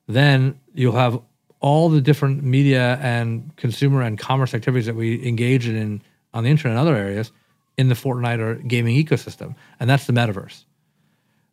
then 0.08 0.58
you'll 0.74 0.96
have 0.96 1.22
all 1.60 1.89
the 1.89 2.00
different 2.00 2.42
media 2.42 2.98
and 3.02 3.54
consumer 3.58 4.02
and 4.02 4.18
commerce 4.18 4.54
activities 4.54 4.86
that 4.86 4.96
we 4.96 5.28
engage 5.28 5.68
in, 5.68 6.02
on 6.34 6.46
the 6.46 6.50
internet 6.50 6.78
and 6.78 6.88
other 6.88 6.96
areas 6.96 7.34
in 7.78 7.89
the 7.89 7.96
Fortnite 7.96 8.39
or 8.39 8.56
gaming 8.56 8.96
ecosystem. 8.96 9.56
And 9.78 9.89
that's 9.89 10.06
the 10.06 10.13
metaverse. 10.13 10.63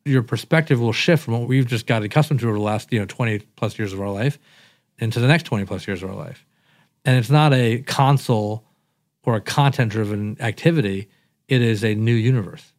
Your 0.04 0.22
perspective 0.22 0.80
will 0.80 0.92
shift 0.92 1.24
from 1.24 1.40
what 1.40 1.48
we've 1.48 1.66
just 1.66 1.88
got 1.88 2.04
accustomed 2.04 2.38
to 2.40 2.48
over 2.48 2.56
the 2.56 2.62
last, 2.62 2.92
you 2.92 3.00
know, 3.00 3.06
20 3.06 3.40
plus 3.56 3.76
years 3.80 3.92
of 3.92 4.00
our 4.00 4.10
life 4.10 4.38
into 4.98 5.20
the 5.20 5.26
next 5.26 5.44
20 5.44 5.64
plus 5.64 5.86
years 5.86 6.02
of 6.02 6.10
our 6.10 6.16
life. 6.16 6.44
And 7.04 7.16
it's 7.16 7.30
not 7.30 7.52
a 7.52 7.82
console 7.82 8.64
or 9.24 9.36
a 9.36 9.40
content 9.40 9.92
driven 9.92 10.36
activity, 10.40 11.08
it 11.48 11.62
is 11.62 11.84
a 11.84 11.94
new 11.94 12.14
universe. 12.14 12.72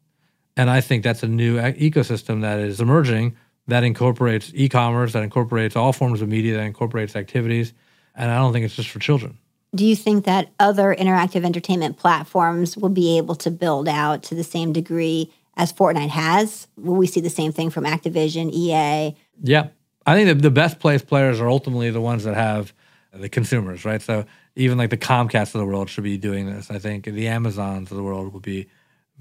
And 0.55 0.69
I 0.69 0.81
think 0.81 1.03
that's 1.03 1.23
a 1.23 1.27
new 1.27 1.57
ecosystem 1.57 2.41
that 2.41 2.59
is 2.59 2.81
emerging 2.81 3.35
that 3.67 3.83
incorporates 3.83 4.51
e 4.55 4.69
commerce, 4.69 5.13
that 5.13 5.23
incorporates 5.23 5.75
all 5.75 5.93
forms 5.93 6.21
of 6.21 6.29
media, 6.29 6.55
that 6.55 6.63
incorporates 6.63 7.15
activities. 7.15 7.73
And 8.15 8.31
I 8.31 8.37
don't 8.37 8.53
think 8.53 8.65
it's 8.65 8.75
just 8.75 8.89
for 8.89 8.99
children. 8.99 9.37
Do 9.75 9.85
you 9.85 9.95
think 9.95 10.25
that 10.25 10.49
other 10.59 10.95
interactive 10.95 11.43
entertainment 11.43 11.97
platforms 11.97 12.77
will 12.77 12.89
be 12.89 13.17
able 13.17 13.35
to 13.35 13.51
build 13.51 13.87
out 13.87 14.23
to 14.23 14.35
the 14.35 14.43
same 14.43 14.71
degree 14.71 15.31
as 15.57 15.73
Fortnite 15.73 16.09
has? 16.09 16.67
Will 16.77 16.95
we 16.95 17.07
see 17.07 17.19
the 17.19 17.29
same 17.29 17.51
thing 17.51 17.69
from 17.69 17.83
Activision, 17.83 18.49
EA? 18.51 19.15
Yeah. 19.43 19.67
I 20.07 20.15
think 20.15 20.27
the, 20.29 20.35
the 20.35 20.51
best 20.51 20.79
placed 20.79 21.05
players 21.05 21.41
are 21.41 21.49
ultimately 21.49 21.91
the 21.91 22.01
ones 22.01 22.23
that 22.23 22.33
have 22.33 22.73
the 23.13 23.27
consumers, 23.27 23.83
right? 23.83 24.01
So 24.01 24.25
even 24.55 24.77
like 24.77 24.89
the 24.89 24.97
Comcast 24.97 25.53
of 25.53 25.59
the 25.59 25.65
world 25.65 25.89
should 25.89 26.05
be 26.05 26.17
doing 26.17 26.45
this. 26.45 26.71
I 26.71 26.79
think 26.79 27.05
the 27.05 27.27
Amazons 27.27 27.91
of 27.91 27.97
the 27.97 28.03
world 28.03 28.31
will 28.31 28.39
be 28.39 28.69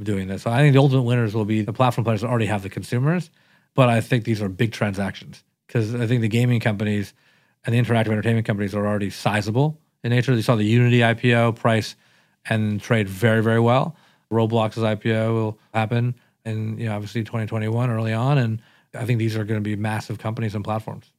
doing 0.01 0.29
this. 0.29 0.43
So 0.43 0.51
I 0.51 0.59
think 0.59 0.75
the 0.75 0.81
ultimate 0.81 1.03
winners 1.03 1.35
will 1.35 1.45
be 1.45 1.63
the 1.63 1.73
platform 1.73 2.05
players 2.05 2.21
that 2.21 2.29
already 2.29 2.47
have 2.47 2.63
the 2.63 2.71
consumers. 2.71 3.31
But 3.75 3.89
I 3.89 4.01
think 4.01 4.25
these 4.25 4.41
are 4.41 4.49
big 4.49 4.73
transactions 4.73 5.43
because 5.67 5.95
I 5.95 6.07
think 6.07 6.23
the 6.23 6.29
gaming 6.29 6.61
companies 6.61 7.13
and 7.65 7.75
the 7.75 7.81
interactive 7.81 8.13
entertainment 8.13 8.47
companies 8.47 8.75
are 8.75 8.87
already 8.87 9.11
sizable 9.11 9.79
in 10.05 10.11
nature. 10.11 10.35
You 10.35 10.43
saw 10.43 10.55
the 10.55 10.65
Unity 10.65 11.01
IPO 11.01 11.57
price 11.57 11.97
and 12.49 12.81
trade 12.81 13.09
very, 13.09 13.43
very 13.43 13.61
well. 13.61 13.97
Roblox's 14.31 14.79
IPO 14.79 15.35
will 15.35 15.59
happen 15.75 16.15
in 16.45 16.79
you 16.79 16.87
know 16.87 16.95
obviously 16.95 17.23
2021 17.23 17.91
early 17.91 18.13
on, 18.13 18.39
and 18.39 18.63
I 18.97 19.05
think 19.05 19.19
these 19.19 19.37
are 19.37 19.45
going 19.45 19.61
to 19.61 19.65
be 19.65 19.77
massive 19.77 20.19
companies 20.19 20.55
and 20.55 20.65
platforms. 20.65 21.13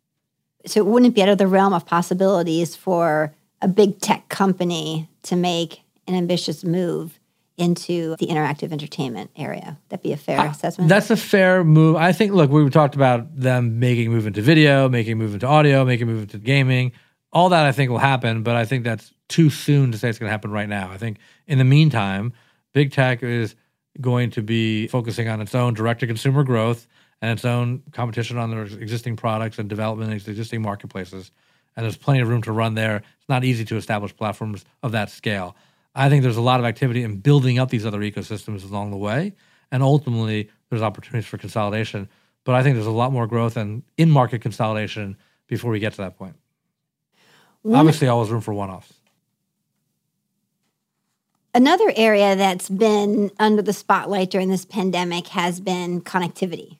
So 0.66 0.80
it 0.80 0.86
wouldn't 0.86 1.16
be 1.16 1.22
out 1.22 1.30
of 1.30 1.38
the 1.38 1.48
realm 1.48 1.74
of 1.74 1.86
possibilities 1.86 2.76
for 2.76 3.34
a 3.62 3.68
big 3.68 4.00
tech 4.00 4.28
company 4.30 5.10
to 5.24 5.36
make 5.36 5.82
an 6.08 6.16
ambitious 6.16 6.64
move 6.64 7.20
into 7.58 8.16
the 8.18 8.28
interactive 8.28 8.72
entertainment 8.72 9.32
area. 9.36 9.78
That'd 9.90 10.04
be 10.04 10.14
a 10.14 10.18
fair 10.18 10.40
uh, 10.40 10.52
assessment. 10.52 10.90
That's 10.90 11.10
a 11.10 11.18
fair 11.18 11.64
move. 11.64 11.96
I 11.96 12.12
think. 12.12 12.34
Look, 12.34 12.52
we 12.52 12.70
talked 12.70 12.96
about 12.96 13.36
them 13.36 13.80
making 13.80 14.12
move 14.12 14.28
into 14.28 14.42
video, 14.42 14.88
making 14.88 15.18
move 15.18 15.34
into 15.34 15.48
audio, 15.48 15.84
making 15.84 16.08
move 16.08 16.22
into 16.22 16.38
gaming. 16.38 16.92
All 17.34 17.50
that 17.50 17.66
I 17.66 17.72
think 17.72 17.90
will 17.90 17.98
happen, 17.98 18.44
but 18.44 18.56
I 18.56 18.66
think 18.66 18.84
that's 18.84 19.12
too 19.28 19.50
soon 19.50 19.92
to 19.92 19.98
say 19.98 20.10
it's 20.10 20.20
going 20.20 20.28
to 20.28 20.32
happen 20.32 20.52
right 20.52 20.70
now. 20.70 20.90
I 20.92 20.98
think 20.98 21.18
in 21.46 21.58
the 21.58 21.64
meantime, 21.64 22.32
big 22.74 22.92
tech 22.92 23.22
is 23.22 23.56
going 24.00 24.30
to 24.32 24.42
be 24.42 24.88
focusing 24.88 25.28
on 25.28 25.42
its 25.42 25.54
own 25.56 25.74
direct 25.74 26.00
to 26.02 26.08
consumer 26.08 26.44
growth 26.44 26.88
and 27.22 27.32
its 27.32 27.46
own 27.46 27.82
competition 27.92 28.38
on 28.38 28.52
their 28.52 28.64
existing 28.64 29.16
products 29.16 29.60
and 29.60 29.70
development 29.70 30.12
in 30.12 30.18
existing 30.18 30.62
marketplaces. 30.62 31.32
And 31.76 31.84
there's 31.84 31.98
plenty 31.98 32.22
of 32.22 32.28
room 32.28 32.42
to 32.44 32.52
run 32.52 32.76
there. 32.76 32.98
It's 32.98 33.30
not 33.30 33.44
easy 33.44 33.66
to 33.66 33.76
establish 33.78 34.16
platforms 34.16 34.66
of 34.84 34.92
that 34.94 35.10
scale. 35.10 35.56
I 35.96 36.10
think 36.10 36.24
there's 36.24 36.38
a 36.38 36.42
lot 36.42 36.60
of 36.60 36.66
activity 36.66 37.04
in 37.04 37.18
building 37.18 37.60
up 37.60 37.70
these 37.70 37.86
other 37.86 38.00
ecosystems 38.00 38.64
along 38.64 38.92
the 38.92 38.98
way. 38.98 39.34
And 39.72 39.84
ultimately, 39.84 40.50
there's 40.70 40.82
opportunities 40.82 41.28
for 41.28 41.38
consolidation. 41.38 42.08
But 42.44 42.56
I 42.56 42.64
think 42.64 42.76
there's 42.76 42.88
a 42.88 42.92
lot 42.92 43.12
more 43.12 43.28
growth 43.28 43.58
and 43.58 43.84
in 43.98 44.10
market 44.10 44.42
consolidation 44.42 45.18
before 45.48 45.72
we 45.72 45.80
get 45.80 45.94
to 45.94 45.98
that 45.98 46.18
point. 46.18 46.36
One, 47.64 47.80
Obviously, 47.80 48.08
always 48.08 48.30
room 48.30 48.42
for 48.42 48.54
one 48.54 48.70
offs. 48.70 48.94
Another 51.54 51.92
area 51.96 52.36
that's 52.36 52.70
been 52.70 53.32
under 53.40 53.62
the 53.62 53.74
spotlight 53.74 54.30
during 54.30 54.50
this 54.50 54.64
pandemic 54.64 55.28
has 55.30 55.60
been 55.60 56.02
connectivity. 56.02 56.78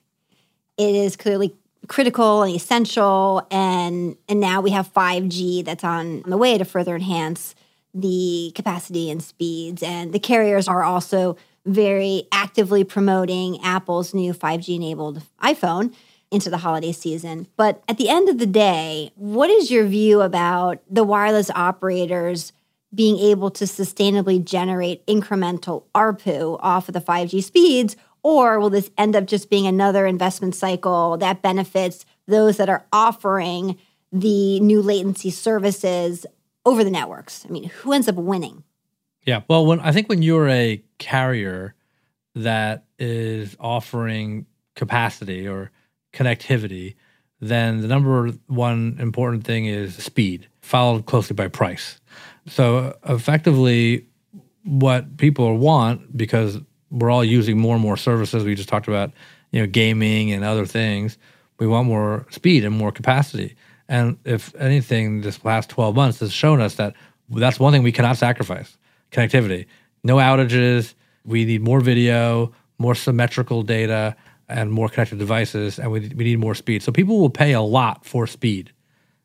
It 0.78 0.94
is 0.94 1.16
clearly 1.16 1.54
critical 1.88 2.42
and 2.42 2.54
essential 2.54 3.46
and 3.50 4.16
and 4.28 4.40
now 4.40 4.60
we 4.60 4.70
have 4.70 4.92
5G 4.92 5.64
that's 5.64 5.84
on 5.84 6.22
the 6.22 6.36
way 6.36 6.58
to 6.58 6.64
further 6.64 6.94
enhance 6.94 7.54
the 7.94 8.52
capacity 8.54 9.10
and 9.10 9.22
speeds 9.22 9.82
and 9.82 10.12
the 10.12 10.18
carriers 10.18 10.68
are 10.68 10.82
also 10.82 11.36
very 11.64 12.26
actively 12.32 12.84
promoting 12.84 13.60
Apple's 13.62 14.14
new 14.14 14.32
5G 14.32 14.76
enabled 14.76 15.22
iPhone 15.42 15.94
into 16.30 16.50
the 16.50 16.58
holiday 16.58 16.92
season. 16.92 17.46
But 17.56 17.82
at 17.88 17.98
the 17.98 18.08
end 18.08 18.28
of 18.28 18.38
the 18.38 18.46
day, 18.46 19.12
what 19.14 19.50
is 19.50 19.70
your 19.70 19.86
view 19.86 20.20
about 20.20 20.82
the 20.90 21.04
wireless 21.04 21.50
operators 21.50 22.52
being 22.94 23.18
able 23.18 23.50
to 23.50 23.64
sustainably 23.64 24.42
generate 24.42 25.04
incremental 25.06 25.84
ARPU 25.94 26.58
off 26.60 26.88
of 26.88 26.94
the 26.94 27.00
5G 27.00 27.42
speeds? 27.42 27.96
Or 28.28 28.60
will 28.60 28.68
this 28.68 28.90
end 28.98 29.16
up 29.16 29.24
just 29.24 29.48
being 29.48 29.66
another 29.66 30.06
investment 30.06 30.54
cycle 30.54 31.16
that 31.16 31.40
benefits 31.40 32.04
those 32.26 32.58
that 32.58 32.68
are 32.68 32.84
offering 32.92 33.78
the 34.12 34.60
new 34.60 34.82
latency 34.82 35.30
services 35.30 36.26
over 36.66 36.84
the 36.84 36.90
networks? 36.90 37.46
I 37.46 37.48
mean, 37.48 37.70
who 37.70 37.94
ends 37.94 38.06
up 38.06 38.16
winning? 38.16 38.64
Yeah. 39.22 39.40
Well, 39.48 39.64
when 39.64 39.80
I 39.80 39.92
think 39.92 40.10
when 40.10 40.20
you're 40.20 40.46
a 40.46 40.84
carrier 40.98 41.74
that 42.34 42.84
is 42.98 43.56
offering 43.58 44.44
capacity 44.76 45.48
or 45.48 45.70
connectivity, 46.12 46.96
then 47.40 47.80
the 47.80 47.88
number 47.88 48.32
one 48.46 48.98
important 49.00 49.44
thing 49.44 49.64
is 49.64 49.94
speed, 49.96 50.48
followed 50.60 51.06
closely 51.06 51.32
by 51.32 51.48
price. 51.48 51.98
So 52.46 52.94
effectively, 53.08 54.04
what 54.64 55.16
people 55.16 55.56
want 55.56 56.14
because 56.14 56.60
we're 56.90 57.10
all 57.10 57.24
using 57.24 57.58
more 57.58 57.74
and 57.74 57.82
more 57.82 57.96
services. 57.96 58.44
We 58.44 58.54
just 58.54 58.68
talked 58.68 58.88
about 58.88 59.12
you 59.50 59.60
know 59.60 59.66
gaming 59.66 60.32
and 60.32 60.44
other 60.44 60.66
things. 60.66 61.18
We 61.58 61.66
want 61.66 61.88
more 61.88 62.26
speed 62.30 62.64
and 62.64 62.76
more 62.76 62.92
capacity. 62.92 63.56
And 63.88 64.18
if 64.24 64.54
anything, 64.56 65.22
this 65.22 65.44
last 65.44 65.70
12 65.70 65.94
months 65.94 66.20
has 66.20 66.32
shown 66.32 66.60
us 66.60 66.74
that 66.74 66.94
that's 67.30 67.58
one 67.58 67.72
thing 67.72 67.82
we 67.82 67.92
cannot 67.92 68.16
sacrifice 68.16 68.76
connectivity. 69.10 69.66
No 70.04 70.16
outages. 70.16 70.94
We 71.24 71.44
need 71.44 71.62
more 71.62 71.80
video, 71.80 72.52
more 72.78 72.94
symmetrical 72.94 73.62
data, 73.62 74.16
and 74.48 74.70
more 74.72 74.88
connected 74.88 75.18
devices, 75.18 75.78
and 75.78 75.90
we, 75.90 76.00
we 76.00 76.24
need 76.24 76.38
more 76.38 76.54
speed. 76.54 76.82
So 76.82 76.90
people 76.90 77.20
will 77.20 77.30
pay 77.30 77.52
a 77.52 77.60
lot 77.60 78.04
for 78.04 78.26
speed, 78.26 78.72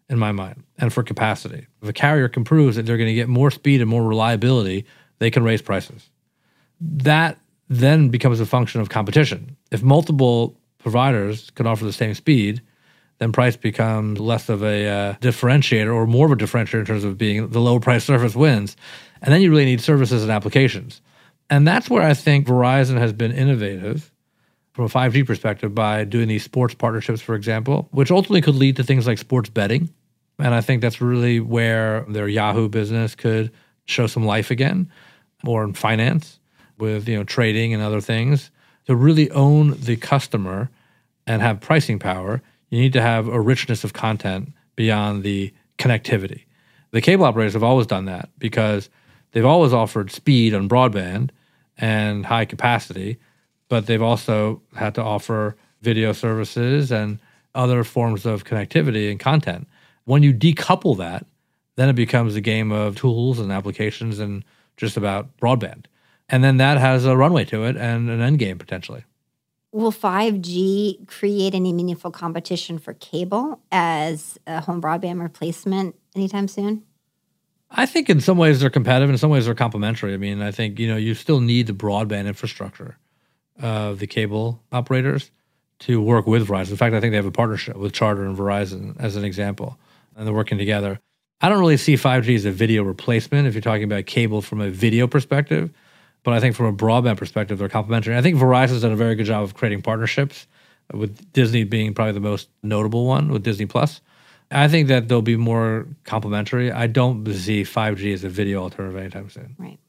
in 0.10 0.20
my 0.20 0.32
mind, 0.32 0.64
and 0.78 0.92
for 0.92 1.02
capacity. 1.02 1.68
If 1.82 1.90
a 1.90 1.94
carrier 1.94 2.28
can 2.28 2.44
prove 2.44 2.76
that 2.76 2.86
they're 2.86 2.98
going 2.98 3.08
to 3.08 3.14
get 3.14 3.30
more 3.30 3.52
speed 3.52 3.80
and 3.80 3.90
more 3.90 4.04
reliability, 4.04 4.86
they 5.20 5.32
can 5.32 5.44
raise 5.44 5.62
prices. 5.62 6.10
That 6.82 7.40
then 7.70 8.10
becomes 8.10 8.40
a 8.40 8.46
function 8.46 8.82
of 8.82 8.90
competition. 8.90 9.56
If 9.72 9.84
multiple 9.84 10.58
providers 10.80 11.50
can 11.52 11.66
offer 11.66 11.86
the 11.86 11.94
same 11.94 12.14
speed, 12.14 12.62
then 13.20 13.32
price 13.32 13.56
becomes 13.56 14.20
less 14.20 14.50
of 14.50 14.64
a 14.64 14.88
uh, 14.88 15.14
differentiator 15.16 15.94
or 15.94 16.06
more 16.06 16.26
of 16.26 16.32
a 16.32 16.36
differentiator 16.36 16.80
in 16.80 16.86
terms 16.86 17.04
of 17.04 17.18
being 17.18 17.50
the 17.50 17.62
lower 17.62 17.80
price 17.80 18.04
service 18.04 18.36
wins. 18.36 18.76
And 19.22 19.34
then 19.34 19.42
you 19.42 19.50
really 19.50 19.66
need 19.66 19.82
services 19.82 20.24
and 20.24 20.32
applications. 20.32 21.02
And 21.50 21.68
that's 21.68 21.90
where 21.90 22.04
I 22.04 22.14
think 22.14 22.48
Verizon 22.48 22.98
has 22.98 23.14
been 23.14 23.32
innovative 23.32 24.12
from 24.74 24.86
a 24.86 24.90
5G 24.90 25.26
perspective 25.26 25.74
by 25.74 26.04
doing 26.04 26.28
these 26.28 26.44
sports 26.44 26.74
partnerships, 26.74 27.22
for 27.22 27.36
example, 27.36 27.88
which 27.92 28.12
ultimately 28.12 28.42
could 28.42 28.56
lead 28.56 28.76
to 28.78 28.84
things 28.84 29.08
like 29.08 29.20
sports 29.20 29.50
betting. 29.50 29.90
And 30.40 30.54
I 30.54 30.62
think 30.62 30.82
that's 30.82 31.00
really 31.00 31.40
where 31.40 32.06
their 32.10 32.28
Yahoo 32.28 32.68
business 32.68 33.14
could 33.14 33.52
show 33.86 34.08
some 34.08 34.26
life 34.26 34.50
again, 34.50 34.92
or 35.46 35.64
in 35.64 35.74
finance 35.74 36.40
with 36.78 37.08
you 37.08 37.18
know 37.18 37.24
trading 37.24 37.74
and 37.74 37.84
other 37.84 38.02
things. 38.02 38.52
To 38.88 38.96
really 38.96 39.32
own 39.32 39.80
the 39.80 39.96
customer 39.96 40.70
and 41.26 41.42
have 41.42 41.62
pricing 41.62 42.00
power, 42.00 42.42
you 42.70 42.80
need 42.82 42.94
to 42.94 43.02
have 43.02 43.28
a 43.28 43.40
richness 43.40 43.84
of 43.84 43.94
content 43.94 44.52
beyond 44.76 45.24
the 45.24 45.54
connectivity. 45.78 46.44
The 46.92 47.02
cable 47.02 47.26
operators 47.26 47.54
have 47.54 47.64
always 47.64 47.88
done 47.88 48.06
that 48.06 48.30
because 48.38 48.90
they've 49.32 49.46
always 49.46 49.74
offered 49.74 50.12
speed 50.12 50.54
on 50.54 50.68
broadband 50.68 51.30
and 51.78 52.26
high 52.26 52.46
capacity, 52.46 53.18
but 53.70 53.86
they've 53.86 54.02
also 54.02 54.62
had 54.76 54.96
to 54.96 55.02
offer 55.02 55.56
video 55.82 56.12
services 56.14 56.92
and 56.92 57.20
other 57.56 57.84
forms 57.84 58.26
of 58.26 58.44
connectivity 58.44 59.10
and 59.10 59.20
content. 59.20 59.68
When 60.06 60.24
you 60.24 60.34
decouple 60.34 60.98
that, 60.98 61.26
then 61.76 61.90
it 61.90 61.94
becomes 61.94 62.36
a 62.36 62.42
game 62.42 62.72
of 62.72 62.96
tools 62.96 63.40
and 63.40 63.52
applications 63.52 64.20
and 64.20 64.44
just 64.78 64.98
about 64.98 65.38
broadband 65.38 65.86
and 66.30 66.44
then 66.44 66.58
that 66.58 66.78
has 66.78 67.06
a 67.06 67.16
runway 67.16 67.46
to 67.46 67.64
it 67.66 67.78
and 67.78 68.10
an 68.10 68.22
end 68.22 68.40
game 68.40 68.58
potentially. 68.58 69.04
Will 69.72 69.92
5G 69.92 71.08
create 71.08 71.56
any 71.56 71.74
meaningful 71.74 72.12
competition 72.12 72.78
for 72.78 72.94
cable 72.94 73.60
as 73.72 74.38
a 74.46 74.62
home 74.62 74.82
broadband 74.82 75.22
replacement 75.22 75.96
anytime 76.16 76.48
soon? 76.48 76.84
I 77.72 77.88
think 77.88 78.08
in 78.08 78.22
some 78.22 78.38
ways 78.38 78.60
they're 78.60 78.70
competitive, 78.70 79.10
in 79.10 79.18
some 79.18 79.32
ways 79.32 79.46
they're 79.46 79.56
complementary. 79.56 80.14
I 80.14 80.18
mean, 80.18 80.44
I 80.44 80.52
think 80.52 80.78
you 80.78 80.88
know 80.88 80.96
you 80.96 81.16
still 81.16 81.40
need 81.40 81.66
the 81.66 81.74
broadband 81.74 82.28
infrastructure 82.28 82.98
of 83.60 83.98
the 83.98 84.06
cable 84.06 84.62
operators 84.72 85.32
to 85.80 86.00
work 86.00 86.28
with 86.28 86.48
Verizon. 86.48 86.72
In 86.72 86.78
fact, 86.78 86.94
I 86.94 87.00
think 87.00 87.12
they 87.12 87.18
have 87.18 87.26
a 87.26 87.32
partnership 87.32 87.76
with 87.76 87.94
Charter 87.94 88.26
and 88.26 88.38
Verizon 88.38 88.96
as 89.00 89.16
an 89.16 89.26
example, 89.26 89.80
and 90.16 90.28
they're 90.28 90.34
working 90.34 90.60
together. 90.60 91.00
I 91.42 91.50
don't 91.50 91.60
really 91.60 91.78
see 91.78 91.96
5G 91.96 92.36
as 92.36 92.46
a 92.46 92.52
video 92.52 92.84
replacement 92.84 93.48
if 93.48 93.56
you're 93.56 93.62
talking 93.62 93.84
about 93.84 94.06
cable 94.06 94.42
from 94.42 94.62
a 94.62 94.70
video 94.70 95.08
perspective. 95.08 95.72
But 96.24 96.34
I 96.34 96.40
think 96.40 96.56
from 96.56 96.68
a 96.68 96.74
broadband 96.74 97.18
perspective, 97.18 97.58
they're 97.60 97.70
complementary. 97.70 98.16
I 98.16 98.22
think 98.22 98.38
Verizon's 98.38 98.82
done 98.82 98.92
a 98.92 98.96
very 98.96 99.16
good 99.16 99.26
job 99.26 99.44
of 99.44 99.54
creating 99.54 99.82
partnerships, 99.82 100.48
with 100.92 101.32
Disney 101.34 101.64
being 101.64 101.94
probably 101.94 102.14
the 102.14 102.20
most 102.20 102.50
notable 102.62 103.06
one 103.06 103.30
with 103.30 103.44
Disney 103.44 103.66
Plus. 103.66 104.02
I 104.52 104.68
think 104.68 104.88
that 104.90 105.08
they'll 105.08 105.22
be 105.22 105.38
more 105.38 105.88
complementary. 106.04 106.72
I 106.72 106.88
don't 106.88 107.26
see 107.34 107.64
5G 107.64 108.14
as 108.14 108.24
a 108.24 108.30
video 108.30 108.62
alternative 108.62 108.98
anytime 109.00 109.30
soon. 109.30 109.56
Right. 109.58 109.80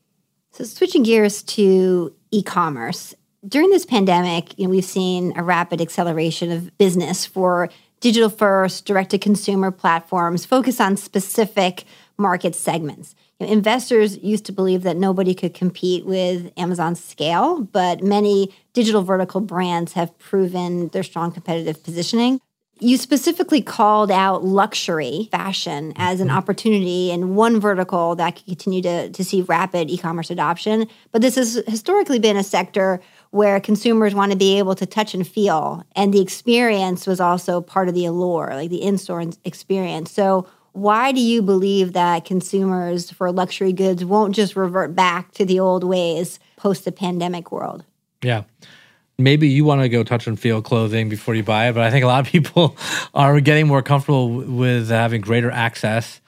So 0.52 0.64
switching 0.64 1.02
gears 1.02 1.42
to 1.42 2.14
e-commerce. 2.30 3.14
During 3.46 3.70
this 3.70 3.84
pandemic, 3.84 4.58
you 4.58 4.64
know, 4.64 4.70
we've 4.70 4.84
seen 4.84 5.36
a 5.36 5.42
rapid 5.42 5.80
acceleration 5.80 6.50
of 6.50 6.76
business 6.78 7.26
for 7.26 7.68
digital 8.00 8.30
first, 8.30 8.86
direct 8.86 9.10
to 9.10 9.18
consumer 9.18 9.70
platforms 9.70 10.46
focused 10.46 10.80
on 10.80 10.96
specific 10.96 11.84
market 12.16 12.54
segments. 12.54 13.14
You 13.40 13.46
know, 13.46 13.52
investors 13.52 14.18
used 14.18 14.44
to 14.46 14.52
believe 14.52 14.82
that 14.82 14.96
nobody 14.96 15.34
could 15.34 15.54
compete 15.54 16.06
with 16.06 16.52
Amazon's 16.56 17.02
scale, 17.02 17.62
but 17.62 18.02
many 18.02 18.54
digital 18.72 19.02
vertical 19.02 19.40
brands 19.40 19.92
have 19.94 20.16
proven 20.18 20.88
their 20.88 21.02
strong 21.02 21.32
competitive 21.32 21.82
positioning. 21.82 22.40
You 22.80 22.96
specifically 22.96 23.62
called 23.62 24.10
out 24.10 24.44
luxury 24.44 25.28
fashion 25.30 25.92
as 25.96 26.20
an 26.20 26.28
mm-hmm. 26.28 26.36
opportunity 26.36 27.12
in 27.12 27.36
one 27.36 27.60
vertical 27.60 28.16
that 28.16 28.34
could 28.34 28.46
continue 28.46 28.82
to, 28.82 29.10
to 29.10 29.24
see 29.24 29.42
rapid 29.42 29.90
e 29.90 29.96
commerce 29.96 30.28
adoption. 30.28 30.88
But 31.12 31.22
this 31.22 31.36
has 31.36 31.62
historically 31.68 32.18
been 32.18 32.36
a 32.36 32.42
sector 32.42 33.00
where 33.30 33.60
consumers 33.60 34.14
want 34.14 34.32
to 34.32 34.38
be 34.38 34.58
able 34.58 34.74
to 34.74 34.86
touch 34.86 35.14
and 35.14 35.26
feel. 35.26 35.84
And 35.94 36.12
the 36.12 36.20
experience 36.20 37.06
was 37.06 37.20
also 37.20 37.60
part 37.60 37.88
of 37.88 37.94
the 37.94 38.06
allure, 38.06 38.50
like 38.54 38.70
the 38.70 38.82
in 38.82 38.98
store 38.98 39.24
experience. 39.44 40.10
So, 40.10 40.46
why 40.74 41.12
do 41.12 41.20
you 41.20 41.40
believe 41.40 41.92
that 41.92 42.24
consumers 42.24 43.08
for 43.08 43.30
luxury 43.30 43.72
goods 43.72 44.04
won't 44.04 44.34
just 44.34 44.56
revert 44.56 44.94
back 44.94 45.30
to 45.32 45.44
the 45.44 45.60
old 45.60 45.84
ways 45.84 46.40
post 46.56 46.84
the 46.84 46.90
pandemic 46.90 47.52
world? 47.52 47.84
Yeah. 48.22 48.42
Maybe 49.16 49.48
you 49.48 49.64
want 49.64 49.82
to 49.82 49.88
go 49.88 50.02
touch 50.02 50.26
and 50.26 50.38
feel 50.38 50.60
clothing 50.60 51.08
before 51.08 51.36
you 51.36 51.44
buy 51.44 51.68
it, 51.68 51.74
but 51.74 51.84
I 51.84 51.92
think 51.92 52.02
a 52.02 52.08
lot 52.08 52.26
of 52.26 52.32
people 52.32 52.76
are 53.14 53.38
getting 53.38 53.68
more 53.68 53.82
comfortable 53.82 54.28
with 54.28 54.88
having 54.88 55.20
greater 55.20 55.50
access 55.50 56.20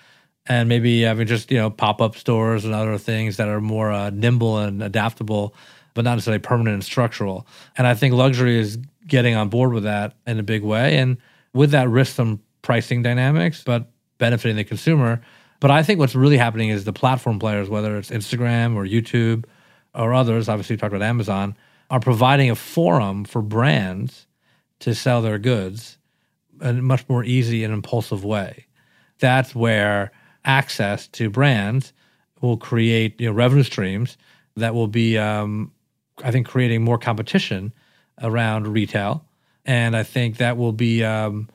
and 0.46 0.68
maybe 0.68 1.02
having 1.02 1.26
just 1.26 1.50
you 1.50 1.58
know 1.58 1.68
pop 1.68 2.00
up 2.00 2.14
stores 2.16 2.64
and 2.64 2.72
other 2.72 2.98
things 2.98 3.38
that 3.38 3.48
are 3.48 3.60
more 3.60 3.90
uh, 3.90 4.10
nimble 4.10 4.58
and 4.58 4.80
adaptable, 4.80 5.56
but 5.94 6.04
not 6.04 6.14
necessarily 6.14 6.38
permanent 6.38 6.74
and 6.74 6.84
structural. 6.84 7.48
And 7.76 7.84
I 7.84 7.94
think 7.94 8.14
luxury 8.14 8.60
is 8.60 8.78
getting 9.04 9.34
on 9.34 9.48
board 9.48 9.72
with 9.72 9.82
that 9.82 10.14
in 10.24 10.38
a 10.38 10.44
big 10.44 10.62
way, 10.62 10.98
and 10.98 11.16
with 11.52 11.72
that 11.72 11.88
risk 11.88 12.14
some 12.14 12.40
pricing 12.62 13.02
dynamics, 13.02 13.64
but 13.66 13.90
benefiting 14.18 14.56
the 14.56 14.64
consumer. 14.64 15.22
But 15.60 15.70
I 15.70 15.82
think 15.82 15.98
what's 15.98 16.14
really 16.14 16.36
happening 16.36 16.68
is 16.68 16.84
the 16.84 16.92
platform 16.92 17.38
players, 17.38 17.68
whether 17.68 17.96
it's 17.96 18.10
Instagram 18.10 18.76
or 18.76 18.84
YouTube 18.84 19.44
or 19.94 20.12
others, 20.12 20.48
obviously 20.48 20.74
we 20.74 20.78
talked 20.78 20.94
about 20.94 21.06
Amazon, 21.06 21.56
are 21.90 22.00
providing 22.00 22.50
a 22.50 22.54
forum 22.54 23.24
for 23.24 23.42
brands 23.42 24.26
to 24.80 24.94
sell 24.94 25.22
their 25.22 25.38
goods 25.38 25.98
in 26.60 26.78
a 26.78 26.82
much 26.82 27.08
more 27.08 27.24
easy 27.24 27.64
and 27.64 27.72
impulsive 27.72 28.24
way. 28.24 28.66
That's 29.18 29.54
where 29.54 30.12
access 30.44 31.08
to 31.08 31.30
brands 31.30 31.92
will 32.40 32.56
create 32.56 33.20
you 33.20 33.28
know, 33.28 33.32
revenue 33.32 33.62
streams 33.62 34.16
that 34.56 34.74
will 34.74 34.88
be, 34.88 35.16
um, 35.18 35.72
I 36.22 36.30
think, 36.30 36.46
creating 36.46 36.82
more 36.82 36.98
competition 36.98 37.72
around 38.22 38.68
retail. 38.68 39.24
And 39.64 39.96
I 39.96 40.02
think 40.02 40.36
that 40.36 40.56
will 40.56 40.72
be 40.72 41.02
um, 41.04 41.48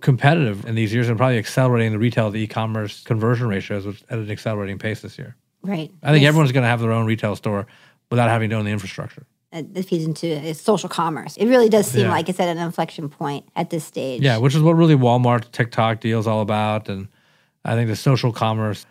competitive 0.00 0.64
in 0.66 0.74
these 0.74 0.92
years 0.92 1.08
and 1.08 1.16
probably 1.16 1.38
accelerating 1.38 1.92
the 1.92 1.98
retail 1.98 2.30
to 2.30 2.38
e-commerce 2.38 3.02
conversion 3.04 3.48
ratios 3.48 3.86
at 3.86 4.18
an 4.18 4.30
accelerating 4.30 4.78
pace 4.78 5.00
this 5.00 5.18
year. 5.18 5.36
Right. 5.62 5.90
I 6.02 6.12
think 6.12 6.22
yes. 6.22 6.28
everyone's 6.28 6.52
going 6.52 6.62
to 6.62 6.68
have 6.68 6.80
their 6.80 6.92
own 6.92 7.06
retail 7.06 7.36
store 7.36 7.66
without 8.10 8.28
having 8.28 8.50
to 8.50 8.56
own 8.56 8.64
the 8.64 8.70
infrastructure. 8.70 9.26
It 9.52 9.82
feeds 9.82 10.04
into 10.04 10.54
social 10.54 10.88
commerce. 10.88 11.36
It 11.36 11.46
really 11.46 11.68
does 11.68 11.88
seem 11.88 12.02
yeah. 12.02 12.10
like 12.10 12.28
it's 12.28 12.38
at 12.38 12.48
an 12.48 12.58
inflection 12.58 13.08
point 13.08 13.48
at 13.56 13.70
this 13.70 13.84
stage. 13.84 14.22
Yeah, 14.22 14.38
which 14.38 14.54
is 14.54 14.62
what 14.62 14.72
really 14.74 14.94
Walmart 14.94 15.50
TikTok 15.50 16.00
deal 16.00 16.20
is 16.20 16.28
all 16.28 16.40
about. 16.40 16.88
And 16.88 17.08
I 17.64 17.74
think 17.74 17.88
the 17.88 17.96
social 17.96 18.32
commerce 18.32 18.86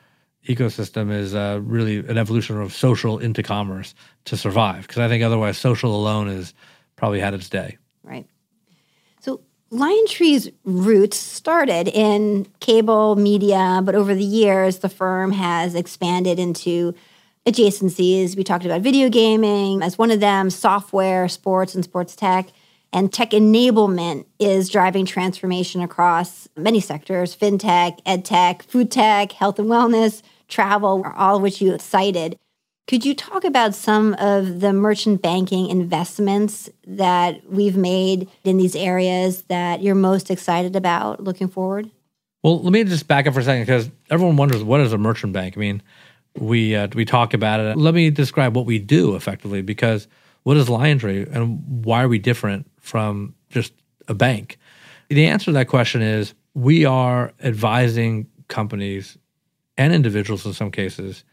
ecosystem 0.47 1.14
is 1.14 1.34
uh, 1.34 1.62
really 1.64 1.99
an 1.99 2.18
evolution 2.18 2.60
of 2.60 2.74
social 2.74 3.20
into 3.20 3.41
commerce 3.41 3.95
to 4.26 4.36
survive. 4.36 4.82
Because 4.82 4.97
I 4.97 5.07
think 5.07 5.24
otherwise, 5.24 5.57
social 5.57 5.95
alone 5.95 6.28
is 6.28 6.53
probably 6.97 7.22
had 7.22 7.34
its 7.34 7.47
day. 7.47 7.78
Right. 8.03 8.28
So 9.22 9.39
LionTree's 9.72 10.49
roots 10.63 11.17
started 11.17 11.88
in 11.89 12.47
cable 12.59 13.15
media, 13.15 13.82
but 13.84 13.93
over 13.93 14.15
the 14.15 14.24
years, 14.24 14.80
the 14.80 14.89
firm 14.89 15.32
has 15.32 15.76
expanded 15.76 16.39
into 16.39 16.95
adjacencies. 17.45 18.36
We 18.36 18.43
talked 18.43 18.65
about 18.65 18.82
video 18.82 19.09
gaming 19.09 19.84
as 19.84 19.95
one 19.95 20.09
of 20.09 20.22
them, 20.22 20.49
software, 20.49 21.28
sports, 21.28 21.76
and 21.76 21.84
sports 21.84 22.15
tech. 22.15 22.49
And 22.91 23.13
tech 23.13 23.30
enablement 23.30 24.26
is 24.39 24.70
driving 24.70 25.05
transformation 25.05 25.82
across 25.82 26.47
many 26.57 26.80
sectors 26.80 27.36
fintech, 27.36 27.99
ed 28.07 28.26
tech, 28.26 28.63
food 28.63 28.89
tech, 28.89 29.34
health 29.34 29.59
and 29.59 29.70
wellness, 29.70 30.24
travel, 30.47 31.05
all 31.15 31.36
of 31.36 31.43
which 31.43 31.61
you 31.61 31.78
cited. 31.78 32.39
Could 32.90 33.06
you 33.06 33.14
talk 33.14 33.44
about 33.44 33.76
some 33.76 34.16
of 34.16 34.62
the 34.62 34.74
merchant 34.74 35.22
banking 35.22 35.70
investments 35.70 36.72
that 36.88 37.48
we've 37.48 37.78
made 37.78 38.28
in 38.44 38.58
these 38.58 38.76
areas 38.76 39.44
that 39.44 39.84
you're 39.84 39.94
most 39.94 40.32
excited 40.32 40.76
about 40.76 41.24
looking 41.24 41.50
forward? 41.50 41.92
Well, 42.42 42.64
let 42.64 42.74
me 42.74 42.84
just 42.84 43.08
back 43.08 43.28
up 43.28 43.36
for 43.36 43.42
a 43.42 43.44
second 43.44 43.62
because 43.62 43.92
everyone 44.10 44.38
wonders 44.38 44.64
what 44.64 44.82
is 44.82 44.92
a 44.92 44.98
merchant 44.98 45.34
bank. 45.34 45.56
I 45.56 45.60
mean, 45.60 45.84
we 46.36 46.76
uh, 46.76 46.88
we 46.96 47.06
talk 47.06 47.36
about 47.36 47.60
it. 47.60 47.78
Let 47.78 47.94
me 47.94 48.10
describe 48.10 48.56
what 48.56 48.66
we 48.66 48.80
do 48.80 49.16
effectively 49.16 49.62
because 49.62 50.08
what 50.42 50.58
is 50.58 50.68
LionTree 50.68 51.32
and 51.32 51.86
why 51.86 52.02
are 52.02 52.08
we 52.08 52.18
different 52.18 52.66
from 52.80 53.36
just 53.52 53.72
a 54.08 54.16
bank? 54.16 54.58
The 55.10 55.28
answer 55.28 55.46
to 55.46 55.52
that 55.52 55.68
question 55.68 56.02
is 56.02 56.34
we 56.56 56.86
are 56.86 57.34
advising 57.40 58.26
companies 58.48 59.16
and 59.78 59.94
individuals 59.94 60.44
in 60.44 60.54
some 60.54 60.72
cases 60.72 61.24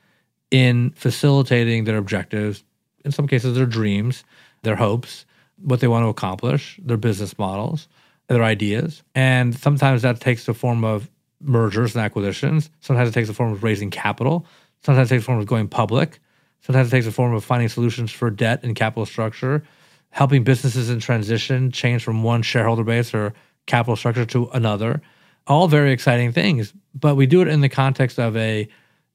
in 0.51 0.91
facilitating 0.91 1.85
their 1.85 1.97
objectives, 1.97 2.65
in 3.05 3.13
some 3.13 3.27
cases 3.27 3.57
their 3.57 3.67
dreams, 3.67 4.25
their 4.63 4.77
hopes, 4.77 5.27
what 5.63 5.81
they 5.81 5.89
want 5.89 6.05
to 6.05 6.09
accomplish, 6.09 6.79
their 6.83 6.97
business 6.97 7.39
models, 7.39 7.89
their 8.29 8.43
ideas. 8.43 9.03
And 9.15 9.57
sometimes 9.57 10.03
that 10.03 10.21
takes 10.21 10.47
the 10.47 10.55
form 10.55 10.85
of 10.85 11.11
mergers 11.41 11.95
and 11.95 12.05
acquisitions. 12.05 12.71
Sometimes 12.81 13.09
it 13.09 13.13
takes 13.13 13.29
the 13.29 13.35
form 13.35 13.53
of 13.53 13.63
raising 13.63 13.91
capital. 13.91 14.47
Sometimes 14.83 15.11
it 15.11 15.15
takes 15.15 15.23
the 15.23 15.27
form 15.27 15.39
of 15.39 15.47
going 15.47 15.69
public. 15.69 16.21
Sometimes 16.61 16.89
it 16.89 16.91
takes 16.91 17.07
the 17.07 17.13
form 17.13 17.35
of 17.35 17.45
finding 17.45 17.69
solutions 17.69 18.11
for 18.11 18.31
debt 18.31 18.61
and 18.65 18.75
capital 18.75 19.07
structure, 19.07 19.63
helping 20.11 20.45
businesses 20.45 20.91
in 20.91 20.99
transition 20.99 21.71
change 21.71 22.03
from 22.03 22.23
one 22.23 22.43
shareholder 22.43 22.85
base 22.85 23.15
or 23.15 23.35
capital 23.67 23.97
structure 23.97 24.25
to 24.27 24.49
another. 24.53 25.01
All 25.47 25.69
very 25.69 25.93
exciting 25.93 26.33
things, 26.33 26.73
but 26.95 27.15
we 27.15 27.27
do 27.27 27.41
it 27.41 27.49
in 27.49 27.61
the 27.61 27.69
context 27.69 28.19
of 28.19 28.37
a 28.37 28.69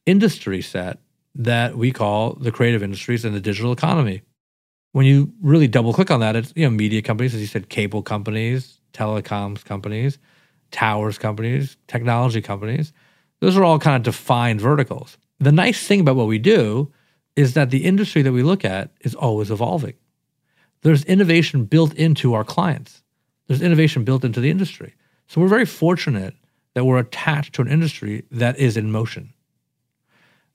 industry 0.05 0.61
set 0.61 0.99
that 1.35 1.77
we 1.77 1.91
call 1.91 2.33
the 2.33 2.51
creative 2.51 2.83
industries 2.83 3.25
and 3.25 3.35
the 3.35 3.39
digital 3.39 3.71
economy. 3.71 4.21
When 4.91 5.05
you 5.05 5.33
really 5.41 5.67
double 5.67 5.93
click 5.93 6.11
on 6.11 6.19
that, 6.19 6.35
it's 6.35 6.53
you 6.55 6.65
know 6.65 6.69
media 6.69 7.01
companies, 7.01 7.33
as 7.33 7.41
you 7.41 7.47
said, 7.47 7.69
cable 7.69 8.01
companies, 8.01 8.81
telecoms 8.93 9.63
companies, 9.63 10.17
towers 10.71 11.17
companies, 11.17 11.77
technology 11.87 12.41
companies. 12.41 12.91
Those 13.39 13.57
are 13.57 13.63
all 13.63 13.79
kind 13.79 13.95
of 13.95 14.03
defined 14.03 14.61
verticals. 14.61 15.17
The 15.39 15.51
nice 15.51 15.87
thing 15.87 16.01
about 16.01 16.15
what 16.15 16.27
we 16.27 16.37
do 16.37 16.91
is 17.35 17.53
that 17.53 17.69
the 17.69 17.85
industry 17.85 18.21
that 18.21 18.33
we 18.33 18.43
look 18.43 18.65
at 18.65 18.91
is 19.01 19.15
always 19.15 19.49
evolving. 19.49 19.93
There's 20.81 21.03
innovation 21.05 21.65
built 21.65 21.93
into 21.95 22.33
our 22.33 22.43
clients. 22.43 23.01
There's 23.47 23.61
innovation 23.61 24.03
built 24.03 24.25
into 24.25 24.39
the 24.39 24.49
industry. 24.49 24.93
So 25.27 25.39
we're 25.41 25.47
very 25.47 25.65
fortunate 25.65 26.35
that 26.73 26.85
we're 26.85 26.99
attached 26.99 27.53
to 27.55 27.61
an 27.61 27.67
industry 27.67 28.23
that 28.31 28.57
is 28.57 28.77
in 28.77 28.91
motion. 28.91 29.33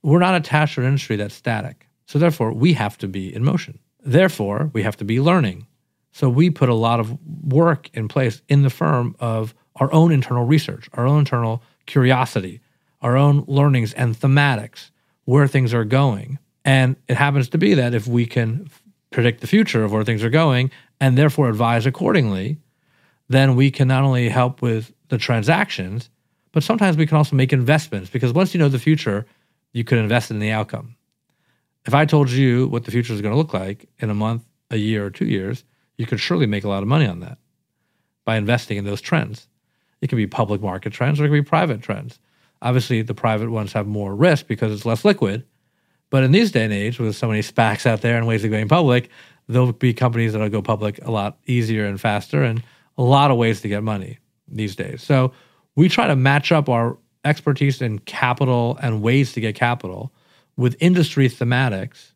We're 0.07 0.21
not 0.21 0.37
attached 0.37 0.77
to 0.77 0.83
an 0.83 0.87
industry 0.87 1.17
that's 1.17 1.35
static. 1.35 1.89
So 2.07 2.21
therefore, 2.21 2.53
we 2.53 2.75
have 2.75 2.97
to 2.99 3.09
be 3.09 3.35
in 3.35 3.43
motion. 3.43 3.81
Therefore, 4.05 4.71
we 4.73 4.85
have 4.85 4.97
to 4.99 5.05
be 5.05 5.21
learning. 5.21 5.67
So 6.13 6.29
we 6.29 6.49
put 6.49 6.69
a 6.69 6.75
lot 6.75 7.01
of 7.01 7.19
work 7.43 7.91
in 7.93 8.07
place 8.07 8.41
in 8.49 8.63
the 8.63 8.71
firm 8.71 9.17
of 9.19 9.53
our 9.75 9.93
own 9.93 10.13
internal 10.13 10.45
research, 10.45 10.89
our 10.93 11.09
own 11.09 11.19
internal 11.19 11.61
curiosity, 11.87 12.61
our 13.03 13.17
own 13.17 13.45
learnings 13.49 13.95
and 13.95 14.15
thematics, 14.15 14.93
where 15.25 15.49
things 15.49 15.75
are 15.75 15.85
going. 15.85 16.39
And 16.65 16.95
it 17.09 17.17
happens 17.17 17.49
to 17.49 17.59
be 17.59 17.75
that 17.75 17.93
if 17.93 18.07
we 18.07 18.27
can 18.27 18.71
predict 19.11 19.41
the 19.41 19.49
future 19.49 19.83
of 19.83 19.91
where 19.91 20.05
things 20.05 20.23
are 20.23 20.31
going 20.31 20.71
and 21.01 21.19
therefore 21.19 21.49
advise 21.49 21.85
accordingly, 21.85 22.59
then 23.29 23.57
we 23.57 23.73
can 23.73 23.89
not 23.89 24.05
only 24.05 24.29
help 24.29 24.63
with 24.63 24.93
the 25.09 25.19
transactions, 25.19 26.11
but 26.53 26.63
sometimes 26.63 26.97
we 26.97 27.07
can 27.07 27.17
also 27.17 27.35
make 27.35 27.53
investments 27.53 28.09
because 28.09 28.33
once 28.33 28.55
you 28.55 28.61
know 28.61 28.69
the 28.69 28.79
future, 28.79 29.27
you 29.77 29.85
could 29.85 29.99
invest 29.99 30.31
in 30.31 30.39
the 30.39 30.51
outcome. 30.51 30.97
If 31.85 31.93
I 31.93 32.07
told 32.07 32.31
you 32.31 32.67
what 32.69 32.85
the 32.85 32.91
future 32.91 33.13
is 33.13 33.21
going 33.21 33.35
to 33.35 33.39
look 33.39 33.53
like 33.53 33.87
in 33.99 34.09
a 34.09 34.15
month, 34.15 34.43
a 34.71 34.79
year, 34.79 35.05
or 35.05 35.11
two 35.11 35.27
years, 35.27 35.65
you 35.99 36.07
could 36.07 36.19
surely 36.19 36.47
make 36.47 36.65
a 36.65 36.69
lot 36.69 36.83
of 36.83 36.89
money 36.89 37.07
on 37.07 37.21
that 37.21 37.37
by 38.25 38.39
investing 38.39 38.79
in 38.79 38.87
those 38.87 39.03
trends. 39.03 39.49
It 40.01 40.09
can 40.09 40.17
be 40.17 40.27
public 40.27 40.63
market 40.63 40.95
trends 40.95 41.21
or 41.21 41.27
it 41.27 41.29
can 41.29 41.37
be 41.37 41.43
private 41.43 41.83
trends. 41.83 42.19
Obviously, 42.63 43.03
the 43.03 43.13
private 43.13 43.51
ones 43.51 43.75
have 43.75 43.87
more 43.87 44.17
risk 44.17 44.47
because 44.47 44.73
it's 44.73 44.87
less 44.87 45.05
liquid. 45.05 45.45
But 46.09 46.25
in 46.25 46.33
these 46.33 46.53
day 46.53 46.65
and 46.65 46.73
age, 46.73 46.99
with 46.99 47.15
so 47.15 47.29
many 47.29 47.43
SPACs 47.43 47.85
out 47.85 48.01
there 48.01 48.17
and 48.17 48.27
ways 48.27 48.45
of 48.45 48.51
going 48.51 48.69
public, 48.69 49.11
there'll 49.47 49.73
be 49.73 49.93
companies 49.93 50.33
that'll 50.33 50.49
go 50.49 50.63
public 50.63 51.05
a 51.05 51.11
lot 51.11 51.37
easier 51.45 51.85
and 51.85 52.01
faster 52.01 52.43
and 52.43 52.63
a 52.97 53.03
lot 53.03 53.31
of 53.31 53.37
ways 53.37 53.61
to 53.61 53.69
get 53.69 53.83
money 53.83 54.21
these 54.49 54.75
days. 54.75 55.03
So 55.03 55.35
we 55.75 55.91
try 55.91 56.07
to 56.07 56.17
match 56.17 56.51
up 56.51 56.71
our 56.71 56.97
expertise 57.27 57.83
in 57.83 57.99
capital 57.99 58.79
and 58.81 59.03
ways 59.03 59.33
to 59.33 59.41
get 59.41 59.55
capital 59.55 60.13
with 60.57 60.77
industry 60.81 61.29
thematics 61.29 62.13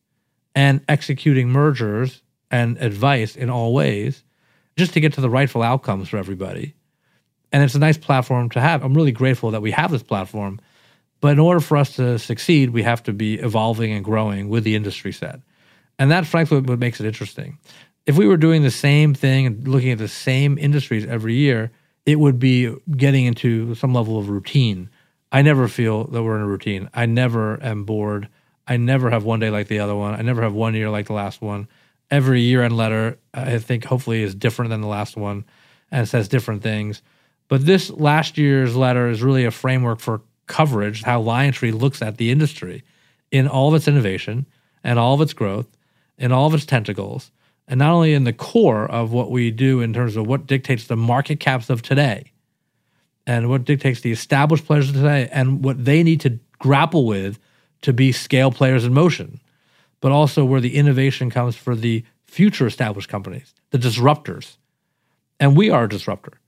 and 0.54 0.82
executing 0.88 1.50
mergers 1.50 2.22
and 2.50 2.78
advice 2.78 3.36
in 3.36 3.50
all 3.50 3.74
ways 3.74 4.24
just 4.76 4.94
to 4.94 5.00
get 5.00 5.12
to 5.14 5.20
the 5.20 5.30
rightful 5.30 5.62
outcomes 5.62 6.08
for 6.08 6.16
everybody. 6.16 6.74
And 7.52 7.62
it's 7.62 7.74
a 7.74 7.80
nice 7.80 7.98
platform 7.98 8.48
to 8.50 8.60
have. 8.60 8.84
I'm 8.84 8.94
really 8.94 9.12
grateful 9.12 9.50
that 9.50 9.62
we 9.62 9.72
have 9.72 9.90
this 9.90 10.02
platform. 10.02 10.60
But 11.20 11.32
in 11.32 11.38
order 11.38 11.60
for 11.60 11.76
us 11.76 11.96
to 11.96 12.18
succeed, 12.18 12.70
we 12.70 12.82
have 12.82 13.02
to 13.02 13.12
be 13.12 13.34
evolving 13.34 13.92
and 13.92 14.04
growing 14.04 14.48
with 14.48 14.64
the 14.64 14.74
industry 14.74 15.12
set. 15.12 15.40
And 15.98 16.10
that's 16.10 16.28
frankly 16.28 16.60
what 16.60 16.78
makes 16.78 17.00
it 17.00 17.06
interesting. 17.06 17.58
If 18.06 18.16
we 18.16 18.26
were 18.26 18.38
doing 18.38 18.62
the 18.62 18.70
same 18.70 19.12
thing 19.12 19.46
and 19.46 19.68
looking 19.68 19.90
at 19.90 19.98
the 19.98 20.08
same 20.08 20.56
industries 20.56 21.04
every 21.04 21.34
year, 21.34 21.70
it 22.06 22.18
would 22.18 22.38
be 22.38 22.74
getting 22.96 23.26
into 23.26 23.74
some 23.74 23.92
level 23.92 24.18
of 24.18 24.30
routine 24.30 24.88
I 25.32 25.42
never 25.42 25.68
feel 25.68 26.04
that 26.04 26.22
we're 26.22 26.36
in 26.36 26.42
a 26.42 26.46
routine. 26.46 26.90
I 26.92 27.06
never 27.06 27.62
am 27.62 27.84
bored. 27.84 28.28
I 28.66 28.76
never 28.76 29.10
have 29.10 29.24
one 29.24 29.40
day 29.40 29.50
like 29.50 29.68
the 29.68 29.80
other 29.80 29.94
one. 29.94 30.14
I 30.14 30.22
never 30.22 30.42
have 30.42 30.54
one 30.54 30.74
year 30.74 30.90
like 30.90 31.06
the 31.06 31.12
last 31.12 31.40
one. 31.40 31.68
Every 32.10 32.40
year 32.40 32.62
end 32.62 32.76
letter, 32.76 33.18
I 33.32 33.58
think 33.58 33.84
hopefully 33.84 34.22
is 34.22 34.34
different 34.34 34.70
than 34.70 34.80
the 34.80 34.88
last 34.88 35.16
one 35.16 35.44
and 35.90 36.08
says 36.08 36.28
different 36.28 36.62
things. 36.62 37.02
But 37.48 37.66
this 37.66 37.90
last 37.90 38.38
year's 38.38 38.76
letter 38.76 39.08
is 39.08 39.22
really 39.22 39.44
a 39.44 39.50
framework 39.50 40.00
for 40.00 40.22
coverage, 40.46 41.02
how 41.02 41.22
LionTree 41.22 41.78
looks 41.78 42.02
at 42.02 42.16
the 42.16 42.30
industry 42.30 42.82
in 43.30 43.46
all 43.46 43.68
of 43.68 43.74
its 43.74 43.88
innovation 43.88 44.46
and 44.82 44.98
all 44.98 45.14
of 45.14 45.20
its 45.20 45.32
growth 45.32 45.66
and 46.18 46.32
all 46.32 46.46
of 46.46 46.54
its 46.54 46.66
tentacles, 46.66 47.30
and 47.66 47.78
not 47.78 47.92
only 47.92 48.12
in 48.12 48.24
the 48.24 48.32
core 48.32 48.86
of 48.90 49.12
what 49.12 49.30
we 49.30 49.50
do 49.50 49.80
in 49.80 49.92
terms 49.92 50.16
of 50.16 50.26
what 50.26 50.46
dictates 50.46 50.86
the 50.86 50.96
market 50.96 51.40
caps 51.40 51.70
of 51.70 51.82
today, 51.82 52.32
and 53.26 53.48
what 53.48 53.64
dictates 53.64 54.00
the 54.00 54.12
established 54.12 54.66
players 54.66 54.92
today 54.92 55.28
and 55.32 55.64
what 55.64 55.84
they 55.84 56.02
need 56.02 56.20
to 56.22 56.38
grapple 56.58 57.06
with 57.06 57.38
to 57.82 57.92
be 57.92 58.12
scale 58.12 58.50
players 58.50 58.84
in 58.84 58.92
motion, 58.92 59.40
but 60.00 60.12
also 60.12 60.44
where 60.44 60.60
the 60.60 60.76
innovation 60.76 61.30
comes 61.30 61.56
for 61.56 61.74
the 61.74 62.04
future 62.24 62.66
established 62.66 63.08
companies, 63.08 63.54
the 63.70 63.78
disruptors. 63.78 64.56
And 65.38 65.56
we 65.56 65.70
are 65.70 65.84
a 65.84 65.88
disruptor. 65.88 66.40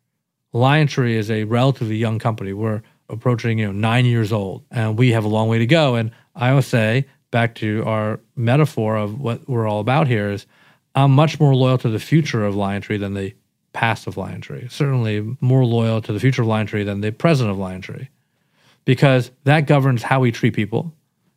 LionTree 0.54 1.14
is 1.14 1.30
a 1.30 1.44
relatively 1.44 1.96
young 1.96 2.18
company. 2.18 2.52
We're 2.52 2.82
approaching, 3.08 3.58
you 3.58 3.66
know, 3.66 3.72
nine 3.72 4.04
years 4.04 4.32
old, 4.32 4.64
and 4.70 4.98
we 4.98 5.12
have 5.12 5.24
a 5.24 5.28
long 5.28 5.48
way 5.48 5.58
to 5.58 5.66
go. 5.66 5.94
And 5.94 6.10
I 6.34 6.50
always 6.50 6.66
say, 6.66 7.06
back 7.30 7.54
to 7.56 7.82
our 7.86 8.20
metaphor 8.36 8.96
of 8.96 9.20
what 9.20 9.48
we're 9.48 9.66
all 9.66 9.80
about 9.80 10.08
here, 10.08 10.30
is 10.30 10.46
I'm 10.94 11.12
much 11.12 11.40
more 11.40 11.54
loyal 11.54 11.78
to 11.78 11.88
the 11.88 11.98
future 11.98 12.44
of 12.44 12.54
LionTree 12.54 13.00
than 13.00 13.14
the 13.14 13.34
past 13.72 14.06
of 14.06 14.16
LionTree. 14.16 14.70
Certainly 14.70 15.36
more 15.40 15.64
loyal 15.64 16.00
to 16.02 16.12
the 16.12 16.20
future 16.20 16.42
of 16.42 16.48
LionTree 16.48 16.84
than 16.84 17.00
the 17.00 17.12
present 17.12 17.50
of 17.50 17.56
LionTree, 17.56 18.08
because 18.84 19.30
that 19.44 19.66
governs 19.66 20.02
how 20.02 20.20
we 20.20 20.32
treat 20.32 20.54
people, 20.54 20.92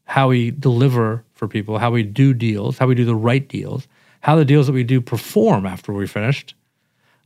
how 0.06 0.30
we 0.30 0.52
deliver 0.52 1.24
for 1.34 1.48
people, 1.48 1.78
how 1.78 1.92
we 1.92 2.04
do 2.04 2.34
deals, 2.34 2.78
how 2.78 2.88
we 2.88 2.96
do 2.96 3.06
the 3.06 3.16
right 3.16 3.48
deals, 3.48 3.88
how 4.22 4.36
the 4.36 4.46
deals 4.46 4.68
that 4.68 4.74
we 4.74 4.84
do 4.84 5.02
perform 5.02 5.66
after 5.66 5.94
we're 5.94 6.08
finished. 6.08 6.56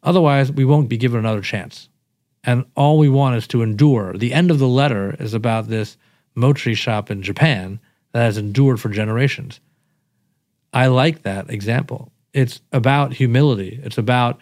Otherwise, 0.03 0.51
we 0.51 0.66
won't 0.66 0.89
be 0.89 0.97
given 0.97 1.20
another 1.20 1.41
chance. 1.41 1.89
And 2.43 2.66
all 2.76 2.97
we 2.97 3.10
want 3.10 3.36
is 3.36 3.47
to 3.47 3.62
endure. 3.62 4.14
The 4.14 4.34
end 4.34 4.49
of 4.49 4.60
the 4.60 4.68
letter 4.68 5.16
is 5.20 5.34
about 5.34 5.68
this 5.68 5.97
mochi 6.36 6.74
shop 6.74 7.12
in 7.12 7.22
Japan 7.22 7.80
that 8.12 8.24
has 8.24 8.38
endured 8.38 8.80
for 8.80 8.89
generations. 8.89 9.60
I 10.74 10.88
like 10.88 11.24
that 11.24 11.49
example. 11.49 12.12
It's 12.34 12.62
about 12.72 13.14
humility, 13.14 13.80
it's 13.84 13.97
about 13.97 14.39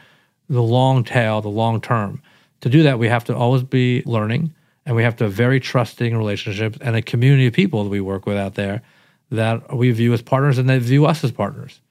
the 0.50 0.64
long 0.64 1.04
tail, 1.04 1.42
the 1.42 1.50
long 1.50 1.82
term. 1.82 2.22
To 2.62 2.70
do 2.70 2.84
that, 2.84 3.00
we 3.00 3.08
have 3.08 3.24
to 3.26 3.36
always 3.36 3.64
be 3.64 4.04
learning 4.06 4.54
and 4.86 4.96
we 4.96 5.04
have 5.04 5.16
to 5.18 5.26
have 5.26 5.34
very 5.34 5.60
trusting 5.60 6.18
relationships 6.18 6.78
and 6.82 6.96
a 6.96 7.02
community 7.02 7.48
of 7.48 7.54
people 7.54 7.84
that 7.84 7.90
we 7.90 8.00
work 8.00 8.26
with 8.26 8.38
out 8.38 8.56
there 8.56 8.82
that 9.30 9.76
we 9.76 9.92
view 9.92 10.14
as 10.14 10.22
partners 10.22 10.58
and 10.58 10.70
they 10.70 10.80
view 10.80 11.06
us 11.06 11.24
as 11.24 11.32
partners. 11.32 11.82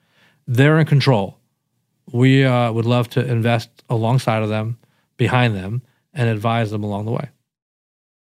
They're 0.47 0.79
in 0.79 0.87
control. 0.87 1.39
We 2.11 2.45
uh, 2.45 2.73
would 2.73 2.87
love 2.87 3.11
to 3.11 3.25
invest 3.25 3.69
alongside 3.91 4.43
of 4.43 4.49
them, 4.49 4.79
behind 5.17 5.55
them, 5.55 5.83
and 6.15 6.29
advise 6.29 6.71
them 6.71 6.83
along 6.83 7.05
the 7.05 7.13
way. 7.13 7.29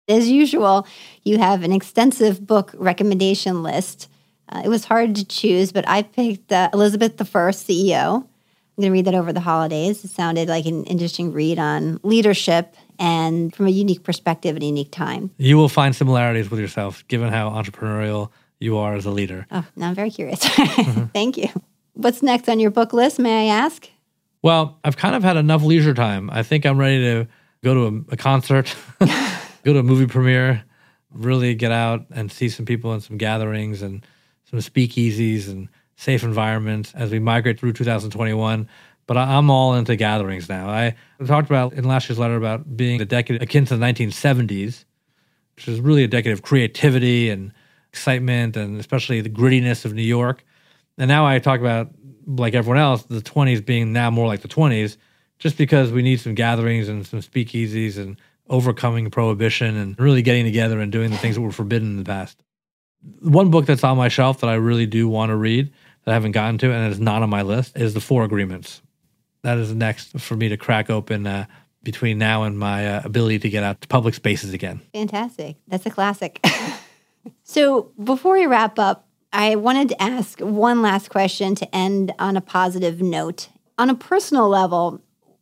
As 0.08 0.28
usual, 0.28 0.86
you 1.24 1.38
have 1.38 1.62
an 1.62 1.72
extensive 1.72 2.46
book 2.46 2.72
recommendation 2.76 3.62
list. 3.62 4.08
Uh, 4.48 4.62
it 4.64 4.68
was 4.68 4.84
hard 4.84 5.14
to 5.16 5.24
choose, 5.24 5.72
but 5.72 5.88
I 5.88 6.02
picked 6.02 6.52
uh, 6.52 6.70
Elizabeth 6.72 7.20
I, 7.20 7.24
CEO. 7.24 8.26
Going 8.80 8.92
to 8.92 8.92
read 8.92 9.04
that 9.04 9.14
over 9.14 9.30
the 9.30 9.40
holidays. 9.40 10.02
It 10.06 10.08
sounded 10.08 10.48
like 10.48 10.64
an 10.64 10.84
interesting 10.84 11.34
read 11.34 11.58
on 11.58 12.00
leadership 12.02 12.74
and 12.98 13.54
from 13.54 13.66
a 13.66 13.70
unique 13.70 14.04
perspective 14.04 14.56
and 14.56 14.64
unique 14.64 14.90
time. 14.90 15.30
You 15.36 15.58
will 15.58 15.68
find 15.68 15.94
similarities 15.94 16.50
with 16.50 16.60
yourself, 16.60 17.06
given 17.06 17.28
how 17.28 17.50
entrepreneurial 17.50 18.30
you 18.58 18.78
are 18.78 18.94
as 18.94 19.04
a 19.04 19.10
leader. 19.10 19.46
Oh, 19.50 19.66
now 19.76 19.90
I'm 19.90 19.94
very 19.94 20.10
curious. 20.10 20.42
mm-hmm. 20.42 21.04
Thank 21.12 21.36
you. 21.36 21.48
What's 21.92 22.22
next 22.22 22.48
on 22.48 22.58
your 22.58 22.70
book 22.70 22.94
list, 22.94 23.18
may 23.18 23.50
I 23.50 23.54
ask? 23.54 23.86
Well, 24.40 24.78
I've 24.82 24.96
kind 24.96 25.14
of 25.14 25.22
had 25.22 25.36
enough 25.36 25.62
leisure 25.62 25.92
time. 25.92 26.30
I 26.32 26.42
think 26.42 26.64
I'm 26.64 26.78
ready 26.78 27.02
to 27.02 27.28
go 27.62 27.74
to 27.74 28.04
a, 28.08 28.14
a 28.14 28.16
concert, 28.16 28.74
go 28.98 29.74
to 29.74 29.78
a 29.78 29.82
movie 29.82 30.06
premiere, 30.06 30.64
really 31.12 31.54
get 31.54 31.70
out 31.70 32.06
and 32.10 32.32
see 32.32 32.48
some 32.48 32.64
people 32.64 32.94
in 32.94 33.02
some 33.02 33.18
gatherings 33.18 33.82
and 33.82 34.06
some 34.44 34.60
speakeasies 34.60 35.48
and 35.48 35.68
safe 36.00 36.22
environment 36.22 36.92
as 36.94 37.10
we 37.10 37.18
migrate 37.18 37.60
through 37.60 37.74
2021. 37.74 38.66
But 39.06 39.16
I, 39.18 39.36
am 39.36 39.50
all 39.50 39.74
into 39.74 39.96
gatherings 39.96 40.48
now. 40.48 40.70
I 40.70 40.94
talked 41.26 41.50
about 41.50 41.74
in 41.74 41.84
last 41.84 42.08
year's 42.08 42.18
letter 42.18 42.36
about 42.36 42.74
being 42.74 43.02
a 43.02 43.04
decade 43.04 43.42
akin 43.42 43.66
to 43.66 43.76
the 43.76 43.84
1970s, 43.84 44.84
which 45.56 45.68
is 45.68 45.78
really 45.78 46.02
a 46.02 46.08
decade 46.08 46.32
of 46.32 46.40
creativity 46.40 47.28
and 47.28 47.52
excitement 47.90 48.56
and 48.56 48.80
especially 48.80 49.20
the 49.20 49.28
grittiness 49.28 49.84
of 49.84 49.92
New 49.92 50.02
York. 50.02 50.42
And 50.96 51.08
now 51.08 51.26
I 51.26 51.38
talk 51.38 51.60
about, 51.60 51.90
like 52.26 52.54
everyone 52.54 52.78
else, 52.78 53.02
the 53.02 53.20
20s 53.20 53.64
being 53.64 53.92
now 53.92 54.10
more 54.10 54.26
like 54.26 54.40
the 54.40 54.48
20s 54.48 54.96
just 55.38 55.58
because 55.58 55.92
we 55.92 56.00
need 56.00 56.20
some 56.20 56.34
gatherings 56.34 56.88
and 56.88 57.06
some 57.06 57.20
speakeasies 57.20 57.98
and 57.98 58.16
overcoming 58.48 59.10
prohibition 59.10 59.76
and 59.76 59.98
really 59.98 60.22
getting 60.22 60.44
together 60.44 60.80
and 60.80 60.92
doing 60.92 61.10
the 61.10 61.18
things 61.18 61.34
that 61.34 61.42
were 61.42 61.52
forbidden 61.52 61.88
in 61.88 61.96
the 61.98 62.04
past. 62.04 62.42
One 63.20 63.50
book 63.50 63.66
that's 63.66 63.84
on 63.84 63.98
my 63.98 64.08
shelf 64.08 64.40
that 64.40 64.48
I 64.48 64.54
really 64.54 64.86
do 64.86 65.08
want 65.08 65.30
to 65.30 65.36
read 65.36 65.70
that 66.04 66.12
I 66.12 66.14
haven't 66.14 66.32
gotten 66.32 66.58
to 66.58 66.72
and 66.72 66.90
it's 66.90 67.00
not 67.00 67.22
on 67.22 67.30
my 67.30 67.42
list 67.42 67.76
is 67.76 67.94
The 67.94 68.00
Four 68.00 68.24
Agreements. 68.24 68.82
That 69.42 69.58
is 69.58 69.74
next 69.74 70.18
for 70.20 70.36
me 70.36 70.48
to 70.48 70.56
crack 70.56 70.90
open 70.90 71.26
uh, 71.26 71.46
between 71.82 72.18
now 72.18 72.42
and 72.42 72.58
my 72.58 72.86
uh, 72.86 73.02
ability 73.04 73.38
to 73.40 73.50
get 73.50 73.62
out 73.62 73.80
to 73.80 73.88
public 73.88 74.14
spaces 74.14 74.52
again. 74.52 74.80
Fantastic. 74.92 75.56
That's 75.68 75.86
a 75.86 75.90
classic. 75.90 76.44
so 77.42 77.90
before 78.02 78.34
we 78.34 78.46
wrap 78.46 78.78
up, 78.78 79.06
I 79.32 79.56
wanted 79.56 79.88
to 79.90 80.02
ask 80.02 80.40
one 80.40 80.82
last 80.82 81.08
question 81.08 81.54
to 81.56 81.74
end 81.74 82.12
on 82.18 82.36
a 82.36 82.40
positive 82.40 83.00
note. 83.00 83.48
On 83.78 83.88
a 83.88 83.94
personal 83.94 84.48
level, 84.48 85.00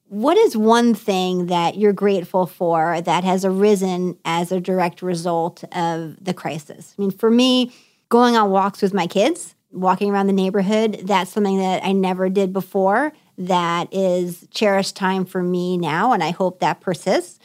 what 0.08 0.36
is 0.36 0.56
one 0.56 0.94
thing 0.94 1.46
that 1.46 1.76
you're 1.76 1.92
grateful 1.92 2.46
for 2.46 3.00
that 3.00 3.24
has 3.24 3.44
arisen 3.44 4.16
as 4.24 4.52
a 4.52 4.60
direct 4.60 5.02
result 5.02 5.64
of 5.72 6.22
the 6.22 6.34
crisis? 6.34 6.94
I 6.98 7.02
mean, 7.02 7.10
for 7.10 7.30
me, 7.30 7.72
going 8.08 8.36
on 8.36 8.50
walks 8.50 8.80
with 8.80 8.94
my 8.94 9.06
kids, 9.06 9.54
walking 9.70 10.10
around 10.10 10.26
the 10.26 10.32
neighborhood, 10.32 11.00
that's 11.04 11.30
something 11.30 11.58
that 11.58 11.84
I 11.84 11.92
never 11.92 12.28
did 12.28 12.52
before. 12.52 13.12
That 13.36 13.92
is 13.92 14.46
cherished 14.50 14.96
time 14.96 15.24
for 15.24 15.42
me 15.42 15.78
now, 15.78 16.12
and 16.12 16.22
I 16.22 16.30
hope 16.30 16.60
that 16.60 16.80
persists. 16.80 17.38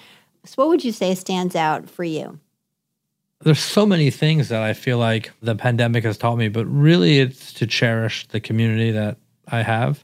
So, 0.46 0.56
what 0.58 0.70
would 0.70 0.84
you 0.84 0.92
say 0.92 1.16
stands 1.16 1.56
out 1.56 1.90
for 1.90 2.04
you? 2.04 2.40
There's 3.42 3.60
so 3.60 3.86
many 3.86 4.10
things 4.10 4.50
that 4.50 4.62
I 4.62 4.74
feel 4.74 4.98
like 4.98 5.32
the 5.42 5.56
pandemic 5.56 6.04
has 6.06 6.18
taught 6.18 6.38
me, 6.38 6.48
but 6.48 6.66
really 6.66 7.20
it's 7.20 7.54
to 7.54 7.68
cherish 7.68 8.26
the 8.28 8.40
community 8.40 8.92
that 8.92 9.18
I 9.48 9.62
have, 9.62 10.04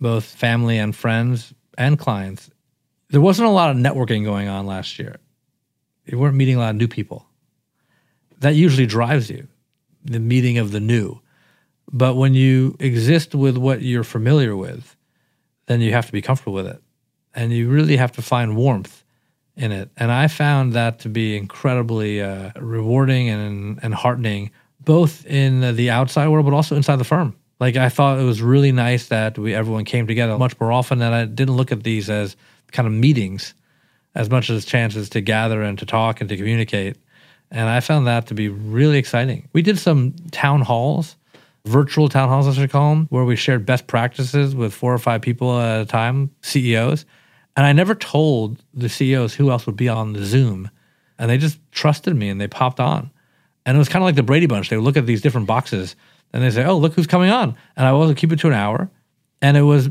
both 0.00 0.24
family 0.24 0.78
and 0.78 0.94
friends, 0.94 1.54
and 1.78 1.98
clients, 1.98 2.50
there 3.10 3.20
wasn't 3.20 3.48
a 3.48 3.52
lot 3.52 3.70
of 3.70 3.76
networking 3.76 4.24
going 4.24 4.48
on 4.48 4.66
last 4.66 4.98
year. 4.98 5.16
You 6.06 6.18
weren't 6.18 6.36
meeting 6.36 6.56
a 6.56 6.58
lot 6.58 6.70
of 6.70 6.76
new 6.76 6.88
people. 6.88 7.26
That 8.40 8.54
usually 8.54 8.86
drives 8.86 9.30
you, 9.30 9.46
the 10.04 10.18
meeting 10.18 10.58
of 10.58 10.72
the 10.72 10.80
new. 10.80 11.20
But 11.90 12.14
when 12.16 12.34
you 12.34 12.76
exist 12.78 13.34
with 13.34 13.56
what 13.56 13.82
you're 13.82 14.04
familiar 14.04 14.56
with, 14.56 14.96
then 15.66 15.80
you 15.80 15.92
have 15.92 16.06
to 16.06 16.12
be 16.12 16.22
comfortable 16.22 16.52
with 16.52 16.66
it. 16.66 16.82
And 17.34 17.52
you 17.52 17.68
really 17.68 17.96
have 17.96 18.12
to 18.12 18.22
find 18.22 18.56
warmth 18.56 19.04
in 19.56 19.72
it. 19.72 19.90
And 19.96 20.10
I 20.10 20.28
found 20.28 20.74
that 20.74 21.00
to 21.00 21.08
be 21.08 21.36
incredibly 21.36 22.22
uh, 22.22 22.50
rewarding 22.56 23.28
and, 23.28 23.78
and 23.82 23.94
heartening, 23.94 24.50
both 24.80 25.26
in 25.26 25.76
the 25.76 25.90
outside 25.90 26.28
world, 26.28 26.46
but 26.46 26.54
also 26.54 26.76
inside 26.76 26.96
the 26.96 27.04
firm. 27.04 27.36
Like 27.60 27.76
I 27.76 27.88
thought 27.88 28.18
it 28.18 28.24
was 28.24 28.42
really 28.42 28.72
nice 28.72 29.06
that 29.06 29.38
we 29.38 29.54
everyone 29.54 29.84
came 29.84 30.06
together 30.06 30.36
much 30.36 30.58
more 30.58 30.72
often, 30.72 31.00
and 31.00 31.14
I 31.14 31.26
didn't 31.26 31.56
look 31.56 31.70
at 31.70 31.84
these 31.84 32.10
as 32.10 32.36
kind 32.72 32.88
of 32.88 32.92
meetings 32.92 33.54
as 34.14 34.28
much 34.28 34.50
as 34.50 34.64
chances 34.64 35.08
to 35.10 35.20
gather 35.20 35.62
and 35.62 35.78
to 35.78 35.86
talk 35.86 36.20
and 36.20 36.28
to 36.28 36.36
communicate. 36.36 36.96
And 37.50 37.68
I 37.68 37.80
found 37.80 38.06
that 38.06 38.26
to 38.26 38.34
be 38.34 38.48
really 38.48 38.98
exciting. 38.98 39.48
We 39.52 39.62
did 39.62 39.78
some 39.78 40.14
town 40.30 40.62
halls, 40.62 41.16
virtual 41.64 42.08
town 42.08 42.28
halls, 42.28 42.48
I 42.48 42.52
should 42.52 42.70
call 42.70 42.94
them, 42.94 43.06
where 43.10 43.24
we 43.24 43.36
shared 43.36 43.66
best 43.66 43.86
practices 43.86 44.54
with 44.54 44.74
four 44.74 44.92
or 44.92 44.98
five 44.98 45.22
people 45.22 45.58
at 45.58 45.80
a 45.82 45.86
time, 45.86 46.30
CEOs. 46.42 47.04
And 47.56 47.66
I 47.66 47.72
never 47.72 47.94
told 47.94 48.62
the 48.74 48.88
CEOs 48.88 49.34
who 49.34 49.50
else 49.50 49.66
would 49.66 49.76
be 49.76 49.88
on 49.88 50.12
the 50.12 50.24
Zoom. 50.24 50.70
And 51.18 51.30
they 51.30 51.38
just 51.38 51.58
trusted 51.70 52.16
me 52.16 52.28
and 52.28 52.40
they 52.40 52.48
popped 52.48 52.80
on. 52.80 53.10
And 53.64 53.76
it 53.76 53.78
was 53.78 53.88
kind 53.88 54.02
of 54.02 54.06
like 54.06 54.16
the 54.16 54.22
Brady 54.22 54.46
Bunch. 54.46 54.70
They 54.70 54.76
would 54.76 54.84
look 54.84 54.96
at 54.96 55.06
these 55.06 55.20
different 55.20 55.46
boxes 55.46 55.94
and 56.32 56.42
they 56.42 56.50
say, 56.50 56.64
"Oh, 56.64 56.76
look 56.76 56.94
who's 56.94 57.06
coming 57.06 57.30
on," 57.30 57.54
and 57.76 57.86
I 57.86 57.92
will 57.92 58.14
keep 58.14 58.32
it 58.32 58.38
to 58.40 58.46
an 58.48 58.54
hour, 58.54 58.90
and 59.40 59.56
it 59.56 59.62
was 59.62 59.90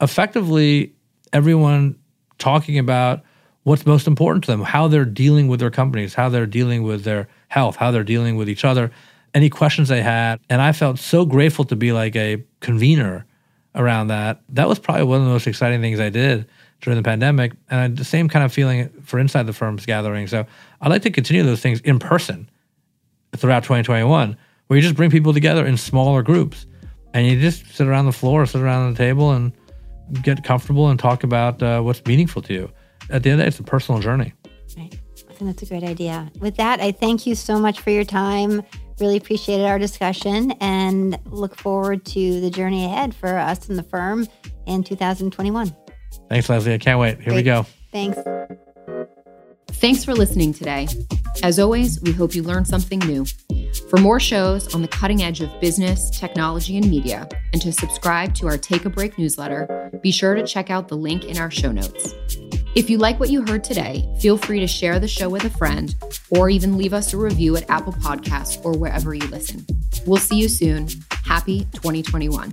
effectively 0.00 0.92
everyone 1.32 1.96
talking 2.38 2.78
about 2.78 3.22
what's 3.62 3.86
most 3.86 4.06
important 4.06 4.44
to 4.44 4.50
them, 4.50 4.62
how 4.62 4.88
they're 4.88 5.04
dealing 5.04 5.48
with 5.48 5.60
their 5.60 5.70
companies, 5.70 6.14
how 6.14 6.28
they're 6.28 6.46
dealing 6.46 6.82
with 6.82 7.04
their 7.04 7.28
health, 7.48 7.76
how 7.76 7.90
they're 7.90 8.04
dealing 8.04 8.36
with 8.36 8.48
each 8.48 8.64
other, 8.64 8.90
any 9.34 9.50
questions 9.50 9.88
they 9.88 10.02
had, 10.02 10.40
and 10.48 10.60
I 10.60 10.72
felt 10.72 10.98
so 10.98 11.24
grateful 11.24 11.64
to 11.66 11.76
be 11.76 11.92
like 11.92 12.16
a 12.16 12.42
convener 12.60 13.26
around 13.74 14.08
that. 14.08 14.42
That 14.50 14.68
was 14.68 14.78
probably 14.78 15.04
one 15.04 15.20
of 15.20 15.26
the 15.26 15.32
most 15.32 15.46
exciting 15.46 15.80
things 15.80 16.00
I 16.00 16.10
did 16.10 16.46
during 16.80 16.96
the 16.96 17.02
pandemic, 17.02 17.52
and 17.68 17.96
the 17.96 18.04
same 18.04 18.28
kind 18.28 18.44
of 18.44 18.52
feeling 18.52 18.88
for 19.04 19.18
inside 19.18 19.46
the 19.46 19.52
firm's 19.52 19.84
gathering. 19.84 20.26
So 20.26 20.46
I'd 20.80 20.90
like 20.90 21.02
to 21.02 21.10
continue 21.10 21.42
those 21.42 21.60
things 21.60 21.80
in 21.80 21.98
person 21.98 22.48
throughout 23.36 23.62
2021 23.62 24.36
where 24.66 24.76
you 24.76 24.82
just 24.82 24.96
bring 24.96 25.10
people 25.10 25.32
together 25.32 25.66
in 25.66 25.76
smaller 25.76 26.22
groups 26.22 26.66
and 27.12 27.26
you 27.26 27.40
just 27.40 27.66
sit 27.74 27.86
around 27.86 28.06
the 28.06 28.12
floor, 28.12 28.46
sit 28.46 28.60
around 28.60 28.92
the 28.92 28.98
table, 28.98 29.32
and 29.32 29.52
get 30.22 30.44
comfortable 30.44 30.88
and 30.88 30.98
talk 30.98 31.24
about 31.24 31.62
uh, 31.62 31.80
what's 31.80 32.04
meaningful 32.06 32.42
to 32.42 32.52
you. 32.52 32.70
At 33.10 33.22
the 33.22 33.30
end 33.30 33.34
of 33.34 33.38
the 33.38 33.42
day, 33.44 33.48
it's 33.48 33.58
a 33.58 33.64
personal 33.64 34.00
journey. 34.00 34.32
Right. 34.76 34.96
I 35.28 35.32
think 35.32 35.50
that's 35.50 35.62
a 35.62 35.66
great 35.66 35.82
idea. 35.82 36.30
With 36.38 36.56
that, 36.56 36.80
I 36.80 36.92
thank 36.92 37.26
you 37.26 37.34
so 37.34 37.58
much 37.58 37.80
for 37.80 37.90
your 37.90 38.04
time. 38.04 38.62
Really 39.00 39.16
appreciated 39.16 39.64
our 39.64 39.78
discussion 39.78 40.52
and 40.60 41.18
look 41.26 41.56
forward 41.56 42.04
to 42.06 42.40
the 42.40 42.50
journey 42.50 42.84
ahead 42.84 43.14
for 43.14 43.38
us 43.38 43.68
and 43.70 43.78
the 43.78 43.82
firm 43.82 44.28
in 44.66 44.84
2021. 44.84 45.74
Thanks, 46.28 46.48
Leslie. 46.50 46.74
I 46.74 46.78
can't 46.78 47.00
wait. 47.00 47.16
Here 47.16 47.26
great. 47.26 47.36
we 47.36 47.42
go. 47.42 47.64
Thanks. 47.90 48.18
Thanks 49.72 50.04
for 50.04 50.14
listening 50.14 50.52
today. 50.52 50.88
As 51.42 51.58
always, 51.58 52.00
we 52.02 52.12
hope 52.12 52.34
you 52.34 52.42
learned 52.42 52.66
something 52.66 52.98
new. 53.00 53.24
For 53.88 53.98
more 53.98 54.20
shows 54.20 54.74
on 54.74 54.82
the 54.82 54.88
cutting 54.88 55.22
edge 55.22 55.40
of 55.40 55.60
business, 55.60 56.10
technology, 56.10 56.76
and 56.76 56.88
media, 56.88 57.28
and 57.52 57.62
to 57.62 57.72
subscribe 57.72 58.34
to 58.36 58.46
our 58.46 58.58
Take 58.58 58.84
a 58.84 58.90
Break 58.90 59.18
newsletter, 59.18 59.90
be 60.02 60.10
sure 60.10 60.34
to 60.34 60.46
check 60.46 60.70
out 60.70 60.88
the 60.88 60.96
link 60.96 61.24
in 61.24 61.38
our 61.38 61.50
show 61.50 61.72
notes. 61.72 62.14
If 62.74 62.88
you 62.88 62.98
like 62.98 63.18
what 63.18 63.30
you 63.30 63.44
heard 63.46 63.64
today, 63.64 64.08
feel 64.20 64.36
free 64.36 64.60
to 64.60 64.66
share 64.66 65.00
the 65.00 65.08
show 65.08 65.28
with 65.28 65.44
a 65.44 65.50
friend 65.50 65.94
or 66.30 66.50
even 66.50 66.76
leave 66.76 66.92
us 66.92 67.12
a 67.12 67.16
review 67.16 67.56
at 67.56 67.68
Apple 67.68 67.94
Podcasts 67.94 68.64
or 68.64 68.76
wherever 68.76 69.12
you 69.12 69.26
listen. 69.28 69.66
We'll 70.06 70.18
see 70.18 70.38
you 70.38 70.48
soon. 70.48 70.88
Happy 71.24 71.60
2021. 71.72 72.50